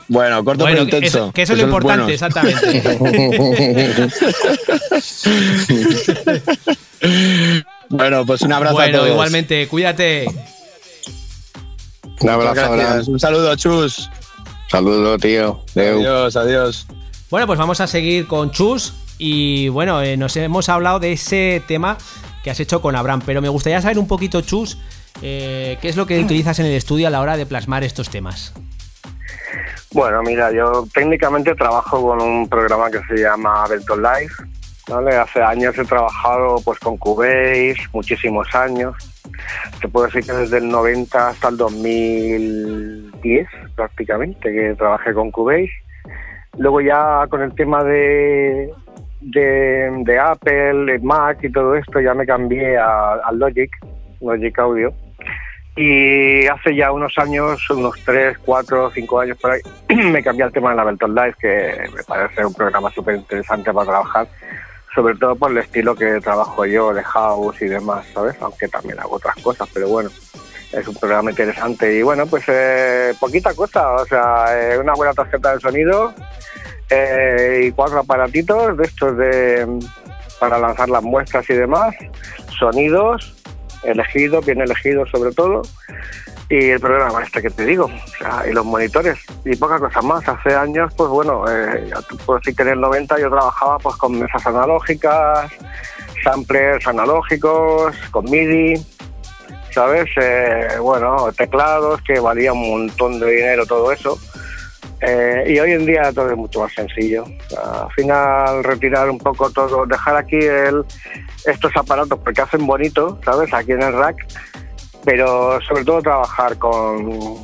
Bueno, 0.08 0.44
corto 0.44 0.64
Bueno, 0.64 0.84
pero 0.84 0.96
intenso. 0.98 1.18
eso- 1.26 1.32
que 1.32 1.42
eso 1.42 1.52
es 1.54 1.58
lo 1.60 1.64
importante, 1.66 2.18
bueno, 7.88 8.26
pues 8.26 8.42
un 8.42 8.52
abrazo 8.52 8.78
a 8.78 8.82
Bueno, 8.82 8.98
todos. 8.98 9.10
igualmente, 9.10 9.66
cuídate. 9.68 10.26
Un 12.20 12.28
abrazo. 12.28 13.10
Un 13.10 13.18
saludo, 13.20 13.54
Chus. 13.56 14.10
Saludos, 14.74 15.20
tío. 15.20 15.60
Adiós, 15.76 16.34
adiós. 16.34 16.88
Bueno, 17.30 17.46
pues 17.46 17.60
vamos 17.60 17.80
a 17.80 17.86
seguir 17.86 18.26
con 18.26 18.50
Chus 18.50 18.92
y 19.18 19.68
bueno, 19.68 20.02
eh, 20.02 20.16
nos 20.16 20.36
hemos 20.36 20.68
hablado 20.68 20.98
de 20.98 21.12
ese 21.12 21.62
tema 21.68 21.96
que 22.42 22.50
has 22.50 22.58
hecho 22.58 22.82
con 22.82 22.96
Abraham, 22.96 23.22
pero 23.24 23.40
me 23.40 23.48
gustaría 23.48 23.80
saber 23.80 24.00
un 24.00 24.08
poquito, 24.08 24.40
Chus, 24.40 24.76
eh, 25.22 25.78
qué 25.80 25.88
es 25.88 25.96
lo 25.96 26.06
que 26.06 26.18
utilizas 26.18 26.58
en 26.58 26.66
el 26.66 26.72
estudio 26.72 27.06
a 27.06 27.10
la 27.10 27.20
hora 27.20 27.36
de 27.36 27.46
plasmar 27.46 27.84
estos 27.84 28.10
temas. 28.10 28.52
Bueno, 29.92 30.22
mira, 30.24 30.50
yo 30.50 30.88
técnicamente 30.92 31.54
trabajo 31.54 32.02
con 32.02 32.20
un 32.20 32.48
programa 32.48 32.90
que 32.90 32.98
se 33.08 33.22
llama 33.22 33.62
Ableton 33.62 34.02
Live. 34.02 34.32
¿vale? 34.88 35.16
Hace 35.16 35.40
años 35.40 35.78
he 35.78 35.84
trabajado 35.84 36.56
pues 36.64 36.80
con 36.80 36.96
Cubase, 36.96 37.76
muchísimos 37.92 38.52
años. 38.56 38.96
Te 39.80 39.88
puedo 39.88 40.06
decir 40.06 40.24
que 40.24 40.32
desde 40.32 40.58
el 40.58 40.68
90 40.68 41.28
hasta 41.28 41.48
el 41.48 41.56
2010 41.56 43.48
prácticamente 43.74 44.52
que 44.52 44.74
trabajé 44.76 45.12
con 45.12 45.30
Cubase. 45.30 45.70
Luego 46.58 46.80
ya 46.80 47.26
con 47.28 47.42
el 47.42 47.54
tema 47.54 47.82
de, 47.82 48.72
de, 49.20 49.90
de 50.04 50.18
Apple, 50.18 50.98
Mac 51.00 51.38
y 51.42 51.50
todo 51.50 51.74
esto 51.74 52.00
ya 52.00 52.14
me 52.14 52.26
cambié 52.26 52.76
a, 52.78 53.14
a 53.14 53.32
Logic, 53.32 53.70
Logic 54.20 54.58
Audio. 54.58 54.94
Y 55.76 56.46
hace 56.46 56.76
ya 56.76 56.92
unos 56.92 57.18
años, 57.18 57.68
unos 57.70 58.00
3, 58.04 58.38
4, 58.38 58.92
5 58.92 59.20
años 59.20 59.38
por 59.38 59.50
ahí, 59.50 59.60
me 59.88 60.22
cambié 60.22 60.44
al 60.44 60.52
tema 60.52 60.70
de 60.70 60.76
la 60.76 60.82
Ableton 60.82 61.14
Live, 61.14 61.34
que 61.40 61.74
me 61.96 62.02
parece 62.04 62.46
un 62.46 62.54
programa 62.54 62.90
súper 62.90 63.16
interesante 63.16 63.72
para 63.72 63.86
trabajar, 63.86 64.28
sobre 64.94 65.16
todo 65.16 65.34
por 65.34 65.50
el 65.50 65.58
estilo 65.58 65.94
que 65.94 66.20
trabajo 66.20 66.64
yo, 66.66 66.94
de 66.94 67.02
house 67.02 67.60
y 67.60 67.66
demás, 67.66 68.06
¿sabes? 68.14 68.36
Aunque 68.40 68.68
también 68.68 68.98
hago 69.00 69.16
otras 69.16 69.36
cosas, 69.36 69.68
pero 69.72 69.88
bueno, 69.88 70.10
es 70.72 70.86
un 70.86 70.94
programa 70.94 71.30
interesante. 71.30 71.98
Y 71.98 72.02
bueno, 72.02 72.26
pues 72.26 72.44
eh, 72.48 73.14
poquita 73.18 73.54
cosa, 73.54 73.92
o 73.92 74.06
sea, 74.06 74.46
eh, 74.56 74.78
una 74.78 74.94
buena 74.94 75.12
tarjeta 75.12 75.54
de 75.54 75.60
sonido 75.60 76.14
eh, 76.90 77.62
y 77.64 77.72
cuatro 77.72 78.00
aparatitos 78.00 78.76
de 78.76 78.84
estos 78.84 79.16
de 79.16 79.66
para 80.38 80.58
lanzar 80.58 80.88
las 80.88 81.02
muestras 81.02 81.48
y 81.48 81.54
demás, 81.54 81.94
sonidos 82.58 83.34
elegidos, 83.84 84.44
bien 84.44 84.60
elegidos 84.60 85.08
sobre 85.10 85.32
todo, 85.32 85.62
y 86.48 86.70
el 86.70 86.80
programa 86.80 87.22
este 87.22 87.42
que 87.42 87.50
te 87.50 87.64
digo, 87.64 87.86
o 87.86 88.08
sea, 88.18 88.44
y 88.48 88.52
los 88.52 88.64
monitores, 88.64 89.18
y 89.44 89.56
poca 89.56 89.78
cosa 89.78 90.02
más. 90.02 90.28
Hace 90.28 90.54
años, 90.54 90.92
pues 90.96 91.08
bueno, 91.08 91.44
eh, 91.48 91.90
puedes 92.26 92.42
decir 92.42 92.56
que 92.56 92.62
en 92.62 92.68
el 92.70 92.80
90 92.80 93.18
yo 93.18 93.30
trabajaba 93.30 93.78
pues 93.78 93.96
con 93.96 94.18
mesas 94.18 94.46
analógicas, 94.46 95.50
samplers 96.22 96.86
analógicos, 96.86 97.96
con 98.10 98.24
MIDI, 98.30 98.74
¿sabes? 99.70 100.08
Eh, 100.20 100.68
bueno, 100.80 101.32
teclados, 101.36 102.00
que 102.02 102.20
valía 102.20 102.52
un 102.52 102.68
montón 102.68 103.18
de 103.20 103.30
dinero 103.30 103.66
todo 103.66 103.90
eso. 103.92 104.18
Eh, 105.00 105.44
y 105.48 105.58
hoy 105.58 105.72
en 105.72 105.84
día 105.84 106.12
todo 106.12 106.30
es 106.30 106.36
mucho 106.36 106.60
más 106.60 106.72
sencillo. 106.72 107.24
Al 107.62 107.90
final 107.92 108.64
retirar 108.64 109.10
un 109.10 109.18
poco 109.18 109.50
todo, 109.50 109.84
dejar 109.86 110.16
aquí 110.16 110.36
el, 110.36 110.84
estos 111.44 111.76
aparatos 111.76 112.18
porque 112.20 112.40
hacen 112.40 112.66
bonito, 112.66 113.18
¿sabes? 113.24 113.52
Aquí 113.52 113.72
en 113.72 113.82
el 113.82 113.92
rack, 113.92 114.16
pero 115.04 115.60
sobre 115.62 115.84
todo 115.84 116.00
trabajar 116.02 116.58
con 116.58 117.06
un 117.06 117.42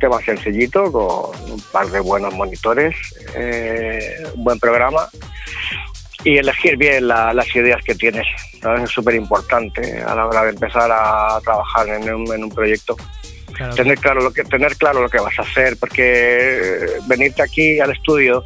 tema 0.00 0.20
sencillito, 0.20 0.90
con 0.92 1.50
un 1.50 1.60
par 1.72 1.86
de 1.88 2.00
buenos 2.00 2.32
monitores, 2.34 2.94
eh, 3.34 4.00
un 4.34 4.44
buen 4.44 4.58
programa 4.58 5.08
y 6.24 6.36
elegir 6.38 6.76
bien 6.76 7.08
la- 7.08 7.32
las 7.32 7.54
ideas 7.54 7.82
que 7.84 7.94
tienes. 7.94 8.26
¿sabes? 8.60 8.82
Es 8.84 8.90
súper 8.90 9.14
importante 9.14 10.02
a 10.02 10.14
la 10.14 10.26
hora 10.26 10.42
de 10.44 10.50
empezar 10.50 10.90
a 10.92 11.38
trabajar 11.44 11.88
en 11.88 12.12
un, 12.12 12.32
en 12.34 12.44
un 12.44 12.50
proyecto. 12.50 12.96
Tener 13.74 13.98
claro 13.98 14.20
lo 14.20 14.32
que 14.32 14.44
tener 14.44 14.76
claro 14.76 15.02
lo 15.02 15.08
que 15.08 15.18
vas 15.18 15.38
a 15.38 15.42
hacer 15.42 15.76
porque 15.78 16.58
eh, 16.58 16.86
venirte 17.06 17.42
aquí 17.42 17.80
al 17.80 17.90
estudio 17.90 18.44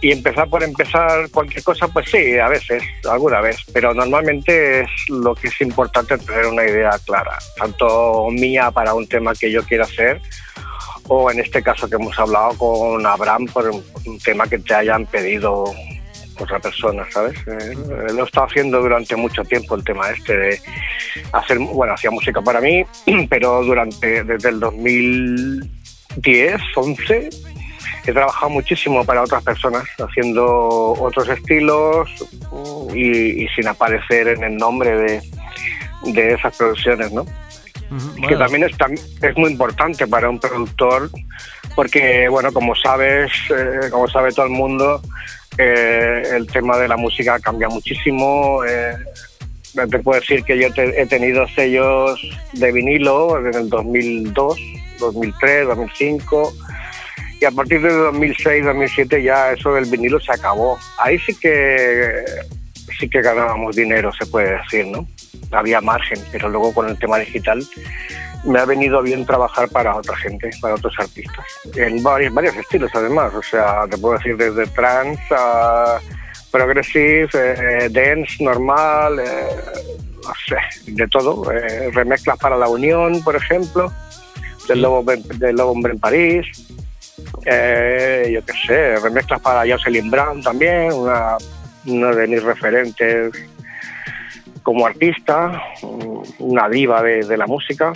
y 0.00 0.12
empezar 0.12 0.48
por 0.48 0.62
empezar 0.62 1.28
cualquier 1.30 1.62
cosa 1.62 1.88
pues 1.88 2.10
sí 2.10 2.38
a 2.38 2.48
veces 2.48 2.82
alguna 3.10 3.40
vez 3.40 3.58
pero 3.72 3.92
normalmente 3.92 4.80
es 4.80 4.90
lo 5.08 5.34
que 5.34 5.48
es 5.48 5.60
importante 5.60 6.16
tener 6.18 6.46
una 6.46 6.64
idea 6.64 6.98
clara 7.04 7.38
tanto 7.56 8.28
mía 8.30 8.70
para 8.70 8.94
un 8.94 9.06
tema 9.06 9.34
que 9.34 9.50
yo 9.50 9.62
quiero 9.64 9.84
hacer 9.84 10.20
o 11.08 11.30
en 11.30 11.40
este 11.40 11.62
caso 11.62 11.88
que 11.88 11.96
hemos 11.96 12.18
hablado 12.18 12.56
con 12.56 13.06
Abraham 13.06 13.46
por 13.52 13.68
un 13.70 14.18
tema 14.24 14.46
que 14.46 14.58
te 14.58 14.74
hayan 14.74 15.06
pedido 15.06 15.64
otra 16.38 16.58
persona, 16.58 17.04
¿sabes? 17.10 17.36
Eh, 17.46 17.74
lo 18.12 18.22
he 18.22 18.26
estado 18.26 18.46
haciendo 18.46 18.80
durante 18.80 19.16
mucho 19.16 19.44
tiempo 19.44 19.74
el 19.74 19.84
tema 19.84 20.10
este 20.10 20.36
de 20.36 20.60
hacer, 21.32 21.58
bueno, 21.58 21.94
hacía 21.94 22.10
música 22.10 22.40
para 22.40 22.60
mí, 22.60 22.84
pero 23.28 23.62
durante, 23.62 24.24
desde 24.24 24.48
el 24.48 24.60
2010, 24.60 26.60
11, 26.74 27.30
he 28.06 28.12
trabajado 28.12 28.50
muchísimo 28.50 29.04
para 29.04 29.22
otras 29.22 29.42
personas, 29.42 29.84
haciendo 29.98 30.92
otros 30.92 31.28
estilos 31.28 32.10
y, 32.94 33.44
y 33.44 33.48
sin 33.48 33.66
aparecer 33.66 34.28
en 34.28 34.44
el 34.44 34.56
nombre 34.56 34.96
de, 34.96 35.22
de 36.12 36.34
esas 36.34 36.56
producciones, 36.56 37.12
¿no? 37.12 37.24
que 38.28 38.36
también 38.36 38.64
es, 38.64 38.72
es 39.22 39.36
muy 39.36 39.52
importante 39.52 40.06
para 40.06 40.28
un 40.28 40.40
productor 40.40 41.10
porque 41.74 42.28
bueno 42.28 42.52
como 42.52 42.74
sabes 42.74 43.30
eh, 43.50 43.88
como 43.90 44.08
sabe 44.08 44.32
todo 44.32 44.46
el 44.46 44.52
mundo 44.52 45.00
eh, 45.58 46.22
el 46.34 46.46
tema 46.46 46.76
de 46.78 46.88
la 46.88 46.96
música 46.96 47.38
cambia 47.40 47.68
muchísimo 47.68 48.64
eh, 48.64 48.96
te 49.90 49.98
puedo 49.98 50.20
decir 50.20 50.44
que 50.44 50.58
yo 50.58 50.72
te- 50.72 51.00
he 51.00 51.06
tenido 51.06 51.46
sellos 51.48 52.20
de 52.52 52.70
vinilo 52.72 53.38
en 53.38 53.54
el 53.54 53.68
2002 53.68 54.58
2003 55.00 55.66
2005 55.66 56.52
y 57.40 57.44
a 57.44 57.50
partir 57.50 57.82
de 57.82 57.92
2006 57.92 58.64
2007 58.64 59.22
ya 59.22 59.52
eso 59.52 59.74
del 59.74 59.86
vinilo 59.86 60.20
se 60.20 60.32
acabó. 60.32 60.78
Ahí 60.98 61.18
sí 61.18 61.34
que 61.34 62.24
sí 62.98 63.08
que 63.08 63.20
ganábamos 63.20 63.74
dinero 63.74 64.12
se 64.12 64.24
puede 64.26 64.56
decir 64.58 64.86
no 64.86 65.06
había 65.50 65.80
margen, 65.80 66.18
pero 66.32 66.48
luego 66.48 66.72
con 66.72 66.88
el 66.88 66.98
tema 66.98 67.18
digital 67.18 67.62
me 68.44 68.58
ha 68.58 68.64
venido 68.64 69.02
bien 69.02 69.24
trabajar 69.24 69.68
para 69.68 69.96
otra 69.96 70.16
gente, 70.16 70.50
para 70.60 70.74
otros 70.74 70.94
artistas, 70.98 71.44
en 71.76 72.02
varios, 72.02 72.32
varios 72.32 72.54
estilos 72.56 72.90
además, 72.94 73.32
o 73.34 73.42
sea, 73.42 73.86
te 73.90 73.96
puedo 73.96 74.16
decir 74.18 74.36
desde 74.36 74.66
trance 74.66 75.22
a 75.30 75.98
progressive, 76.50 77.28
eh, 77.34 77.88
dance, 77.90 78.42
normal, 78.44 79.18
eh, 79.18 79.46
no 80.22 80.32
sé, 80.46 80.92
de 80.92 81.08
todo, 81.08 81.50
eh, 81.50 81.90
remezclas 81.92 82.38
para 82.38 82.56
la 82.56 82.68
Unión, 82.68 83.22
por 83.24 83.34
ejemplo, 83.34 83.92
del 84.68 84.82
Lobo, 84.82 85.04
del 85.04 85.56
Lobo 85.56 85.72
Hombre 85.72 85.94
en 85.94 85.98
París, 85.98 86.46
yo 87.16 88.40
qué 88.44 88.52
sé, 88.66 88.96
remezclas 88.96 89.40
para 89.40 89.68
Jocelyn 89.68 90.10
Brown 90.10 90.42
también, 90.42 90.92
una, 90.92 91.36
una 91.86 92.12
de 92.12 92.26
mis 92.26 92.42
referentes 92.42 93.32
como 94.62 94.86
artista, 94.86 95.60
una 96.38 96.68
diva 96.68 97.02
de, 97.02 97.24
de 97.24 97.36
la 97.36 97.46
música. 97.46 97.92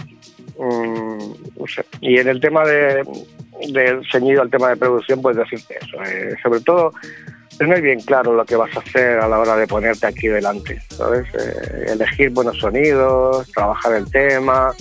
Mm. 0.59 1.35
Y 2.01 2.19
en 2.19 2.29
el 2.29 2.41
tema 2.41 2.65
de, 2.65 3.03
de 3.69 4.01
ceñido 4.11 4.43
al 4.43 4.51
tema 4.51 4.71
de 4.71 4.77
producción, 4.77 5.21
pues 5.23 5.37
decirte 5.37 5.79
eso. 5.81 6.03
eh, 6.05 6.35
sobre 6.43 6.61
todo, 6.61 6.93
tener 7.59 7.83
bien 7.83 8.01
claro 8.01 8.33
lo 8.33 8.45
que 8.45 8.57
vas 8.57 8.75
a 8.77 8.81
hacer 8.81 9.19
a 9.19 9.29
la 9.29 9.39
hora 9.39 9.57
de 9.57 9.67
ponerte 9.67 10.07
aquí 10.07 10.29
delante, 10.29 10.81
¿sabes? 10.91 11.27
Eh, 11.35 11.87
elegir 11.93 12.31
buenos 12.31 12.59
sonidos, 12.59 13.51
trabajar 13.53 13.97
el 13.97 14.11
tema, 14.11 14.73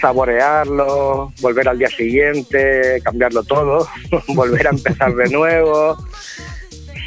saborearlo, 0.00 1.32
volver 1.40 1.68
al 1.68 1.78
día 1.78 1.88
siguiente, 1.88 3.00
cambiarlo 3.04 3.42
todo, 3.42 3.86
volver 4.28 4.66
a 4.68 4.70
empezar 4.70 5.14
de 5.14 5.28
nuevo. 5.30 5.96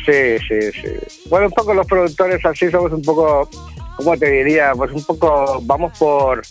Sí, 0.06 0.38
sí, 0.48 0.72
sí. 0.72 1.30
Bueno, 1.30 1.48
un 1.48 1.54
poco 1.54 1.74
los 1.74 1.88
productores 1.88 2.46
así 2.46 2.70
somos 2.70 2.92
un 2.92 3.02
poco, 3.02 3.50
¿cómo 3.96 4.18
te 4.18 4.30
diría? 4.30 4.74
Pues 4.76 4.92
un 4.92 5.04
poco, 5.04 5.60
vamos 5.64 5.98
por, 5.98 6.42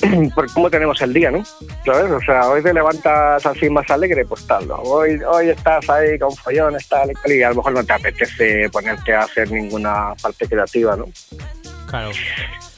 por 0.34 0.50
cómo 0.52 0.70
tenemos 0.70 1.00
el 1.02 1.12
día, 1.12 1.30
¿no? 1.30 1.42
¿Sabes? 1.84 2.10
O 2.10 2.20
sea, 2.20 2.48
hoy 2.48 2.62
te 2.62 2.72
levantas 2.74 3.44
así 3.46 3.68
más 3.70 3.88
alegre, 3.90 4.24
pues 4.26 4.46
tal, 4.46 4.66
¿no? 4.68 4.74
Hoy, 4.76 5.18
hoy 5.28 5.48
estás 5.50 5.88
ahí 5.90 6.18
con 6.18 6.34
follones, 6.36 6.86
tal 6.88 7.10
y 7.10 7.14
tal, 7.14 7.32
y 7.32 7.42
a 7.42 7.48
lo 7.50 7.56
mejor 7.56 7.72
no 7.72 7.84
te 7.84 7.92
apetece 7.92 8.68
ponerte 8.70 9.14
a 9.14 9.20
hacer 9.22 9.50
ninguna 9.50 10.14
parte 10.20 10.46
creativa, 10.48 10.96
¿no? 10.96 11.06
Claro. 11.88 12.10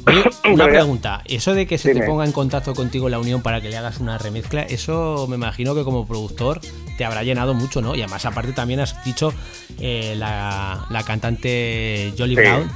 Una 0.52 0.66
pregunta. 0.66 1.22
Eso 1.26 1.54
de 1.54 1.66
que 1.66 1.76
se 1.76 1.88
Dime. 1.88 2.00
te 2.02 2.06
ponga 2.06 2.24
en 2.24 2.32
contacto 2.32 2.74
contigo 2.74 3.08
la 3.08 3.18
Unión 3.18 3.42
para 3.42 3.60
que 3.60 3.68
le 3.68 3.76
hagas 3.76 3.98
una 3.98 4.16
remezcla, 4.16 4.62
eso 4.62 5.26
me 5.28 5.36
imagino 5.36 5.74
que 5.74 5.82
como 5.82 6.06
productor 6.06 6.60
te 6.96 7.04
habrá 7.04 7.22
llenado 7.24 7.52
mucho, 7.54 7.80
¿no? 7.80 7.94
Y 7.94 8.02
además, 8.02 8.24
aparte, 8.26 8.52
también 8.52 8.80
has 8.80 9.02
dicho 9.04 9.32
eh, 9.80 10.14
la, 10.16 10.86
la 10.90 11.02
cantante 11.04 12.12
Jolly 12.16 12.36
Sí. 12.36 12.40
Brown. 12.42 12.70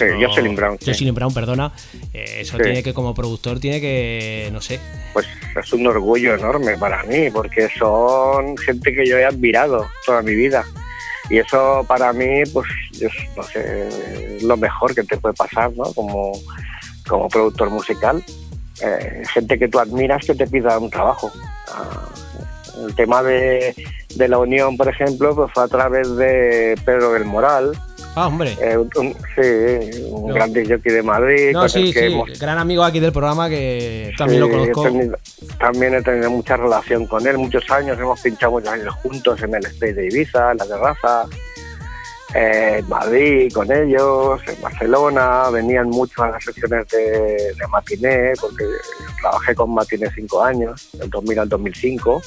Sí, 0.00 0.04
Eso- 0.18 0.28
Jocelyn 0.28 0.56
Brown. 0.56 0.78
sí. 0.80 0.86
Jocelyn 0.90 1.14
Brown, 1.14 1.34
perdona. 1.34 1.72
Eh, 2.14 2.38
eso 2.40 2.56
Sí. 2.56 2.62
tiene 2.62 2.82
que, 2.82 2.94
como 2.94 3.14
productor, 3.14 3.60
tiene 3.60 3.80
que, 3.80 4.48
no 4.52 4.60
sé. 4.62 4.80
Pues 5.12 5.26
es 5.62 5.72
un 5.74 5.86
orgullo 5.86 6.34
enorme 6.34 6.78
para 6.78 7.02
mí, 7.04 7.30
porque 7.30 7.68
son 7.78 8.56
gente 8.56 8.94
que 8.94 9.06
yo 9.06 9.18
he 9.18 9.24
admirado 9.26 9.86
toda 10.06 10.22
mi 10.22 10.34
vida. 10.34 10.64
Y 11.28 11.38
eso 11.38 11.84
para 11.86 12.12
mí, 12.12 12.42
pues, 12.52 12.66
es, 13.00 13.12
no 13.36 13.42
sé, 13.42 13.88
es 14.36 14.42
lo 14.42 14.56
mejor 14.56 14.94
que 14.94 15.04
te 15.04 15.16
puede 15.18 15.34
pasar, 15.34 15.70
¿no? 15.76 15.84
Como, 15.92 16.32
como 17.06 17.28
productor 17.28 17.70
musical. 17.70 18.24
Eh, 18.82 19.22
gente 19.34 19.58
que 19.58 19.68
tú 19.68 19.78
admiras 19.78 20.24
que 20.24 20.34
te 20.34 20.46
pida 20.46 20.78
un 20.78 20.88
trabajo. 20.90 21.30
Ah, 21.68 22.08
el 22.86 22.94
tema 22.94 23.22
de, 23.22 23.74
de 24.16 24.28
la 24.28 24.38
unión, 24.38 24.76
por 24.78 24.88
ejemplo, 24.88 25.36
pues 25.36 25.52
fue 25.52 25.64
a 25.64 25.68
través 25.68 26.16
de 26.16 26.74
Pedro 26.86 27.12
del 27.12 27.26
Moral, 27.26 27.72
Ah, 28.16 28.26
hombre. 28.26 28.56
eh, 28.60 28.76
un, 28.76 28.90
sí, 29.36 30.02
un 30.10 30.28
No. 30.28 30.34
gran 30.34 30.50
jockey 30.52 30.92
de 30.92 31.02
Madrid. 31.02 31.50
No, 31.52 31.68
sí, 31.68 31.92
que 31.92 32.00
sí. 32.00 32.06
hemos 32.14 32.38
Gran 32.40 32.58
amigo 32.58 32.82
aquí 32.82 32.98
del 33.00 33.12
programa 33.12 33.48
que 33.48 34.12
también 34.18 34.40
lo 34.40 34.50
conozco. 34.50 34.82
tenido- 34.82 35.16
también 35.58 35.94
he 35.94 36.02
tenido 36.02 36.30
mucha 36.30 36.56
relación 36.56 37.06
con 37.06 37.26
él, 37.26 37.38
muchos 37.38 37.70
años, 37.70 37.98
hemos 37.98 38.20
pinchado 38.20 38.52
muchos 38.52 38.70
años 38.70 38.94
juntos 38.96 39.40
en 39.42 39.54
el 39.54 39.64
Space 39.66 39.94
de 39.94 40.06
Ibiza, 40.06 40.50
en 40.52 40.58
la 40.58 40.66
terraza, 40.66 41.24
eh, 42.34 42.76
en 42.80 42.88
Madrid 42.88 43.52
con 43.52 43.70
ellos, 43.72 44.40
en 44.46 44.60
Barcelona, 44.60 45.48
venían 45.50 45.88
mucho 45.88 46.22
a 46.24 46.30
las 46.30 46.44
sesiones 46.44 46.88
de, 46.88 47.02
de 47.54 47.66
matiné, 47.70 48.32
porque 48.40 48.64
trabajé 49.20 49.54
con 49.54 49.72
matiné 49.72 50.08
cinco 50.14 50.42
años, 50.42 50.88
del 50.94 51.10
2000 51.10 51.38
al 51.38 51.48
2005. 51.48 52.20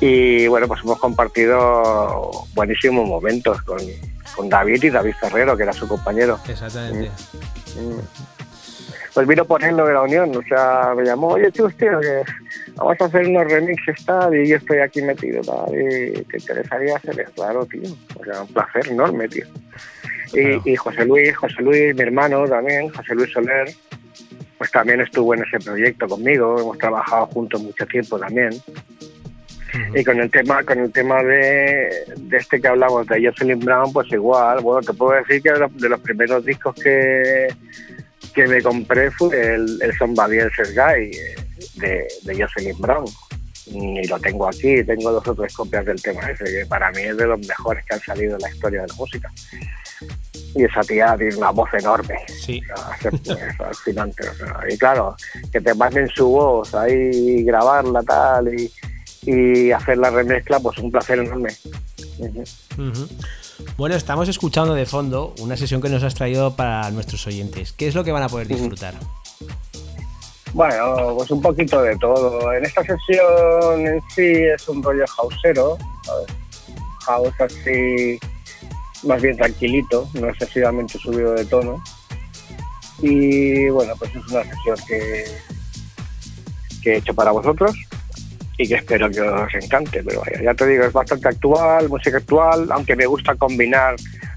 Y 0.00 0.46
bueno, 0.48 0.66
pues 0.66 0.80
hemos 0.82 0.98
compartido 0.98 2.30
buenísimos 2.54 3.06
momentos 3.06 3.60
con, 3.62 3.78
con 4.34 4.48
David 4.48 4.82
y 4.82 4.90
David 4.90 5.14
Ferrero, 5.20 5.56
que 5.56 5.62
era 5.62 5.72
su 5.72 5.86
compañero. 5.86 6.38
Exactamente. 6.48 7.10
Mm. 7.76 8.00
Pues 9.12 9.26
vino 9.26 9.44
lo 9.44 9.86
de 9.86 9.92
la 9.92 10.02
unión, 10.02 10.36
o 10.36 10.42
sea, 10.42 10.94
me 10.96 11.02
llamó, 11.02 11.28
oye, 11.28 11.50
tío, 11.50 11.68
tío, 11.70 11.98
que 12.00 12.22
vamos 12.76 12.96
a 13.00 13.04
hacer 13.06 13.26
unos 13.26 13.50
remixes 13.50 14.04
tal, 14.04 14.34
y 14.36 14.48
yo 14.48 14.56
estoy 14.56 14.78
aquí 14.78 15.02
metido 15.02 15.42
tal, 15.42 15.74
y 15.74 16.12
te 16.24 16.38
interesaría 16.38 16.96
hacer 16.96 17.18
eso, 17.18 17.32
claro, 17.34 17.66
tío, 17.66 17.90
o 18.18 18.24
sea, 18.24 18.42
un 18.42 18.48
placer 18.48 18.88
enorme, 18.88 19.28
tío. 19.28 19.46
Y, 20.32 20.70
y 20.70 20.76
José 20.76 21.04
Luis, 21.04 21.36
José 21.36 21.60
Luis, 21.60 21.92
mi 21.96 22.02
hermano 22.02 22.44
también, 22.44 22.88
José 22.90 23.16
Luis 23.16 23.32
Soler, 23.32 23.74
pues 24.56 24.70
también 24.70 25.00
estuvo 25.00 25.34
en 25.34 25.42
ese 25.42 25.58
proyecto 25.58 26.06
conmigo, 26.06 26.60
hemos 26.60 26.78
trabajado 26.78 27.26
juntos 27.26 27.60
mucho 27.62 27.84
tiempo 27.86 28.16
también. 28.16 28.52
Y 29.94 30.04
con 30.04 30.20
el 30.20 30.30
tema, 30.30 30.62
con 30.64 30.78
el 30.78 30.92
tema 30.92 31.22
de, 31.22 32.04
de 32.16 32.36
este 32.36 32.60
que 32.60 32.68
hablamos 32.68 33.06
de 33.06 33.26
Jocelyn 33.26 33.60
Brown, 33.60 33.92
pues 33.92 34.10
igual, 34.12 34.60
bueno, 34.60 34.80
te 34.86 34.92
puedo 34.92 35.12
decir 35.12 35.42
que 35.42 35.52
de 35.52 35.58
los, 35.58 35.76
de 35.76 35.88
los 35.88 36.00
primeros 36.00 36.44
discos 36.44 36.74
que, 36.74 37.48
que 38.34 38.46
me 38.46 38.62
compré 38.62 39.10
fue 39.10 39.54
el, 39.54 39.78
el 39.82 39.96
Somebody 39.96 40.38
Else's 40.38 40.74
Guy 40.74 41.10
de, 41.76 42.08
de 42.22 42.42
Jocelyn 42.42 42.78
Brown. 42.78 43.04
Y 43.66 44.06
lo 44.08 44.18
tengo 44.18 44.48
aquí, 44.48 44.82
tengo 44.82 45.12
dos 45.12 45.26
o 45.28 45.34
tres 45.34 45.54
copias 45.54 45.84
del 45.84 46.02
tema 46.02 46.22
ese, 46.30 46.44
que 46.44 46.66
para 46.66 46.90
mí 46.90 47.02
es 47.02 47.16
de 47.16 47.26
los 47.26 47.38
mejores 47.46 47.84
que 47.84 47.94
han 47.94 48.00
salido 48.00 48.34
en 48.34 48.42
la 48.42 48.50
historia 48.50 48.82
de 48.82 48.88
la 48.88 48.94
música. 48.94 49.30
Y 50.56 50.64
esa 50.64 50.80
tía 50.80 51.14
tiene 51.16 51.36
una 51.36 51.50
voz 51.50 51.72
enorme. 51.74 52.16
Sí. 52.26 52.60
Es 53.04 53.56
fascinante. 53.56 54.28
o 54.28 54.34
sea, 54.34 54.58
y 54.68 54.76
claro, 54.76 55.14
que 55.52 55.60
te 55.60 55.74
manden 55.74 56.08
su 56.08 56.28
voz 56.28 56.74
ahí, 56.74 57.44
grabarla 57.44 58.02
tal 58.02 58.52
y, 58.52 58.72
y 59.22 59.70
hacer 59.70 59.98
la 59.98 60.10
remezcla, 60.10 60.60
pues 60.60 60.78
un 60.78 60.90
placer 60.90 61.18
enorme. 61.18 61.50
Bueno, 63.76 63.94
estamos 63.94 64.28
escuchando 64.28 64.74
de 64.74 64.86
fondo 64.86 65.34
una 65.40 65.56
sesión 65.56 65.80
que 65.80 65.88
nos 65.88 66.02
has 66.02 66.14
traído 66.14 66.56
para 66.56 66.90
nuestros 66.90 67.26
oyentes. 67.26 67.72
¿Qué 67.72 67.88
es 67.88 67.94
lo 67.94 68.04
que 68.04 68.12
van 68.12 68.22
a 68.22 68.28
poder 68.28 68.48
disfrutar? 68.48 68.94
Bueno, 70.52 71.14
pues 71.16 71.30
un 71.30 71.42
poquito 71.42 71.82
de 71.82 71.96
todo. 71.98 72.52
En 72.52 72.64
esta 72.64 72.82
sesión 72.82 73.86
en 73.86 74.00
sí 74.14 74.32
es 74.54 74.68
un 74.68 74.82
rollo 74.82 75.04
houseero, 75.06 75.78
house 77.04 77.40
así 77.40 78.18
más 79.04 79.22
bien 79.22 79.36
tranquilito, 79.36 80.08
no 80.14 80.28
excesivamente 80.28 80.98
subido 80.98 81.34
de 81.34 81.44
tono. 81.44 81.82
Y 83.00 83.68
bueno, 83.68 83.94
pues 83.98 84.14
es 84.14 84.26
una 84.28 84.42
sesión 84.42 84.76
que, 84.86 85.24
que 86.82 86.92
he 86.94 86.96
hecho 86.96 87.14
para 87.14 87.30
vosotros 87.30 87.74
y 88.60 88.68
que 88.68 88.74
espero 88.74 89.10
que 89.10 89.22
os 89.22 89.54
encante. 89.54 90.02
Pero 90.04 90.20
vaya, 90.20 90.42
ya 90.42 90.54
te 90.54 90.66
digo, 90.66 90.84
es 90.84 90.92
bastante 90.92 91.28
actual, 91.28 91.88
música 91.88 92.18
actual, 92.18 92.68
aunque 92.70 92.94
me 92.94 93.06
gusta 93.06 93.34
combinar 93.34 93.96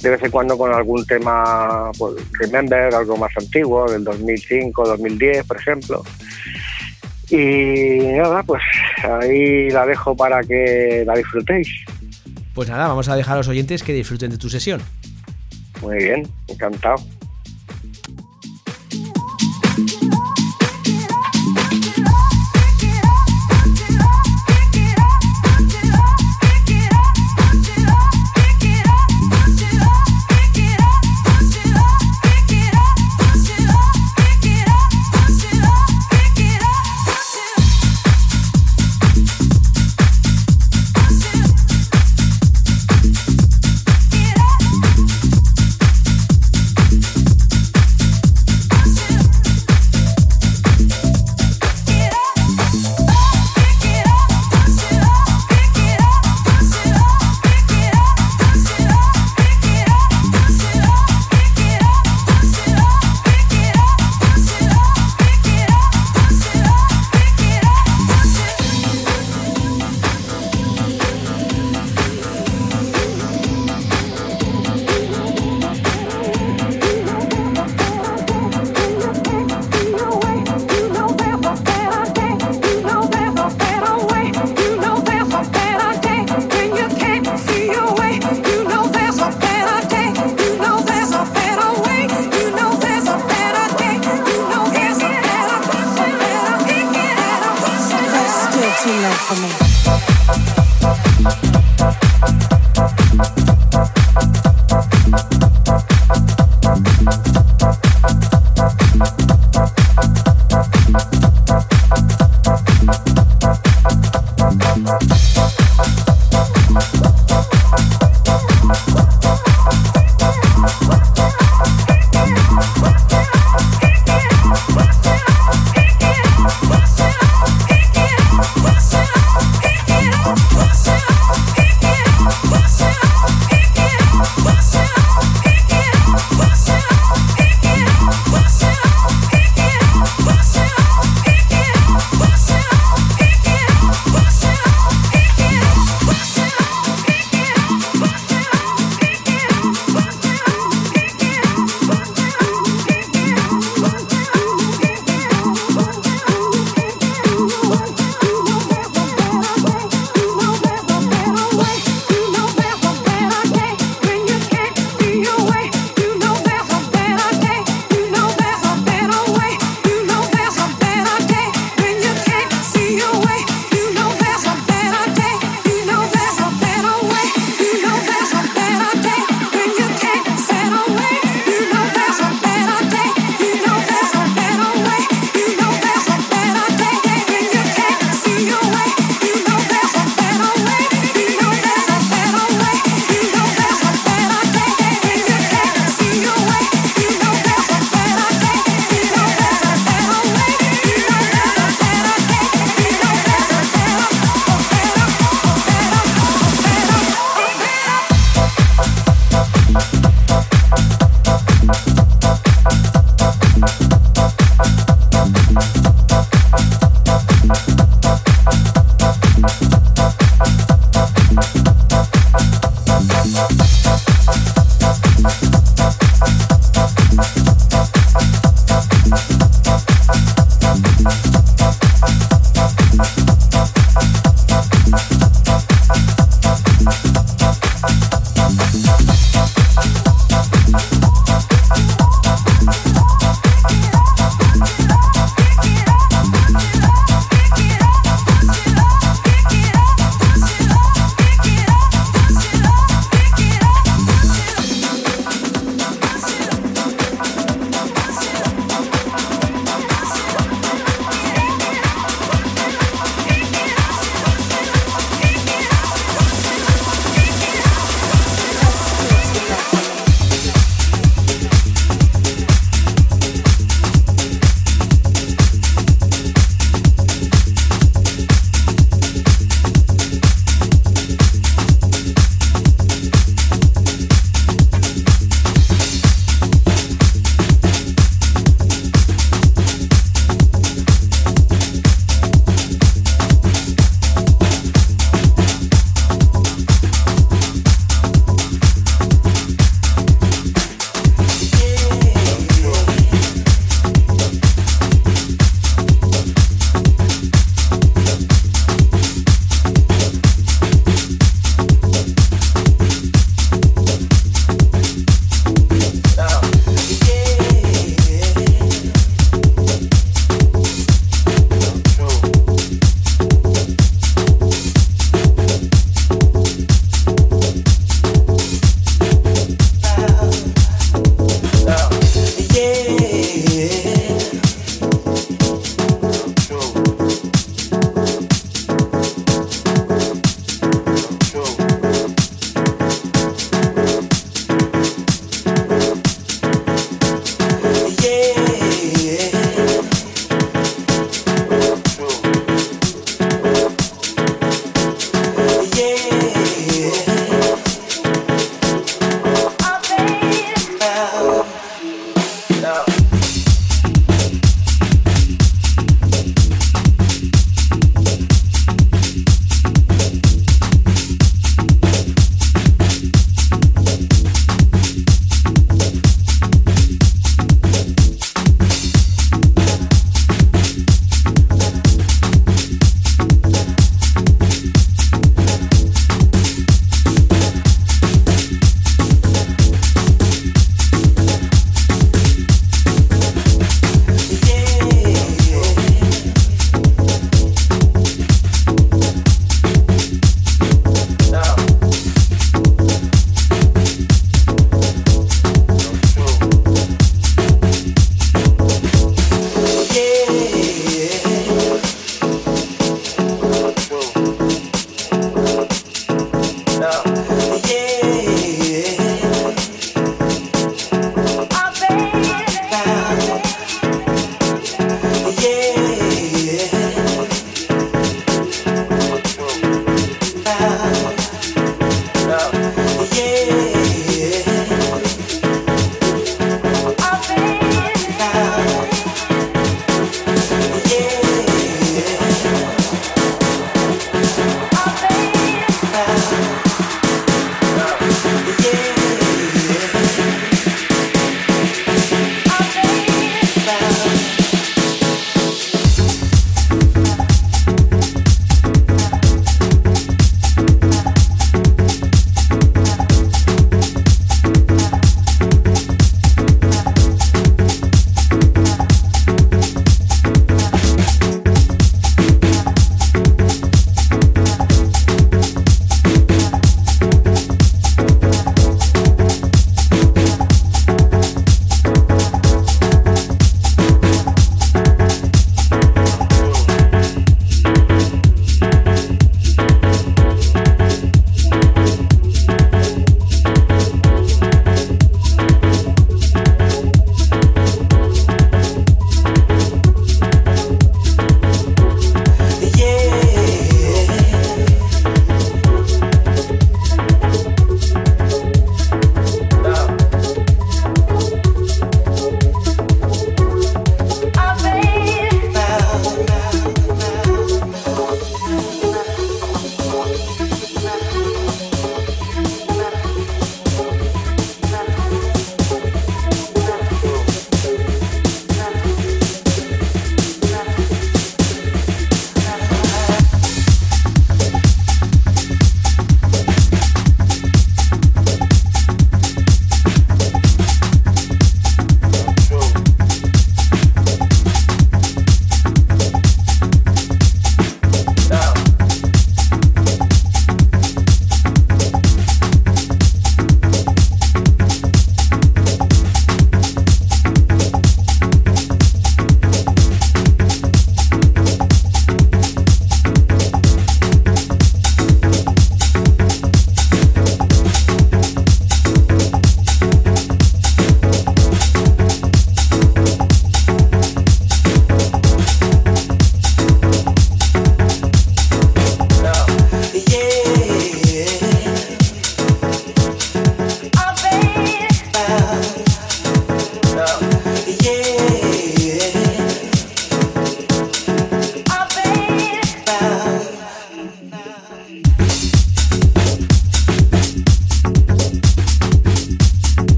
de 0.00 0.10
vez 0.10 0.22
en 0.22 0.30
cuando 0.30 0.56
con 0.56 0.72
algún 0.72 1.04
tema, 1.04 1.90
pues, 1.98 2.14
Remember, 2.38 2.94
algo 2.94 3.16
más 3.16 3.32
antiguo, 3.36 3.90
del 3.90 4.04
2005, 4.04 4.84
2010, 4.86 5.46
por 5.46 5.56
ejemplo. 5.58 6.04
Y 7.30 7.98
nada, 8.16 8.42
pues 8.44 8.62
ahí 9.02 9.70
la 9.70 9.84
dejo 9.86 10.14
para 10.14 10.42
que 10.42 11.02
la 11.04 11.14
disfrutéis. 11.14 11.68
Pues 12.54 12.68
nada, 12.68 12.86
vamos 12.86 13.08
a 13.08 13.16
dejar 13.16 13.34
a 13.34 13.38
los 13.38 13.48
oyentes 13.48 13.82
que 13.82 13.92
disfruten 13.92 14.30
de 14.30 14.38
tu 14.38 14.48
sesión. 14.48 14.80
Muy 15.80 15.96
bien, 15.96 16.28
encantado. 16.46 16.96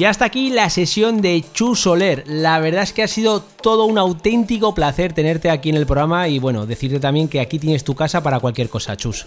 Ya 0.00 0.08
está 0.08 0.24
aquí 0.24 0.48
la 0.48 0.70
sesión 0.70 1.20
de 1.20 1.44
Chu 1.52 1.74
Soler. 1.74 2.24
La 2.26 2.58
verdad 2.58 2.84
es 2.84 2.94
que 2.94 3.02
ha 3.02 3.06
sido 3.06 3.42
todo 3.42 3.84
un 3.84 3.98
auténtico 3.98 4.74
placer 4.74 5.12
tenerte 5.12 5.50
aquí 5.50 5.68
en 5.68 5.76
el 5.76 5.84
programa 5.84 6.26
y 6.26 6.38
bueno, 6.38 6.64
decirte 6.64 6.98
también 6.98 7.28
que 7.28 7.38
aquí 7.38 7.58
tienes 7.58 7.84
tu 7.84 7.94
casa 7.94 8.22
para 8.22 8.40
cualquier 8.40 8.70
cosa, 8.70 8.96
Chus. 8.96 9.26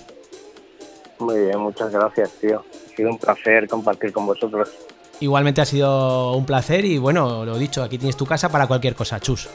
Muy 1.20 1.41
bien, 1.41 1.60
muchas 1.60 1.91
gracias, 1.91 2.32
tío. 2.41 2.66
Ha 2.91 2.95
sido 2.95 3.12
un 3.12 3.20
placer 3.20 3.68
compartir 3.68 4.12
con 4.12 4.26
vosotros. 4.26 4.72
Igualmente 5.20 5.62
ha 5.62 5.66
sido 5.66 6.34
un 6.34 6.48
placer 6.48 6.84
y 6.86 6.98
bueno, 6.98 7.45
lo 7.45 7.56
dicho, 7.60 7.84
aquí 7.84 8.00
tienes 8.00 8.18
tu 8.18 8.26
casa 8.26 8.50
para 8.50 8.66
cualquier 8.66 8.95
cosa, 8.95 9.20
Chus. 9.20 9.48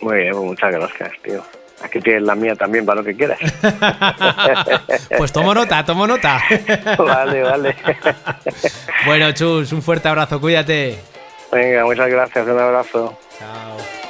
Muy 0.00 0.16
bien, 0.16 0.32
pues 0.32 0.44
muchas 0.46 0.72
gracias, 0.72 1.10
tío. 1.22 1.42
Aquí 1.82 2.00
tienes 2.00 2.22
la 2.22 2.34
mía 2.34 2.54
también 2.54 2.86
para 2.86 3.00
lo 3.00 3.04
que 3.04 3.16
quieras. 3.16 3.38
Pues 5.18 5.32
tomo 5.32 5.54
nota, 5.54 5.84
tomo 5.84 6.06
nota. 6.06 6.42
vale, 6.98 7.42
vale. 7.42 7.76
Bueno, 9.06 9.32
Chus, 9.32 9.72
un 9.72 9.82
fuerte 9.82 10.08
abrazo, 10.08 10.40
cuídate. 10.40 10.98
Venga, 11.52 11.84
muchas 11.84 12.08
gracias, 12.08 12.46
un 12.46 12.58
abrazo. 12.58 13.18
Chao. 13.38 14.03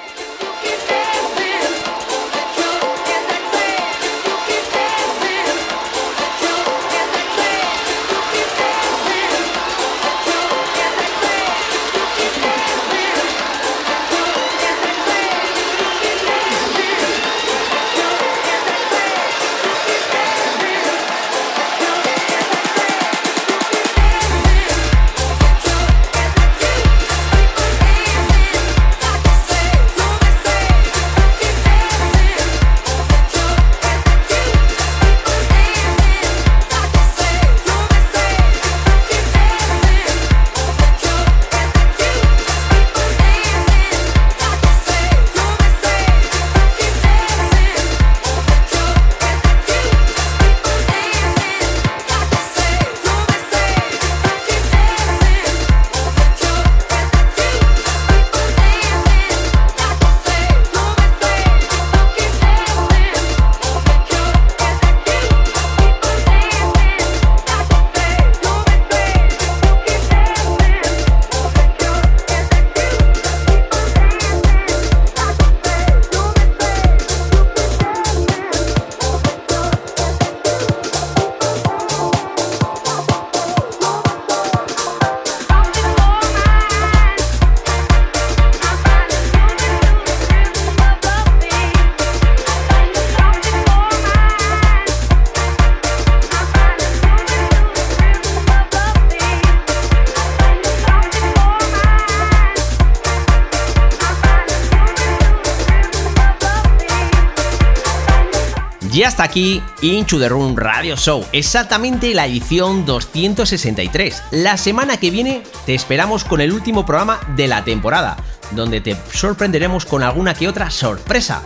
Aquí 109.35 109.61
Into 109.82 110.20
the 110.20 110.28
Room 110.28 110.55
Radio 110.55 110.97
Show, 110.97 111.27
exactamente 111.32 112.15
la 112.15 112.27
edición 112.27 112.86
263. 112.86 114.23
La 114.31 114.56
semana 114.56 114.97
que 114.97 115.11
viene 115.11 115.43
te 115.66 115.74
esperamos 115.74 116.23
con 116.23 116.40
el 116.40 116.52
último 116.52 116.86
programa 116.86 117.19
de 117.35 117.48
la 117.48 117.65
temporada, 117.65 118.16
donde 118.52 118.81
te 118.81 118.97
sorprenderemos 119.12 119.86
con 119.86 120.05
alguna 120.05 120.35
que 120.35 120.47
otra 120.47 120.70
sorpresa. 120.70 121.43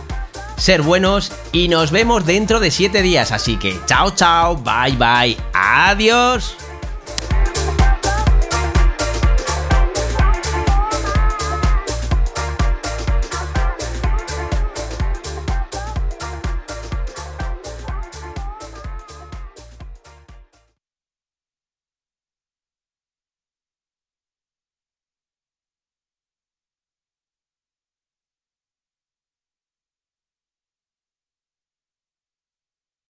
Ser 0.55 0.83
buenos 0.83 1.31
y 1.51 1.67
nos 1.67 1.89
vemos 1.89 2.27
dentro 2.27 2.59
de 2.59 2.69
7 2.69 3.01
días, 3.01 3.31
así 3.31 3.57
que 3.57 3.75
chao 3.87 4.11
chao, 4.11 4.55
bye 4.55 4.95
bye, 4.95 5.35
adiós. 5.53 6.68